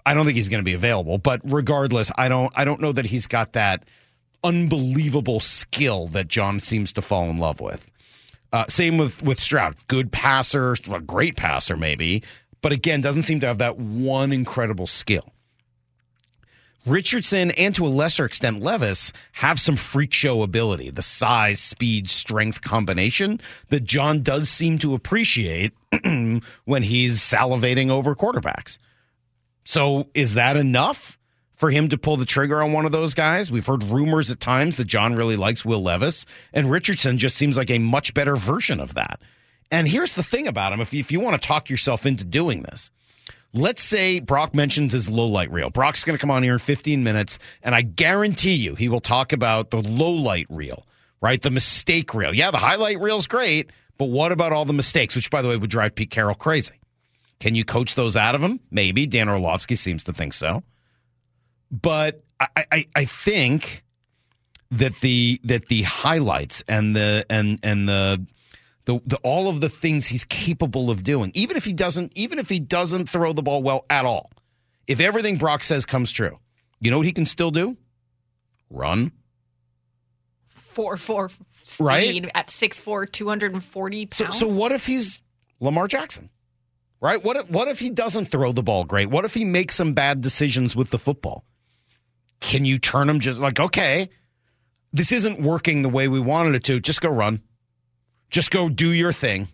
I 0.06 0.14
don't 0.14 0.26
think 0.26 0.36
he's 0.36 0.50
going 0.50 0.62
to 0.62 0.66
be 0.66 0.74
available, 0.74 1.18
but 1.18 1.42
regardless, 1.44 2.12
I 2.16 2.28
don't 2.28 2.54
I 2.56 2.64
don't 2.64 2.80
know 2.80 2.92
that 2.92 3.06
he's 3.06 3.26
got 3.26 3.54
that 3.54 3.86
unbelievable 4.44 5.40
skill 5.40 6.08
that 6.10 6.28
John 6.28 6.60
seems 6.60 6.94
to 6.94 7.02
fall 7.02 7.30
in 7.30 7.38
love 7.38 7.60
with. 7.60 7.90
Uh, 8.54 8.66
same 8.68 8.98
with 8.98 9.24
with 9.24 9.40
Stroud, 9.40 9.76
good 9.88 10.12
passer, 10.12 10.76
a 10.92 11.00
great 11.00 11.36
passer 11.36 11.76
maybe, 11.76 12.22
but 12.62 12.72
again 12.72 13.02
doesn't 13.02 13.24
seem 13.24 13.40
to 13.40 13.48
have 13.48 13.58
that 13.58 13.78
one 13.80 14.32
incredible 14.32 14.88
skill. 14.88 15.34
Richardson 16.86 17.52
and 17.52 17.74
to 17.76 17.86
a 17.86 17.90
lesser 17.90 18.26
extent 18.26 18.62
Levis 18.62 19.12
have 19.34 19.60
some 19.60 19.76
freak 19.76 20.14
show 20.14 20.44
ability, 20.44 20.92
the 20.92 21.02
size, 21.02 21.60
speed, 21.60 22.10
strength 22.10 22.62
combination 22.62 23.42
that 23.70 23.84
John 23.84 24.22
does 24.22 24.50
seem 24.50 24.78
to 24.80 24.94
appreciate 24.94 25.74
when 26.04 26.84
he's 26.84 27.20
salivating 27.20 27.90
over 27.90 28.14
quarterbacks. 28.16 28.78
So 29.64 30.08
is 30.14 30.36
that 30.36 30.58
enough 30.58 31.18
for 31.56 31.72
him 31.72 31.90
to 31.90 31.98
pull 31.98 32.18
the 32.18 32.26
trigger 32.26 32.62
on 32.62 32.72
one 32.72 32.86
of 32.86 32.92
those 32.92 33.16
guys? 33.16 33.52
We've 33.52 33.66
heard 33.66 33.84
rumors 33.84 34.30
at 34.30 34.40
times 34.40 34.78
that 34.78 34.86
John 34.86 35.16
really 35.16 35.38
likes 35.38 35.66
Will 35.66 35.82
Levis, 35.82 36.26
and 36.54 36.70
Richardson 36.70 37.18
just 37.18 37.36
seems 37.36 37.58
like 37.58 37.72
a 37.72 37.80
much 37.80 38.14
better 38.14 38.36
version 38.36 38.80
of 38.80 38.94
that. 38.94 39.20
And 39.72 39.88
here's 39.88 40.14
the 40.14 40.24
thing 40.24 40.48
about 40.48 40.74
him 40.74 40.82
if 40.82 40.94
you, 40.94 41.00
if 41.00 41.12
you 41.12 41.20
want 41.20 41.42
to 41.42 41.48
talk 41.48 41.70
yourself 41.70 42.06
into 42.06 42.24
doing 42.24 42.62
this, 42.62 42.92
let's 43.56 43.82
say 43.82 44.20
Brock 44.20 44.54
mentions 44.54 44.94
his 44.94 45.10
low 45.10 45.26
light 45.26 45.52
reel. 45.52 45.70
Brock's 45.70 46.04
going 46.04 46.16
to 46.18 46.22
come 46.22 46.32
on 46.32 46.44
here 46.44 46.54
in 46.54 46.60
15 46.60 47.04
minutes, 47.04 47.40
and 47.64 47.74
I 47.74 47.82
guarantee 47.82 48.54
you 48.56 48.76
he 48.76 48.90
will 48.90 49.02
talk 49.02 49.34
about 49.34 49.72
the 49.72 49.82
low 49.82 50.12
light 50.12 50.48
reel, 50.50 50.86
right? 51.22 51.42
The 51.42 51.52
mistake 51.52 52.14
reel. 52.14 52.34
Yeah, 52.34 52.52
the 52.52 52.58
highlight 52.58 53.00
reel's 53.00 53.28
great, 53.28 53.72
but 53.98 54.06
what 54.06 54.32
about 54.32 54.52
all 54.52 54.66
the 54.66 54.74
mistakes, 54.74 55.16
which, 55.16 55.30
by 55.30 55.42
the 55.42 55.50
way, 55.50 55.58
would 55.58 55.70
drive 55.70 55.96
Pete 55.96 56.12
Carroll 56.12 56.36
crazy? 56.36 56.80
Can 57.40 57.56
you 57.56 57.66
coach 57.66 57.96
those 57.96 58.16
out 58.16 58.36
of 58.36 58.42
him? 58.42 58.60
Maybe. 58.72 59.08
Dan 59.08 59.30
Orlovsky 59.30 59.76
seems 59.76 60.04
to 60.06 60.14
think 60.14 60.34
so. 60.34 60.64
But 61.72 62.24
I, 62.40 62.48
I, 62.72 62.86
I 62.96 63.06
think 63.06 63.84
that 64.72 64.94
the 65.02 65.40
that 65.44 65.68
the 65.68 65.84
highlights 65.84 66.64
and 66.68 66.96
the 66.96 67.26
and 67.30 67.60
and 67.64 67.88
the 67.88 68.26
the, 68.86 69.00
the 69.06 69.18
all 69.18 69.50
of 69.50 69.62
the 69.62 69.70
things 69.70 70.08
he's 70.08 70.24
capable 70.24 70.90
of 70.92 71.04
doing, 71.04 71.32
even 71.34 71.58
if 71.58 71.66
he 71.66 71.74
doesn't, 71.74 72.12
even 72.16 72.40
if 72.40 72.50
he 72.50 72.60
doesn't 72.60 73.10
throw 73.10 73.34
the 73.34 73.44
ball 73.44 73.62
well 73.64 73.86
at 73.90 74.06
all, 74.06 74.32
if 74.88 75.00
everything 75.00 75.38
Brock 75.38 75.64
says 75.64 75.86
comes 75.86 76.12
true, 76.12 76.40
you 76.80 76.92
know 76.92 76.98
what 76.98 77.06
he 77.06 77.12
can 77.14 77.26
still 77.26 77.52
do? 77.52 77.78
Run. 78.70 79.12
Four 80.48 80.98
four 80.98 81.30
speed 81.64 81.84
Right? 81.84 82.32
at 82.36 82.50
six 82.50 82.80
four, 82.80 83.06
two 83.06 83.28
hundred 83.28 83.54
and 83.54 83.64
forty 83.64 84.08
So, 84.12 84.26
pounds. 84.26 84.38
so 84.40 84.48
what 84.48 84.72
if 84.72 84.86
he's 84.86 85.22
Lamar 85.60 85.88
Jackson? 85.88 86.30
Right? 87.02 87.24
What 87.24 87.38
if, 87.38 87.50
what 87.50 87.68
if 87.68 87.80
he 87.80 87.90
doesn't 87.90 88.32
throw 88.32 88.52
the 88.52 88.64
ball 88.64 88.84
great? 88.84 89.10
What 89.10 89.26
if 89.26 89.34
he 89.34 89.46
makes 89.46 89.76
some 89.76 89.94
bad 89.94 90.22
decisions 90.22 90.76
with 90.76 90.90
the 90.90 90.98
football? 91.00 91.44
Can 92.42 92.66
you 92.66 92.80
turn 92.80 93.10
him 93.10 93.20
just 93.20 93.40
like, 93.40 93.60
okay, 93.60 94.10
this 94.92 95.12
isn't 95.12 95.42
working 95.42 95.82
the 95.82 95.90
way 95.90 96.08
we 96.08 96.20
wanted 96.20 96.56
it 96.56 96.64
to. 96.66 96.80
Just 96.80 97.02
go 97.02 97.10
run. 97.10 97.42
Just 98.30 98.52
go 98.52 98.70
do 98.70 98.92
your 98.92 99.14
thing. 99.14 99.48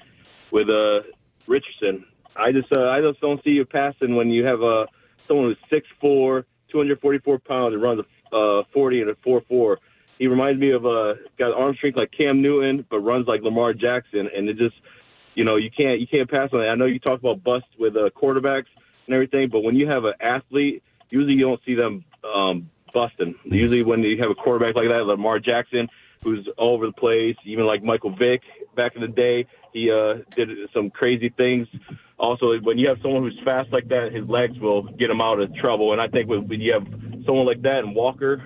with 0.52 0.70
uh 0.70 1.02
Richardson. 1.48 2.06
I 2.36 2.52
just 2.52 2.72
uh, 2.72 2.90
I 2.90 3.02
just 3.02 3.20
don't 3.20 3.44
see 3.44 3.52
you 3.52 3.66
passing 3.66 4.16
when 4.16 4.30
you 4.30 4.46
have 4.46 4.62
uh, 4.62 4.86
someone 5.28 5.48
who's 5.48 5.58
six 5.70 5.88
four, 6.00 6.46
two 6.72 6.78
hundred 6.78 7.02
forty 7.02 7.20
four 7.20 7.40
pounds, 7.40 7.74
and 7.74 7.82
runs 7.82 8.02
a 8.32 8.36
uh, 8.36 8.64
forty 8.74 9.02
and 9.02 9.10
a 9.10 9.16
four 9.24 9.42
four. 9.48 9.80
He 10.20 10.28
reminds 10.28 10.60
me 10.60 10.72
of 10.72 10.86
uh, 10.86 11.16
got 11.38 11.54
arm 11.54 11.76
strength 11.76 11.98
like 11.98 12.12
Cam 12.16 12.42
Newton, 12.42 12.86
but 12.90 13.00
runs 13.00 13.28
like 13.28 13.42
Lamar 13.42 13.74
Jackson, 13.74 14.30
and 14.36 14.48
it 14.48 14.58
just 14.58 14.76
you 15.36 15.44
know 15.44 15.56
you 15.56 15.70
can't 15.76 16.00
you 16.00 16.08
can't 16.08 16.30
pass 16.30 16.50
on 16.54 16.62
it. 16.62 16.68
I 16.68 16.76
know 16.76 16.86
you 16.86 17.00
talk 17.00 17.20
about 17.20 17.44
bust 17.44 17.66
with 17.78 17.96
uh, 17.96 18.10
quarterbacks 18.16 18.68
and 19.06 19.14
everything, 19.14 19.50
but 19.52 19.62
when 19.62 19.76
you 19.76 19.88
have 19.88 20.06
an 20.06 20.14
athlete, 20.22 20.84
usually 21.10 21.34
you 21.34 21.46
don't 21.46 21.62
see 21.66 21.76
them 21.76 22.06
um, 22.24 22.70
busting. 22.94 23.36
Usually 23.46 23.84
when 23.84 24.02
you 24.04 24.18
have 24.22 24.32
a 24.32 24.36
quarterback 24.36 24.76
like 24.76 24.88
that, 24.90 25.06
Lamar 25.06 25.40
Jackson, 25.40 25.88
who's 26.24 26.48
all 26.58 26.74
over 26.76 26.86
the 26.88 26.92
place, 26.94 27.36
even 27.46 27.66
like 27.66 27.84
Michael 27.84 28.16
Vick 28.16 28.42
back 28.76 28.96
in 28.96 29.02
the 29.02 29.08
day, 29.08 29.46
he 29.74 29.92
uh, 29.92 30.16
did 30.36 30.50
some 30.74 30.90
crazy 30.90 31.30
things. 31.30 31.68
Also, 32.18 32.60
when 32.62 32.78
you 32.78 32.88
have 32.90 32.98
someone 33.02 33.24
who's 33.24 33.40
fast 33.46 33.72
like 33.72 33.88
that, 33.90 34.12
his 34.12 34.28
legs 34.28 34.60
will 34.60 34.84
get 34.84 35.10
him 35.10 35.22
out 35.22 35.40
of 35.40 35.54
trouble. 35.56 35.94
And 35.94 36.02
I 36.02 36.08
think 36.08 36.28
when 36.28 36.48
when 36.48 36.60
you 36.60 36.74
have 36.74 36.86
someone 37.26 37.46
like 37.46 37.62
that 37.62 37.80
and 37.86 37.96
Walker, 37.96 38.44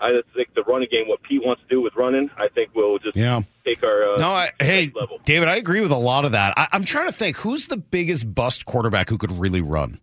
I 0.00 0.10
just 0.12 0.28
think 0.34 0.54
the 0.54 0.62
running 0.62 0.88
game, 0.90 1.08
what 1.08 1.22
Pete 1.22 1.44
wants 1.44 1.62
to 1.62 1.68
do 1.68 1.80
with 1.80 1.94
running, 1.96 2.30
I 2.36 2.48
think 2.48 2.70
we'll 2.74 2.98
just 2.98 3.16
Yeah. 3.16 3.42
take 3.64 3.82
our. 3.82 4.14
Uh, 4.14 4.18
No, 4.18 4.30
I, 4.30 4.48
hey, 4.60 4.90
level. 4.94 5.18
David, 5.24 5.48
I 5.48 5.56
agree 5.56 5.80
with 5.80 5.90
a 5.92 5.96
lot 5.96 6.24
of 6.24 6.32
that. 6.32 6.54
I, 6.56 6.68
I'm 6.72 6.84
trying 6.84 7.06
to 7.06 7.12
think 7.12 7.36
who's 7.36 7.66
the 7.66 7.76
biggest 7.76 8.32
bust 8.34 8.64
quarterback 8.64 9.08
who 9.10 9.18
could 9.18 9.32
really 9.32 9.60
run. 9.60 10.00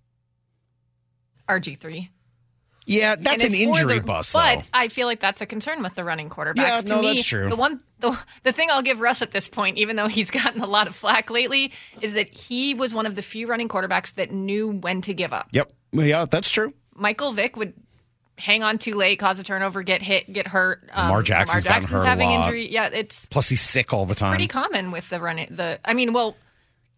RG 1.49 1.77
three. 1.77 2.09
Yeah, 2.85 3.15
that's 3.15 3.43
an 3.43 3.47
And 3.47 3.55
it's 3.55 3.63
for 3.63 3.69
injury 3.81 3.99
the- 3.99 4.05
bust, 4.05 4.33
But 4.33 4.57
though. 4.57 4.63
I 4.73 4.87
feel 4.89 5.07
like 5.07 5.19
that's 5.19 5.41
a 5.41 5.45
concern 5.45 5.81
with 5.81 5.95
the 5.95 6.03
running 6.03 6.29
quarterbacks. 6.29 6.57
Yeah, 6.57 6.81
to 6.81 6.87
no, 6.87 7.01
me, 7.01 7.07
that's 7.15 7.25
true. 7.25 7.49
The 7.49 7.55
one, 7.55 7.81
the, 7.99 8.17
the 8.43 8.51
thing 8.51 8.69
I'll 8.69 8.83
give 8.83 8.99
Russ 8.99 9.21
at 9.23 9.31
this 9.31 9.47
point, 9.47 9.77
even 9.77 9.95
though 9.95 10.07
he's 10.07 10.29
gotten 10.31 10.61
a 10.61 10.67
lot 10.67 10.87
of 10.87 10.95
flack 10.95 11.29
lately, 11.31 11.71
is 12.01 12.13
that 12.13 12.29
he 12.29 12.73
was 12.75 12.93
one 12.93 13.05
of 13.05 13.15
the 13.15 13.21
few 13.23 13.47
running 13.47 13.67
quarterbacks 13.69 14.13
that 14.15 14.31
knew 14.31 14.69
when 14.69 15.01
to 15.01 15.13
give 15.13 15.33
up. 15.33 15.47
Yep. 15.51 15.71
Yeah, 15.93 16.25
that's 16.29 16.49
true. 16.49 16.73
Michael 16.93 17.31
Vick 17.33 17.55
would 17.57 17.73
hang 18.37 18.63
on 18.63 18.77
too 18.77 18.93
late, 18.95 19.17
cause 19.17 19.39
a 19.39 19.43
turnover, 19.43 19.81
get 19.81 20.01
hit, 20.01 20.31
get 20.31 20.45
hurt. 20.45 20.87
Um, 20.91 21.05
Lamar 21.07 21.23
Jackson's 21.23 21.63
gotten 21.63 21.87
hurt 21.87 22.03
a 22.03 22.05
having 22.05 22.29
lot. 22.29 22.45
injury. 22.45 22.71
Yeah, 22.71 22.89
it's 22.91 23.25
Plus, 23.27 23.49
he's 23.49 23.61
sick 23.61 23.93
all 23.93 24.05
the 24.05 24.13
time. 24.15 24.29
pretty 24.31 24.47
common 24.47 24.91
with 24.91 25.09
the 25.09 25.19
running. 25.21 25.47
The 25.49 25.79
I 25.85 25.93
mean, 25.93 26.11
well, 26.13 26.35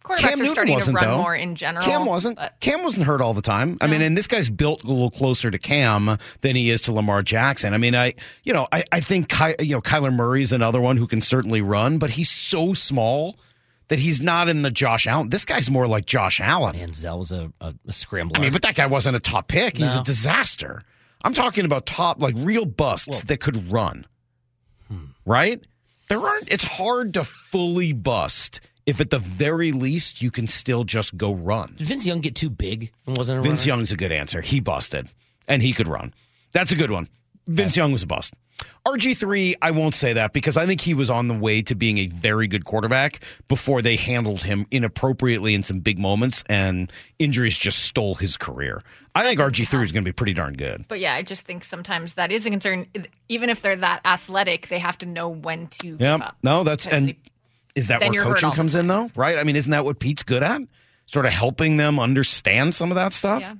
quarterbacks 0.08 0.20
Cam 0.20 0.34
are 0.34 0.38
Newton 0.38 0.49
starting 0.51 0.74
to 0.74 0.78
wasn't, 0.78 0.95
run 0.97 1.08
though. 1.08 1.18
more 1.18 1.36
in 1.36 1.55
general. 1.55 1.86
Cam 1.86 2.05
wasn't. 2.05 2.38
but- 2.38 2.60
Cam 2.60 2.84
wasn't 2.84 3.05
hurt 3.05 3.22
all 3.22 3.34
the 3.34 3.41
time. 3.41 3.78
I 3.82 3.88
mean, 3.88 4.01
and 4.01 4.18
this 4.18 4.28
guy's 4.28 4.49
built 4.49 4.84
a 4.84 4.88
little 4.88 5.12
closer 5.12 5.51
to 5.51 5.58
Cam 5.58 6.18
than 6.41 6.55
he 6.55 6.70
is 6.70 6.82
to 6.84 6.91
Lamar 6.91 7.24
Jackson. 7.24 7.74
I 7.74 7.78
mean, 7.78 7.95
I 7.95 8.14
you 8.43 8.53
know 8.53 8.68
I 8.72 8.84
I 8.91 8.99
think 9.01 9.30
Ky, 9.30 9.55
you 9.60 9.76
know 9.76 9.82
Kyler 9.82 10.14
Murray 10.14 10.41
is 10.43 10.51
another 10.51 10.82
one 10.82 10.97
who 10.97 11.08
can 11.08 11.22
certainly 11.22 11.62
run, 11.62 11.97
but 11.97 12.10
he's 12.12 12.30
so 12.30 12.74
small 12.74 13.38
that 13.89 13.99
he's 13.99 14.20
not 14.22 14.49
in 14.49 14.64
the 14.64 14.72
Josh 14.72 15.08
Allen. 15.08 15.30
This 15.30 15.45
guy's 15.45 15.72
more 15.72 15.88
like 15.88 16.05
Josh 16.05 16.41
Allen. 16.41 16.76
Manziel 16.76 17.20
was 17.20 17.32
a, 17.32 17.51
a, 17.62 17.74
a 17.88 17.91
scrambler. 17.93 18.38
I 18.38 18.41
mean, 18.41 18.51
but 18.51 18.62
that 18.64 18.76
guy 18.76 18.86
wasn't 18.86 19.16
a 19.16 19.20
top 19.20 19.47
pick. 19.47 19.78
He 19.78 19.84
was 19.84 19.95
a 19.95 20.03
disaster. 20.03 20.84
I'm 21.24 21.34
talking 21.34 21.66
about 21.66 21.86
top, 21.86 22.22
like 22.22 22.36
real 22.38 22.66
busts 22.66 23.22
that 23.24 23.39
could 23.39 23.72
run. 23.72 24.05
Hmm. 24.89 25.05
Right? 25.26 25.62
There 26.10 26.20
aren't. 26.20 26.51
It's 26.51 26.64
hard 26.64 27.14
to 27.16 27.24
fully 27.24 27.91
bust 27.93 28.60
if, 28.88 28.99
at 28.99 29.11
the 29.11 29.19
very 29.19 29.71
least, 29.71 30.21
you 30.23 30.31
can 30.31 30.47
still 30.47 30.83
just 30.83 31.15
go 31.15 31.35
run. 31.35 31.75
Did 31.77 31.85
Vince 31.88 32.05
Young 32.07 32.21
get 32.21 32.33
too 32.35 32.49
big 32.49 32.91
and 33.05 33.15
wasn't 33.15 33.39
a 33.39 33.41
Vince 33.43 33.61
runner? 33.67 33.77
Young's 33.77 33.91
a 33.91 33.97
good 33.97 34.11
answer. 34.11 34.41
He 34.41 34.59
busted, 34.59 35.07
and 35.47 35.61
he 35.61 35.73
could 35.73 35.88
run. 35.88 36.13
That's 36.53 36.71
a 36.71 36.75
good 36.75 36.89
one. 36.89 37.07
Vince 37.45 37.77
Young 37.77 37.91
was 37.91 38.01
a 38.01 38.07
bust. 38.07 38.33
RG3, 38.85 39.55
I 39.61 39.71
won't 39.71 39.93
say 39.93 40.13
that 40.13 40.31
because 40.33 40.55
I 40.57 40.65
think 40.65 40.79
he 40.81 40.93
was 40.93 41.09
on 41.09 41.27
the 41.27 41.33
way 41.33 41.61
to 41.63 41.75
being 41.75 41.97
a 41.97 42.07
very 42.07 42.47
good 42.47 42.63
quarterback 42.65 43.19
before 43.49 43.81
they 43.81 43.97
handled 43.97 44.43
him 44.43 44.65
inappropriately 44.71 45.53
in 45.53 45.61
some 45.63 45.79
big 45.79 45.99
moments, 45.99 46.43
and 46.49 46.91
injuries 47.19 47.57
just 47.57 47.79
stole 47.79 48.15
his 48.15 48.38
career. 48.38 48.81
I 49.13 49.23
think 49.23 49.39
RG3 49.39 49.83
is 49.83 49.91
going 49.91 50.03
to 50.05 50.07
be 50.09 50.13
pretty 50.13 50.33
darn 50.33 50.53
good. 50.53 50.85
But 50.88 50.99
yeah, 50.99 51.13
I 51.15 51.23
just 51.23 51.41
think 51.43 51.63
sometimes 51.63 52.13
that 52.13 52.31
is 52.31 52.45
a 52.45 52.49
concern. 52.49 52.85
Even 53.27 53.49
if 53.49 53.61
they're 53.61 53.75
that 53.75 54.01
athletic, 54.05 54.67
they 54.69 54.79
have 54.79 54.97
to 54.99 55.05
know 55.05 55.27
when 55.29 55.67
to 55.67 55.79
give 55.79 56.01
Yeah, 56.01 56.15
up. 56.15 56.38
no, 56.43 56.63
that's 56.63 56.88
and 56.88 57.09
they- 57.09 57.17
is 57.78 57.88
that 57.88 57.99
then 57.99 58.11
where 58.11 58.23
coaching 58.23 58.49
all 58.49 58.55
comes 58.55 58.73
in 58.73 58.88
though? 58.88 59.11
Right? 59.15 59.38
I 59.38 59.43
mean, 59.43 59.55
isn't 59.55 59.71
that 59.71 59.86
what 59.86 59.99
Pete's 59.99 60.23
good 60.23 60.43
at? 60.43 60.61
Sort 61.05 61.25
of 61.25 61.32
helping 61.32 61.78
them 61.78 61.99
understand 61.99 62.73
some 62.73 62.91
of 62.91 62.95
that 62.95 63.13
stuff. 63.13 63.41
Yeah. 63.41 63.53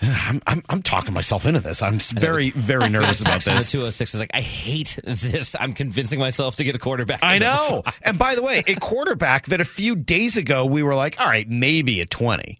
I'm, 0.02 0.40
I'm 0.46 0.62
I'm 0.70 0.82
talking 0.82 1.12
myself 1.12 1.44
into 1.44 1.60
this. 1.60 1.82
I'm 1.82 1.98
very 1.98 2.48
very 2.50 2.88
nervous 2.90 3.20
about 3.20 3.44
this. 3.44 3.70
206 3.70 4.14
is 4.14 4.20
like, 4.20 4.30
I 4.32 4.40
hate 4.40 4.98
this. 5.04 5.54
I'm 5.60 5.74
convincing 5.74 6.18
myself 6.18 6.56
to 6.56 6.64
get 6.64 6.74
a 6.74 6.78
quarterback. 6.78 7.20
I 7.22 7.38
know. 7.40 7.82
and 8.02 8.18
by 8.18 8.34
the 8.34 8.42
way, 8.42 8.64
a 8.66 8.74
quarterback 8.76 9.46
that 9.46 9.60
a 9.60 9.66
few 9.66 9.94
days 9.94 10.38
ago 10.38 10.64
we 10.64 10.82
were 10.82 10.94
like, 10.94 11.20
all 11.20 11.28
right, 11.28 11.48
maybe 11.48 12.00
a 12.00 12.06
20. 12.06 12.58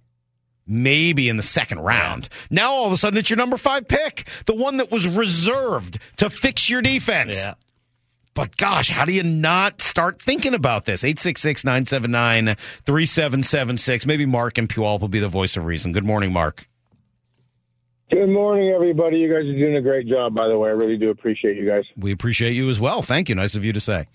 Maybe 0.67 1.29
in 1.31 1.37
the 1.39 1.43
second 1.43 1.81
round. 1.81 2.29
Now 2.51 2.71
all 2.71 2.87
of 2.87 2.93
a 2.93 2.97
sudden 2.99 3.19
it's 3.19 3.31
your 3.31 3.39
number 3.39 3.57
five 3.57 3.89
pick, 3.89 4.29
the 4.45 4.55
one 4.55 4.77
that 4.77 4.91
was 4.91 5.09
reserved 5.09 5.99
to 6.19 6.29
fix 6.29 6.69
your 6.69 6.83
defense. 6.83 7.45
Yeah. 7.45 7.55
But 8.35 8.57
gosh, 8.57 8.91
how 8.91 9.05
do 9.05 9.13
you 9.13 9.23
not 9.23 9.81
start 9.81 10.23
thinking 10.23 10.55
about 10.55 10.85
this? 10.85 11.03
866 11.05 11.65
979 11.65 12.57
3776. 12.85 14.07
Maybe 14.07 14.27
Mark 14.27 14.59
and 14.59 14.69
Puyallup 14.69 15.01
will 15.01 15.09
be 15.09 15.19
the 15.19 15.29
voice 15.29 15.57
of 15.57 15.65
reason. 15.65 15.93
Good 15.93 16.05
morning, 16.05 16.33
Mark. 16.33 16.67
Good 18.11 18.29
morning, 18.29 18.71
everybody. 18.71 19.19
You 19.19 19.33
guys 19.33 19.45
are 19.45 19.59
doing 19.59 19.77
a 19.77 19.83
great 19.83 20.09
job, 20.09 20.35
by 20.35 20.49
the 20.49 20.59
way. 20.59 20.71
I 20.71 20.73
really 20.73 20.97
do 20.97 21.11
appreciate 21.11 21.57
you 21.57 21.67
guys. 21.67 21.85
We 21.97 22.13
appreciate 22.13 22.53
you 22.53 22.69
as 22.69 22.81
well. 22.81 23.03
Thank 23.03 23.29
you. 23.29 23.35
Nice 23.35 23.55
of 23.55 23.65
you 23.65 23.73
to 23.73 23.81
say. 23.81 24.07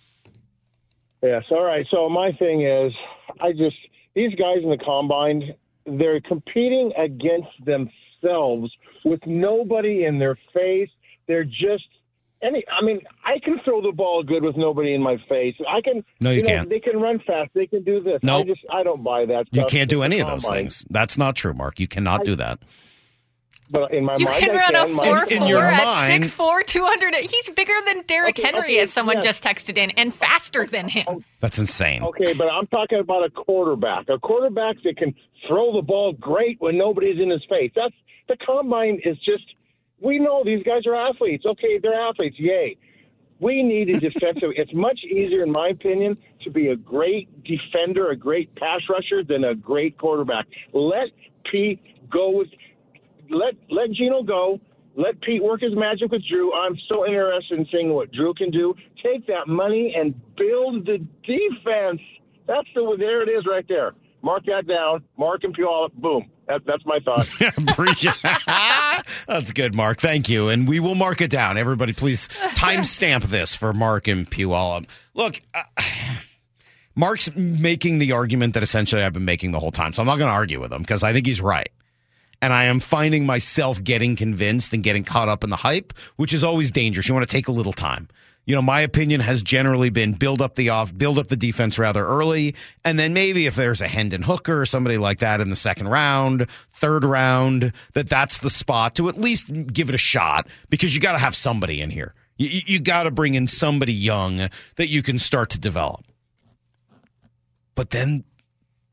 Yes. 1.22 1.44
All 1.50 1.64
right. 1.64 1.86
So 1.90 2.10
my 2.10 2.32
thing 2.34 2.66
is, 2.66 2.94
I 3.40 3.52
just 3.52 3.78
these 4.14 4.34
guys 4.36 4.58
in 4.64 4.70
the 4.70 4.78
combine, 4.78 5.54
they're 5.86 6.22
competing 6.22 6.92
against 6.98 7.50
themselves 7.66 8.72
with 9.04 9.20
nobody 9.26 10.06
in 10.06 10.20
their 10.20 10.38
face. 10.54 10.90
They're 11.28 11.46
just 11.46 11.88
any. 12.42 12.64
I 12.70 12.84
mean, 12.84 13.02
I 13.26 13.40
can 13.44 13.60
throw 13.64 13.82
the 13.82 13.92
ball 13.92 14.24
good 14.24 14.44
with 14.44 14.56
nobody 14.58 14.94
in 14.94 15.02
my 15.02 15.18
face. 15.30 15.56
I 15.68 15.82
can. 15.82 16.04
No, 16.22 16.32
you 16.32 16.42
know, 16.44 16.48
can't. 16.50 16.70
They 16.70 16.80
can 16.80 17.00
run 17.00 17.20
fast. 17.26 17.52
They 17.54 17.68
can 17.68 17.84
do 17.84 18.02
this. 18.02 18.20
No. 18.24 18.40
I 18.40 18.44
just 18.44 18.62
I 18.72 18.84
don't 18.84 19.04
buy 19.04 19.26
that. 19.26 19.46
You 19.52 19.66
can't 19.66 19.90
do 19.90 20.04
any 20.04 20.20
of 20.20 20.28
those 20.28 20.44
combine. 20.44 20.64
things. 20.64 20.86
That's 20.90 21.18
not 21.18 21.36
true, 21.36 21.54
Mark. 21.54 21.80
You 21.80 21.88
cannot 21.88 22.26
do 22.26 22.36
that. 22.36 22.60
But 23.68 23.96
in 23.96 24.06
my 24.06 24.16
You 24.18 24.26
mind, 24.26 24.44
can 24.44 24.52
I 24.52 24.54
run 24.54 24.74
can. 24.74 24.76
a 24.76 24.88
four 24.96 25.24
in 25.24 25.38
four 25.40 25.48
your 25.48 25.64
at 25.64 25.84
mind- 25.84 26.24
six 26.26 26.36
four, 26.36 26.62
two 26.62 26.86
hundred. 26.86 27.16
He's 27.16 27.50
bigger 27.50 27.74
than 27.88 28.04
Derrick 28.04 28.38
Okay, 28.38 28.44
Henry, 28.48 28.62
okay, 28.74 28.80
as 28.80 28.94
someone 28.94 29.16
yeah. 29.18 29.22
just 29.24 29.44
texted 29.44 29.78
in, 29.80 29.90
and 29.92 30.14
faster 30.14 30.68
than 30.68 30.88
him. 30.88 31.26
That's 31.40 31.58
insane. 31.58 32.04
Okay, 32.04 32.34
but 32.34 32.48
I'm 32.52 32.68
talking 32.68 33.00
about 33.00 33.26
a 33.26 33.32
quarterback. 33.32 34.08
A 34.10 34.20
quarterback 34.20 34.76
that 34.84 34.98
can 34.98 35.16
throw 35.48 35.74
the 35.76 35.82
ball 35.82 36.14
great 36.14 36.62
when 36.62 36.78
nobody's 36.78 37.20
in 37.20 37.32
his 37.32 37.44
face. 37.50 37.72
That's 37.76 37.96
the 38.28 38.38
combine 38.46 39.00
is 39.04 39.18
just 39.26 39.46
we 40.06 40.20
know 40.20 40.44
these 40.46 40.64
guys 40.64 40.86
are 40.86 40.96
athletes. 40.96 41.46
Okay, 41.46 41.80
they're 41.82 42.00
athletes. 42.00 42.36
Yay. 42.38 42.78
We 43.40 43.64
need 43.64 43.90
a 43.90 44.00
defensive. 44.10 44.52
it's 44.56 44.74
much 44.74 45.00
easier, 45.04 45.44
in 45.44 45.52
my 45.52 45.70
opinion, 45.70 46.16
to 46.44 46.52
be 46.52 46.68
a 46.68 46.76
great 46.76 47.28
defender, 47.44 48.12
a 48.12 48.16
great 48.16 48.54
pass 48.56 48.82
rusher, 48.88 49.24
than 49.24 49.44
a 49.46 49.56
great 49.56 49.98
quarterback. 49.98 50.46
Let 50.74 51.08
Pete 51.52 51.82
go 52.12 52.30
with 52.30 52.48
let 53.30 53.56
let 53.70 53.92
Geno 53.92 54.22
go. 54.22 54.60
Let 54.96 55.20
Pete 55.22 55.44
work 55.44 55.62
his 55.62 55.76
magic 55.76 56.12
with 56.12 56.22
Drew. 56.30 56.54
I'm 56.54 56.78
so 56.88 57.06
interested 57.06 57.60
in 57.60 57.68
seeing 57.72 57.94
what 57.94 58.12
Drew 58.12 58.34
can 58.34 58.52
do. 58.52 58.76
Take 59.04 59.28
that 59.28 59.48
money 59.48 59.94
and 59.98 60.14
build 60.38 60.86
the 60.86 61.00
defense. 61.24 62.00
That's 62.48 62.68
the 62.76 62.96
there 62.98 63.24
it 63.24 63.30
is 63.30 63.46
right 63.50 63.66
there. 63.68 63.94
Mark 64.22 64.46
that 64.46 64.68
down. 64.68 65.04
Mark 65.18 65.44
and 65.44 65.56
Puyallup. 65.58 65.94
Boom. 65.94 66.30
That, 66.48 66.66
that's 66.66 66.86
my 66.86 67.00
thought. 67.00 67.28
That's 69.28 69.52
good, 69.52 69.74
Mark. 69.74 70.00
Thank 70.00 70.30
you. 70.30 70.50
And 70.50 70.68
we 70.68 70.80
will 70.80 70.96
mark 70.96 71.22
it 71.22 71.30
down. 71.32 71.58
Everybody, 71.58 71.94
please 71.94 72.28
timestamp 72.54 73.24
this 73.24 73.56
for 73.56 73.74
Mark 73.74 74.08
and 74.08 74.30
Puyallup. 74.30 74.86
Look, 75.14 75.42
uh, 75.54 75.64
Mark's 76.96 77.36
making 77.36 78.00
the 78.00 78.12
argument 78.12 78.54
that 78.54 78.64
essentially 78.64 79.02
I've 79.02 79.14
been 79.14 79.26
making 79.26 79.52
the 79.52 79.60
whole 79.60 79.72
time. 79.72 79.92
So 79.94 80.02
I'm 80.02 80.08
not 80.08 80.18
going 80.18 80.30
to 80.30 80.34
argue 80.34 80.60
with 80.60 80.72
him 80.72 80.82
because 80.82 81.04
I 81.04 81.14
think 81.14 81.26
he's 81.26 81.42
right. 81.42 81.70
And 82.42 82.54
I 82.54 82.66
am 82.66 82.80
finding 82.80 83.26
myself 83.26 83.84
getting 83.84 84.16
convinced 84.16 84.74
and 84.74 84.84
getting 84.84 85.04
caught 85.04 85.30
up 85.30 85.44
in 85.44 85.50
the 85.50 85.56
hype, 85.56 85.94
which 86.18 86.34
is 86.34 86.44
always 86.44 86.70
dangerous. 86.70 87.08
You 87.08 87.16
want 87.16 87.28
to 87.28 87.34
take 87.34 87.48
a 87.48 87.52
little 87.52 87.74
time. 87.74 88.08
You 88.46 88.54
know, 88.56 88.62
my 88.62 88.82
opinion 88.82 89.22
has 89.22 89.42
generally 89.42 89.90
been 89.90 90.14
build 90.14 90.40
up 90.40 90.54
the 90.56 90.70
off, 90.70 90.96
build 90.96 91.18
up 91.18 91.28
the 91.28 91.36
defense 91.36 91.80
rather 91.80 92.06
early, 92.06 92.54
and 92.84 93.00
then 93.00 93.12
maybe 93.12 93.48
if 93.48 93.56
there's 93.56 93.82
a 93.82 93.88
Hendon 93.88 94.22
Hooker 94.22 94.62
or 94.62 94.66
somebody 94.68 95.00
like 95.00 95.20
that 95.20 95.42
in 95.42 95.50
the 95.50 95.56
second 95.56 95.88
round, 95.88 96.46
third 96.74 97.04
round, 97.04 97.74
that 97.94 98.08
that's 98.08 98.40
the 98.40 98.52
spot 98.52 98.96
to 98.96 99.10
at 99.10 99.18
least 99.18 99.52
give 99.74 99.90
it 99.90 99.96
a 99.96 100.00
shot 100.00 100.48
because 100.70 100.94
you 100.94 101.02
got 101.02 101.14
to 101.14 101.18
have 101.18 101.36
somebody 101.36 101.82
in 101.82 101.90
here. 101.90 102.14
You, 102.38 102.62
you- 102.66 102.80
got 102.80 103.04
to 103.04 103.12
bring 103.12 103.34
in 103.34 103.48
somebody 103.48 103.94
young 103.94 104.50
that 104.76 104.88
you 104.90 105.02
can 105.02 105.18
start 105.18 105.50
to 105.52 105.60
develop. 105.60 106.06
But 107.74 107.90
then 107.92 108.26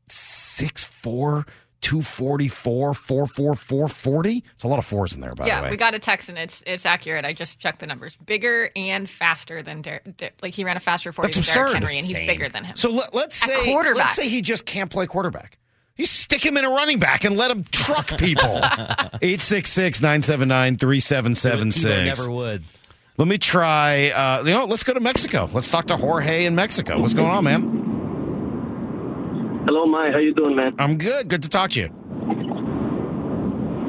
six 0.09 0.83
four. 0.85 1.45
244, 1.83 2.93
444, 2.95 3.55
440. 3.55 4.43
It's 4.55 4.63
a 4.63 4.67
lot 4.67 4.79
of 4.79 4.85
fours 4.85 5.13
in 5.13 5.19
there, 5.21 5.35
by 5.35 5.35
the 5.35 5.41
way. 5.43 5.47
yeah, 5.49 5.61
way. 5.63 5.69
we 5.71 5.77
got 5.77 5.93
a 5.93 5.99
text 5.99 6.29
and 6.29 6.37
it's 6.37 6.63
it's 6.65 6.85
accurate. 6.85 7.25
I 7.25 7.33
just 7.33 7.59
checked 7.59 7.79
the 7.79 7.87
numbers. 7.87 8.15
Bigger 8.25 8.69
and 8.75 9.09
faster 9.09 9.61
than 9.61 9.81
Der- 9.81 10.01
Der- 10.17 10.29
like 10.41 10.53
he 10.53 10.63
ran 10.63 10.77
a 10.77 10.79
faster 10.79 11.11
forty 11.11 11.33
That's 11.33 11.45
than 11.47 11.55
Derrick. 11.55 11.73
Henry, 11.75 11.97
and 11.97 12.05
he's 12.05 12.11
Insane. 12.13 12.27
bigger 12.27 12.49
than 12.49 12.63
him. 12.63 12.75
So 12.75 12.89
let, 12.89 13.13
let's 13.13 13.35
say 13.35 13.63
quarterback. 13.65 14.05
let's 14.05 14.15
say 14.15 14.27
he 14.29 14.41
just 14.41 14.65
can't 14.65 14.89
play 14.89 15.05
quarterback. 15.05 15.57
You 15.95 16.05
stick 16.05 16.43
him 16.43 16.57
in 16.57 16.65
a 16.65 16.69
running 16.69 16.97
back 16.97 17.23
and 17.23 17.37
let 17.37 17.51
him 17.51 17.63
truck 17.65 18.17
people. 18.17 18.49
866-979-3776. 19.21 22.05
Never 22.05 22.31
would. 22.31 22.63
Let 23.17 23.27
me 23.27 23.37
try 23.37 24.09
uh, 24.09 24.43
you 24.43 24.53
know, 24.53 24.65
let's 24.65 24.83
go 24.83 24.93
to 24.93 24.99
Mexico. 24.99 25.47
Let's 25.53 25.69
talk 25.69 25.85
to 25.87 25.97
Jorge 25.97 26.45
in 26.45 26.55
Mexico. 26.55 26.99
What's 26.99 27.13
going 27.13 27.29
on, 27.29 27.43
man? 27.43 27.92
Hello, 29.65 29.85
Mike. 29.85 30.11
How 30.13 30.19
you 30.19 30.33
doing, 30.33 30.55
man? 30.55 30.73
I'm 30.79 30.97
good. 30.97 31.27
Good 31.29 31.43
to 31.43 31.49
talk 31.49 31.71
to 31.71 31.79
you. 31.81 31.87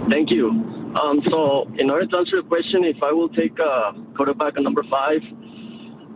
Thank 0.09 0.31
you. 0.31 0.49
Um, 0.95 1.21
so, 1.31 1.67
in 1.79 1.91
order 1.91 2.07
to 2.07 2.17
answer 2.17 2.37
your 2.37 2.45
question, 2.45 2.85
if 2.85 3.03
I 3.03 3.11
will 3.11 3.29
take 3.31 3.59
uh, 3.59 3.93
quarterback 4.17 4.55
at 4.57 4.63
number 4.63 4.85
five, 4.89 5.19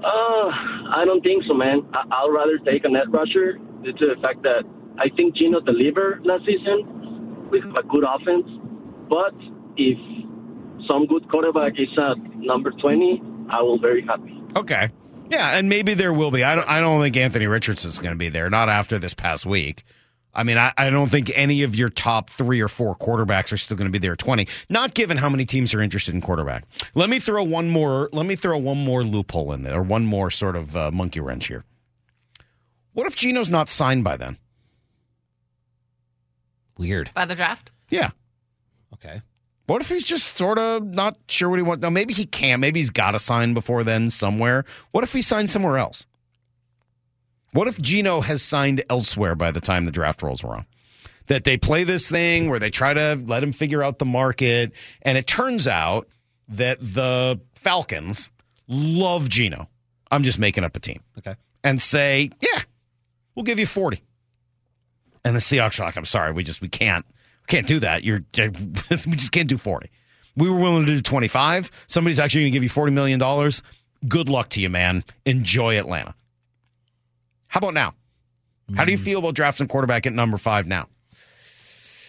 uh, 0.04 0.46
I 0.94 1.02
don't 1.04 1.22
think 1.22 1.42
so, 1.48 1.54
man. 1.54 1.82
I- 1.92 2.04
I'll 2.12 2.30
rather 2.30 2.59
take 2.59 2.84
a 2.84 2.88
net 2.88 3.11
rusher 3.11 3.59
due 3.82 3.92
to 3.92 4.06
the 4.14 4.20
fact 4.22 4.42
that 4.42 4.62
I 4.98 5.09
think 5.16 5.34
Geno 5.34 5.61
delivered 5.61 6.24
last 6.24 6.44
season. 6.46 7.48
We 7.50 7.61
have 7.61 7.74
a 7.74 7.82
good 7.82 8.04
offense, 8.06 8.46
but 9.09 9.34
if 9.76 9.98
some 10.86 11.06
good 11.06 11.28
quarterback 11.30 11.72
is 11.78 11.88
at 11.98 12.18
number 12.38 12.70
20, 12.70 13.20
I 13.50 13.62
will 13.62 13.78
very 13.80 14.02
happy. 14.06 14.40
Okay. 14.54 14.90
Yeah, 15.31 15.59
and 15.59 15.68
maybe 15.68 15.95
there 15.95 16.12
will 16.12 16.31
be. 16.31 16.43
I 16.45 16.55
don't. 16.55 16.68
I 16.68 16.81
don't 16.81 17.01
think 17.01 17.16
Anthony 17.16 17.47
Richardson's 17.47 17.99
going 17.99 18.12
to 18.12 18.18
be 18.18 18.29
there. 18.29 18.49
Not 18.49 18.68
after 18.68 18.99
this 18.99 19.14
past 19.14 19.45
week. 19.45 19.85
I 20.35 20.45
mean, 20.45 20.57
I, 20.59 20.72
I 20.79 20.91
don't 20.91 21.11
think 21.11 21.33
any 21.35 21.62
of 21.64 21.74
your 21.74 21.91
top 21.91 22.31
three 22.31 22.61
or 22.61 22.68
four 22.68 22.95
quarterbacks 22.95 23.53
are 23.53 23.57
still 23.57 23.76
going 23.76 23.89
to 23.89 23.93
be 23.93 23.99
there 23.99 24.12
at 24.12 24.18
twenty. 24.18 24.47
Not 24.68 24.95
given 24.95 25.16
how 25.16 25.29
many 25.29 25.45
teams 25.45 25.74
are 25.74 25.83
interested 25.83 26.14
in 26.14 26.20
quarterback. 26.20 26.64
Let 26.95 27.11
me 27.11 27.18
throw 27.18 27.43
one 27.43 27.68
more. 27.68 28.09
Let 28.12 28.26
me 28.26 28.37
throw 28.37 28.57
one 28.57 28.85
more 28.85 29.03
loophole 29.05 29.53
in 29.53 29.62
there, 29.64 29.81
or 29.81 29.83
one 29.83 30.07
more 30.07 30.31
sort 30.31 30.57
of 30.57 30.76
uh, 30.76 30.91
monkey 30.91 31.20
wrench 31.20 31.47
here. 31.49 31.64
What 32.93 33.07
if 33.07 33.16
Geno's 33.16 33.51
not 33.51 33.68
signed 33.68 34.05
by 34.05 34.16
then? 34.16 34.39
Weird. 36.79 37.11
By 37.14 37.24
the 37.24 37.35
draft? 37.35 37.70
Yeah. 37.91 38.11
Okay. 38.95 39.20
What 39.69 39.83
if 39.83 39.91
he's 39.91 40.03
just 40.03 40.39
sort 40.39 40.59
of 40.59 40.83
not 40.83 41.19
sure 41.29 41.51
what 41.51 41.59
he 41.59 41.62
wants? 41.62 41.83
Now, 41.83 41.91
maybe 41.91 42.14
he 42.14 42.25
can. 42.25 42.59
Maybe 42.59 42.81
he's 42.81 42.89
got 42.89 43.11
to 43.11 43.19
sign 43.19 43.53
before 43.53 43.85
then 43.85 44.09
somewhere. 44.09 44.64
What 44.93 45.05
if 45.05 45.12
he 45.12 45.21
signs 45.21 45.53
somewhere 45.53 45.77
else? 45.77 46.07
What 47.53 47.69
if 47.69 47.79
Geno 47.79 48.23
has 48.23 48.43
signed 48.43 48.83
elsewhere 48.89 49.35
by 49.35 49.53
the 49.53 49.61
time 49.61 49.85
the 49.85 49.93
draft 49.93 50.23
rolls 50.23 50.43
around? 50.43 50.64
That 51.27 51.45
they 51.45 51.59
play 51.59 51.85
this 51.85 52.11
thing 52.11 52.49
where 52.49 52.59
they 52.59 52.71
try 52.71 52.95
to 52.95 53.23
let 53.27 53.43
him 53.43 53.53
figure 53.53 53.83
out 53.83 53.99
the 53.99 54.07
market, 54.07 54.73
and 55.03 55.19
it 55.19 55.27
turns 55.27 55.69
out 55.69 56.09
that 56.49 56.81
the 56.81 57.39
Falcons 57.55 58.31
love 58.69 59.29
Geno. 59.29 59.69
I'm 60.11 60.23
just 60.23 60.39
making 60.39 60.64
up 60.64 60.77
a 60.77 60.81
team. 60.81 61.03
Okay. 61.19 61.37
And 61.62 61.83
say, 61.83 62.31
yeah, 62.41 62.62
we'll 63.35 63.45
give 63.45 63.59
you 63.59 63.66
40. 63.66 64.03
And 65.27 65.37
the 65.37 65.41
Seahawks 65.41 65.79
are 65.79 65.85
like, 65.85 65.99
I'm 65.99 66.07
sorry, 66.07 66.33
we 66.33 66.43
just 66.43 66.62
we 66.62 66.71
can't 66.71 67.05
can't 67.49 67.66
do 67.66 67.80
that. 67.80 68.05
You're 68.05 68.20
we 68.36 69.16
just 69.16 69.32
can't 69.32 69.49
do 69.49 69.59
40. 69.59 69.90
We 70.36 70.49
were 70.49 70.59
willing 70.59 70.86
to 70.86 70.94
do 70.94 71.03
25. 71.03 71.70
Somebody's 71.88 72.20
actually 72.20 72.42
going 72.42 72.53
to 72.53 72.57
give 72.57 72.62
you 72.62 72.68
40 72.68 72.92
million 72.92 73.18
dollars. 73.18 73.62
Good 74.07 74.28
luck 74.28 74.51
to 74.51 74.61
you, 74.61 74.70
man. 74.70 75.05
Enjoy 75.26 75.76
Atlanta. 75.76 76.14
How 77.49 77.59
about 77.59 77.74
now? 77.74 77.94
How 78.76 78.84
do 78.84 78.92
you 78.92 78.99
mm. 78.99 79.03
feel 79.03 79.18
about 79.18 79.34
drafting 79.34 79.66
quarterback 79.66 80.07
at 80.07 80.12
number 80.12 80.36
5 80.36 80.66
now? 80.66 80.88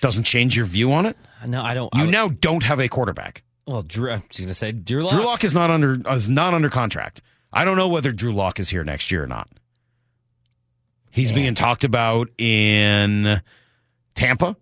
Doesn't 0.02 0.26
change 0.26 0.56
your 0.56 0.66
view 0.66 0.92
on 0.92 1.06
it? 1.06 1.18
No, 1.46 1.64
I 1.64 1.74
don't. 1.74 1.94
You 1.96 2.04
I, 2.04 2.06
now 2.06 2.28
don't 2.28 2.64
have 2.64 2.80
a 2.80 2.88
quarterback. 2.88 3.44
Well, 3.66 3.84
Drew, 3.84 4.12
I'm 4.12 4.24
going 4.38 4.48
to 4.48 4.54
say 4.54 4.72
Drew 4.72 5.04
Lock. 5.04 5.14
Drew 5.14 5.26
Lock 5.26 5.44
is 5.44 5.54
not 5.54 5.70
under 5.72 5.98
is 6.12 6.30
not 6.30 6.54
under 6.54 6.70
contract. 6.70 7.22
I 7.52 7.66
don't 7.66 7.78
know 7.78 7.88
whether 7.88 8.12
Drew 8.12 8.34
Lock 8.34 8.60
is 8.60 8.70
here 8.70 8.84
next 8.84 9.12
year 9.12 9.24
or 9.24 9.28
not. 9.28 9.50
He's 11.12 11.32
being 11.32 11.56
talked 11.56 11.84
about 11.84 12.30
in 12.38 13.42
Tampa, 14.16 14.56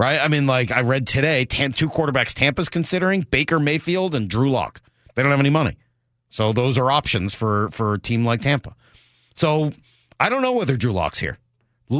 right? 0.00 0.18
I 0.18 0.28
mean, 0.28 0.46
like 0.46 0.70
I 0.70 0.80
read 0.80 1.06
today, 1.06 1.44
tam- 1.44 1.74
two 1.74 1.90
quarterbacks 1.90 2.32
Tampa's 2.32 2.70
considering 2.70 3.26
Baker 3.30 3.60
Mayfield 3.60 4.14
and 4.14 4.30
Drew 4.30 4.50
Lock. 4.50 4.80
They 5.14 5.22
don't 5.22 5.30
have 5.30 5.40
any 5.40 5.50
money, 5.50 5.76
so 6.30 6.54
those 6.54 6.78
are 6.78 6.90
options 6.90 7.34
for 7.34 7.68
for 7.70 7.94
a 7.94 7.98
team 7.98 8.24
like 8.24 8.40
Tampa. 8.40 8.74
So 9.34 9.72
I 10.18 10.30
don't 10.30 10.40
know 10.40 10.54
whether 10.54 10.76
Drew 10.76 10.92
Lock's 10.92 11.18
here. 11.18 11.38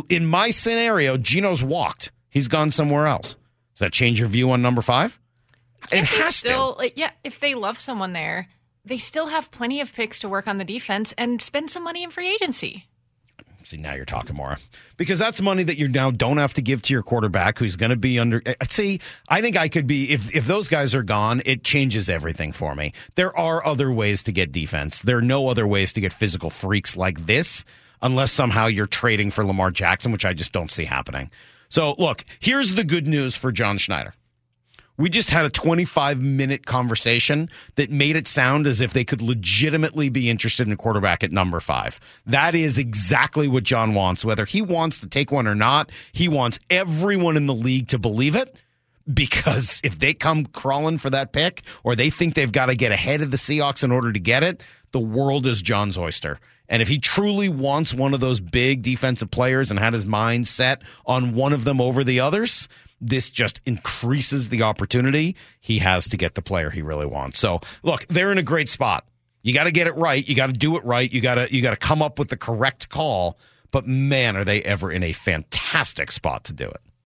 In 0.08 0.24
my 0.24 0.50
scenario, 0.50 1.18
Geno's 1.18 1.62
walked. 1.62 2.10
He's 2.30 2.48
gone 2.48 2.70
somewhere 2.70 3.06
else. 3.06 3.36
Does 3.74 3.80
that 3.80 3.92
change 3.92 4.18
your 4.18 4.28
view 4.28 4.50
on 4.52 4.62
number 4.62 4.82
five? 4.82 5.20
It 5.90 6.04
has 6.04 6.36
still, 6.36 6.76
like, 6.78 6.96
yeah, 6.96 7.10
if 7.24 7.40
they 7.40 7.54
love 7.54 7.78
someone 7.78 8.12
there, 8.12 8.48
they 8.84 8.98
still 8.98 9.26
have 9.26 9.50
plenty 9.50 9.80
of 9.80 9.92
picks 9.92 10.20
to 10.20 10.28
work 10.28 10.46
on 10.46 10.58
the 10.58 10.64
defense 10.64 11.12
and 11.18 11.42
spend 11.42 11.70
some 11.70 11.82
money 11.82 12.02
in 12.02 12.10
free 12.10 12.28
agency. 12.32 12.86
See, 13.62 13.76
now 13.76 13.94
you're 13.94 14.04
talking 14.04 14.36
more 14.36 14.56
because 14.96 15.18
that's 15.18 15.40
money 15.42 15.62
that 15.64 15.76
you 15.76 15.88
now 15.88 16.10
don't 16.10 16.38
have 16.38 16.54
to 16.54 16.62
give 16.62 16.82
to 16.82 16.94
your 16.94 17.02
quarterback 17.02 17.58
who's 17.58 17.76
going 17.76 17.90
to 17.90 17.96
be 17.96 18.18
under. 18.18 18.42
uh, 18.46 18.54
See, 18.68 19.00
I 19.28 19.42
think 19.42 19.56
I 19.56 19.68
could 19.68 19.86
be 19.86 20.10
if 20.10 20.34
if 20.34 20.46
those 20.46 20.68
guys 20.68 20.94
are 20.94 21.02
gone, 21.02 21.42
it 21.44 21.62
changes 21.62 22.08
everything 22.08 22.52
for 22.52 22.74
me. 22.74 22.92
There 23.16 23.36
are 23.38 23.64
other 23.66 23.92
ways 23.92 24.22
to 24.24 24.32
get 24.32 24.50
defense. 24.52 25.02
There 25.02 25.18
are 25.18 25.22
no 25.22 25.48
other 25.48 25.66
ways 25.66 25.92
to 25.92 26.00
get 26.00 26.12
physical 26.12 26.50
freaks 26.50 26.96
like 26.96 27.26
this 27.26 27.64
unless 28.02 28.32
somehow 28.32 28.66
you're 28.66 28.86
trading 28.86 29.30
for 29.30 29.44
Lamar 29.44 29.70
Jackson, 29.70 30.10
which 30.10 30.24
I 30.24 30.32
just 30.32 30.52
don't 30.52 30.70
see 30.70 30.84
happening. 30.86 31.30
So, 31.68 31.94
look, 31.98 32.24
here's 32.40 32.74
the 32.74 32.84
good 32.84 33.06
news 33.06 33.36
for 33.36 33.52
John 33.52 33.78
Schneider. 33.78 34.14
We 35.00 35.08
just 35.08 35.30
had 35.30 35.46
a 35.46 35.50
25 35.50 36.20
minute 36.20 36.66
conversation 36.66 37.48
that 37.76 37.90
made 37.90 38.16
it 38.16 38.28
sound 38.28 38.66
as 38.66 38.82
if 38.82 38.92
they 38.92 39.02
could 39.02 39.22
legitimately 39.22 40.10
be 40.10 40.28
interested 40.28 40.66
in 40.66 40.74
a 40.74 40.76
quarterback 40.76 41.24
at 41.24 41.32
number 41.32 41.58
five. 41.58 41.98
That 42.26 42.54
is 42.54 42.76
exactly 42.76 43.48
what 43.48 43.64
John 43.64 43.94
wants. 43.94 44.26
Whether 44.26 44.44
he 44.44 44.60
wants 44.60 44.98
to 44.98 45.06
take 45.06 45.32
one 45.32 45.46
or 45.46 45.54
not, 45.54 45.90
he 46.12 46.28
wants 46.28 46.58
everyone 46.68 47.38
in 47.38 47.46
the 47.46 47.54
league 47.54 47.88
to 47.88 47.98
believe 47.98 48.34
it. 48.36 48.54
Because 49.10 49.80
if 49.82 49.98
they 49.98 50.12
come 50.12 50.44
crawling 50.44 50.98
for 50.98 51.08
that 51.08 51.32
pick 51.32 51.62
or 51.82 51.96
they 51.96 52.10
think 52.10 52.34
they've 52.34 52.52
got 52.52 52.66
to 52.66 52.76
get 52.76 52.92
ahead 52.92 53.22
of 53.22 53.30
the 53.30 53.38
Seahawks 53.38 53.82
in 53.82 53.92
order 53.92 54.12
to 54.12 54.20
get 54.20 54.42
it, 54.42 54.62
the 54.92 55.00
world 55.00 55.46
is 55.46 55.62
John's 55.62 55.96
oyster. 55.96 56.38
And 56.68 56.82
if 56.82 56.88
he 56.88 56.98
truly 56.98 57.48
wants 57.48 57.94
one 57.94 58.12
of 58.12 58.20
those 58.20 58.38
big 58.38 58.82
defensive 58.82 59.30
players 59.30 59.70
and 59.70 59.80
had 59.80 59.94
his 59.94 60.04
mind 60.04 60.46
set 60.46 60.82
on 61.06 61.34
one 61.34 61.54
of 61.54 61.64
them 61.64 61.80
over 61.80 62.04
the 62.04 62.20
others, 62.20 62.68
this 63.00 63.30
just 63.30 63.60
increases 63.66 64.48
the 64.48 64.62
opportunity 64.62 65.36
he 65.60 65.78
has 65.78 66.08
to 66.08 66.16
get 66.16 66.34
the 66.34 66.42
player 66.42 66.70
he 66.70 66.82
really 66.82 67.06
wants. 67.06 67.38
So, 67.38 67.60
look, 67.82 68.06
they're 68.06 68.32
in 68.32 68.38
a 68.38 68.42
great 68.42 68.68
spot. 68.68 69.06
You 69.42 69.54
got 69.54 69.64
to 69.64 69.70
get 69.70 69.86
it 69.86 69.94
right. 69.94 70.26
You 70.26 70.34
got 70.34 70.46
to 70.46 70.52
do 70.52 70.76
it 70.76 70.84
right. 70.84 71.10
You 71.10 71.20
got 71.20 71.36
to 71.36 71.54
you 71.54 71.62
got 71.62 71.70
to 71.70 71.76
come 71.76 72.02
up 72.02 72.18
with 72.18 72.28
the 72.28 72.36
correct 72.36 72.90
call. 72.90 73.38
But 73.70 73.86
man, 73.86 74.36
are 74.36 74.44
they 74.44 74.62
ever 74.62 74.90
in 74.90 75.02
a 75.02 75.12
fantastic 75.12 76.10
spot 76.10 76.44
to 76.44 76.52
do 76.52 76.66
it. 76.66 76.80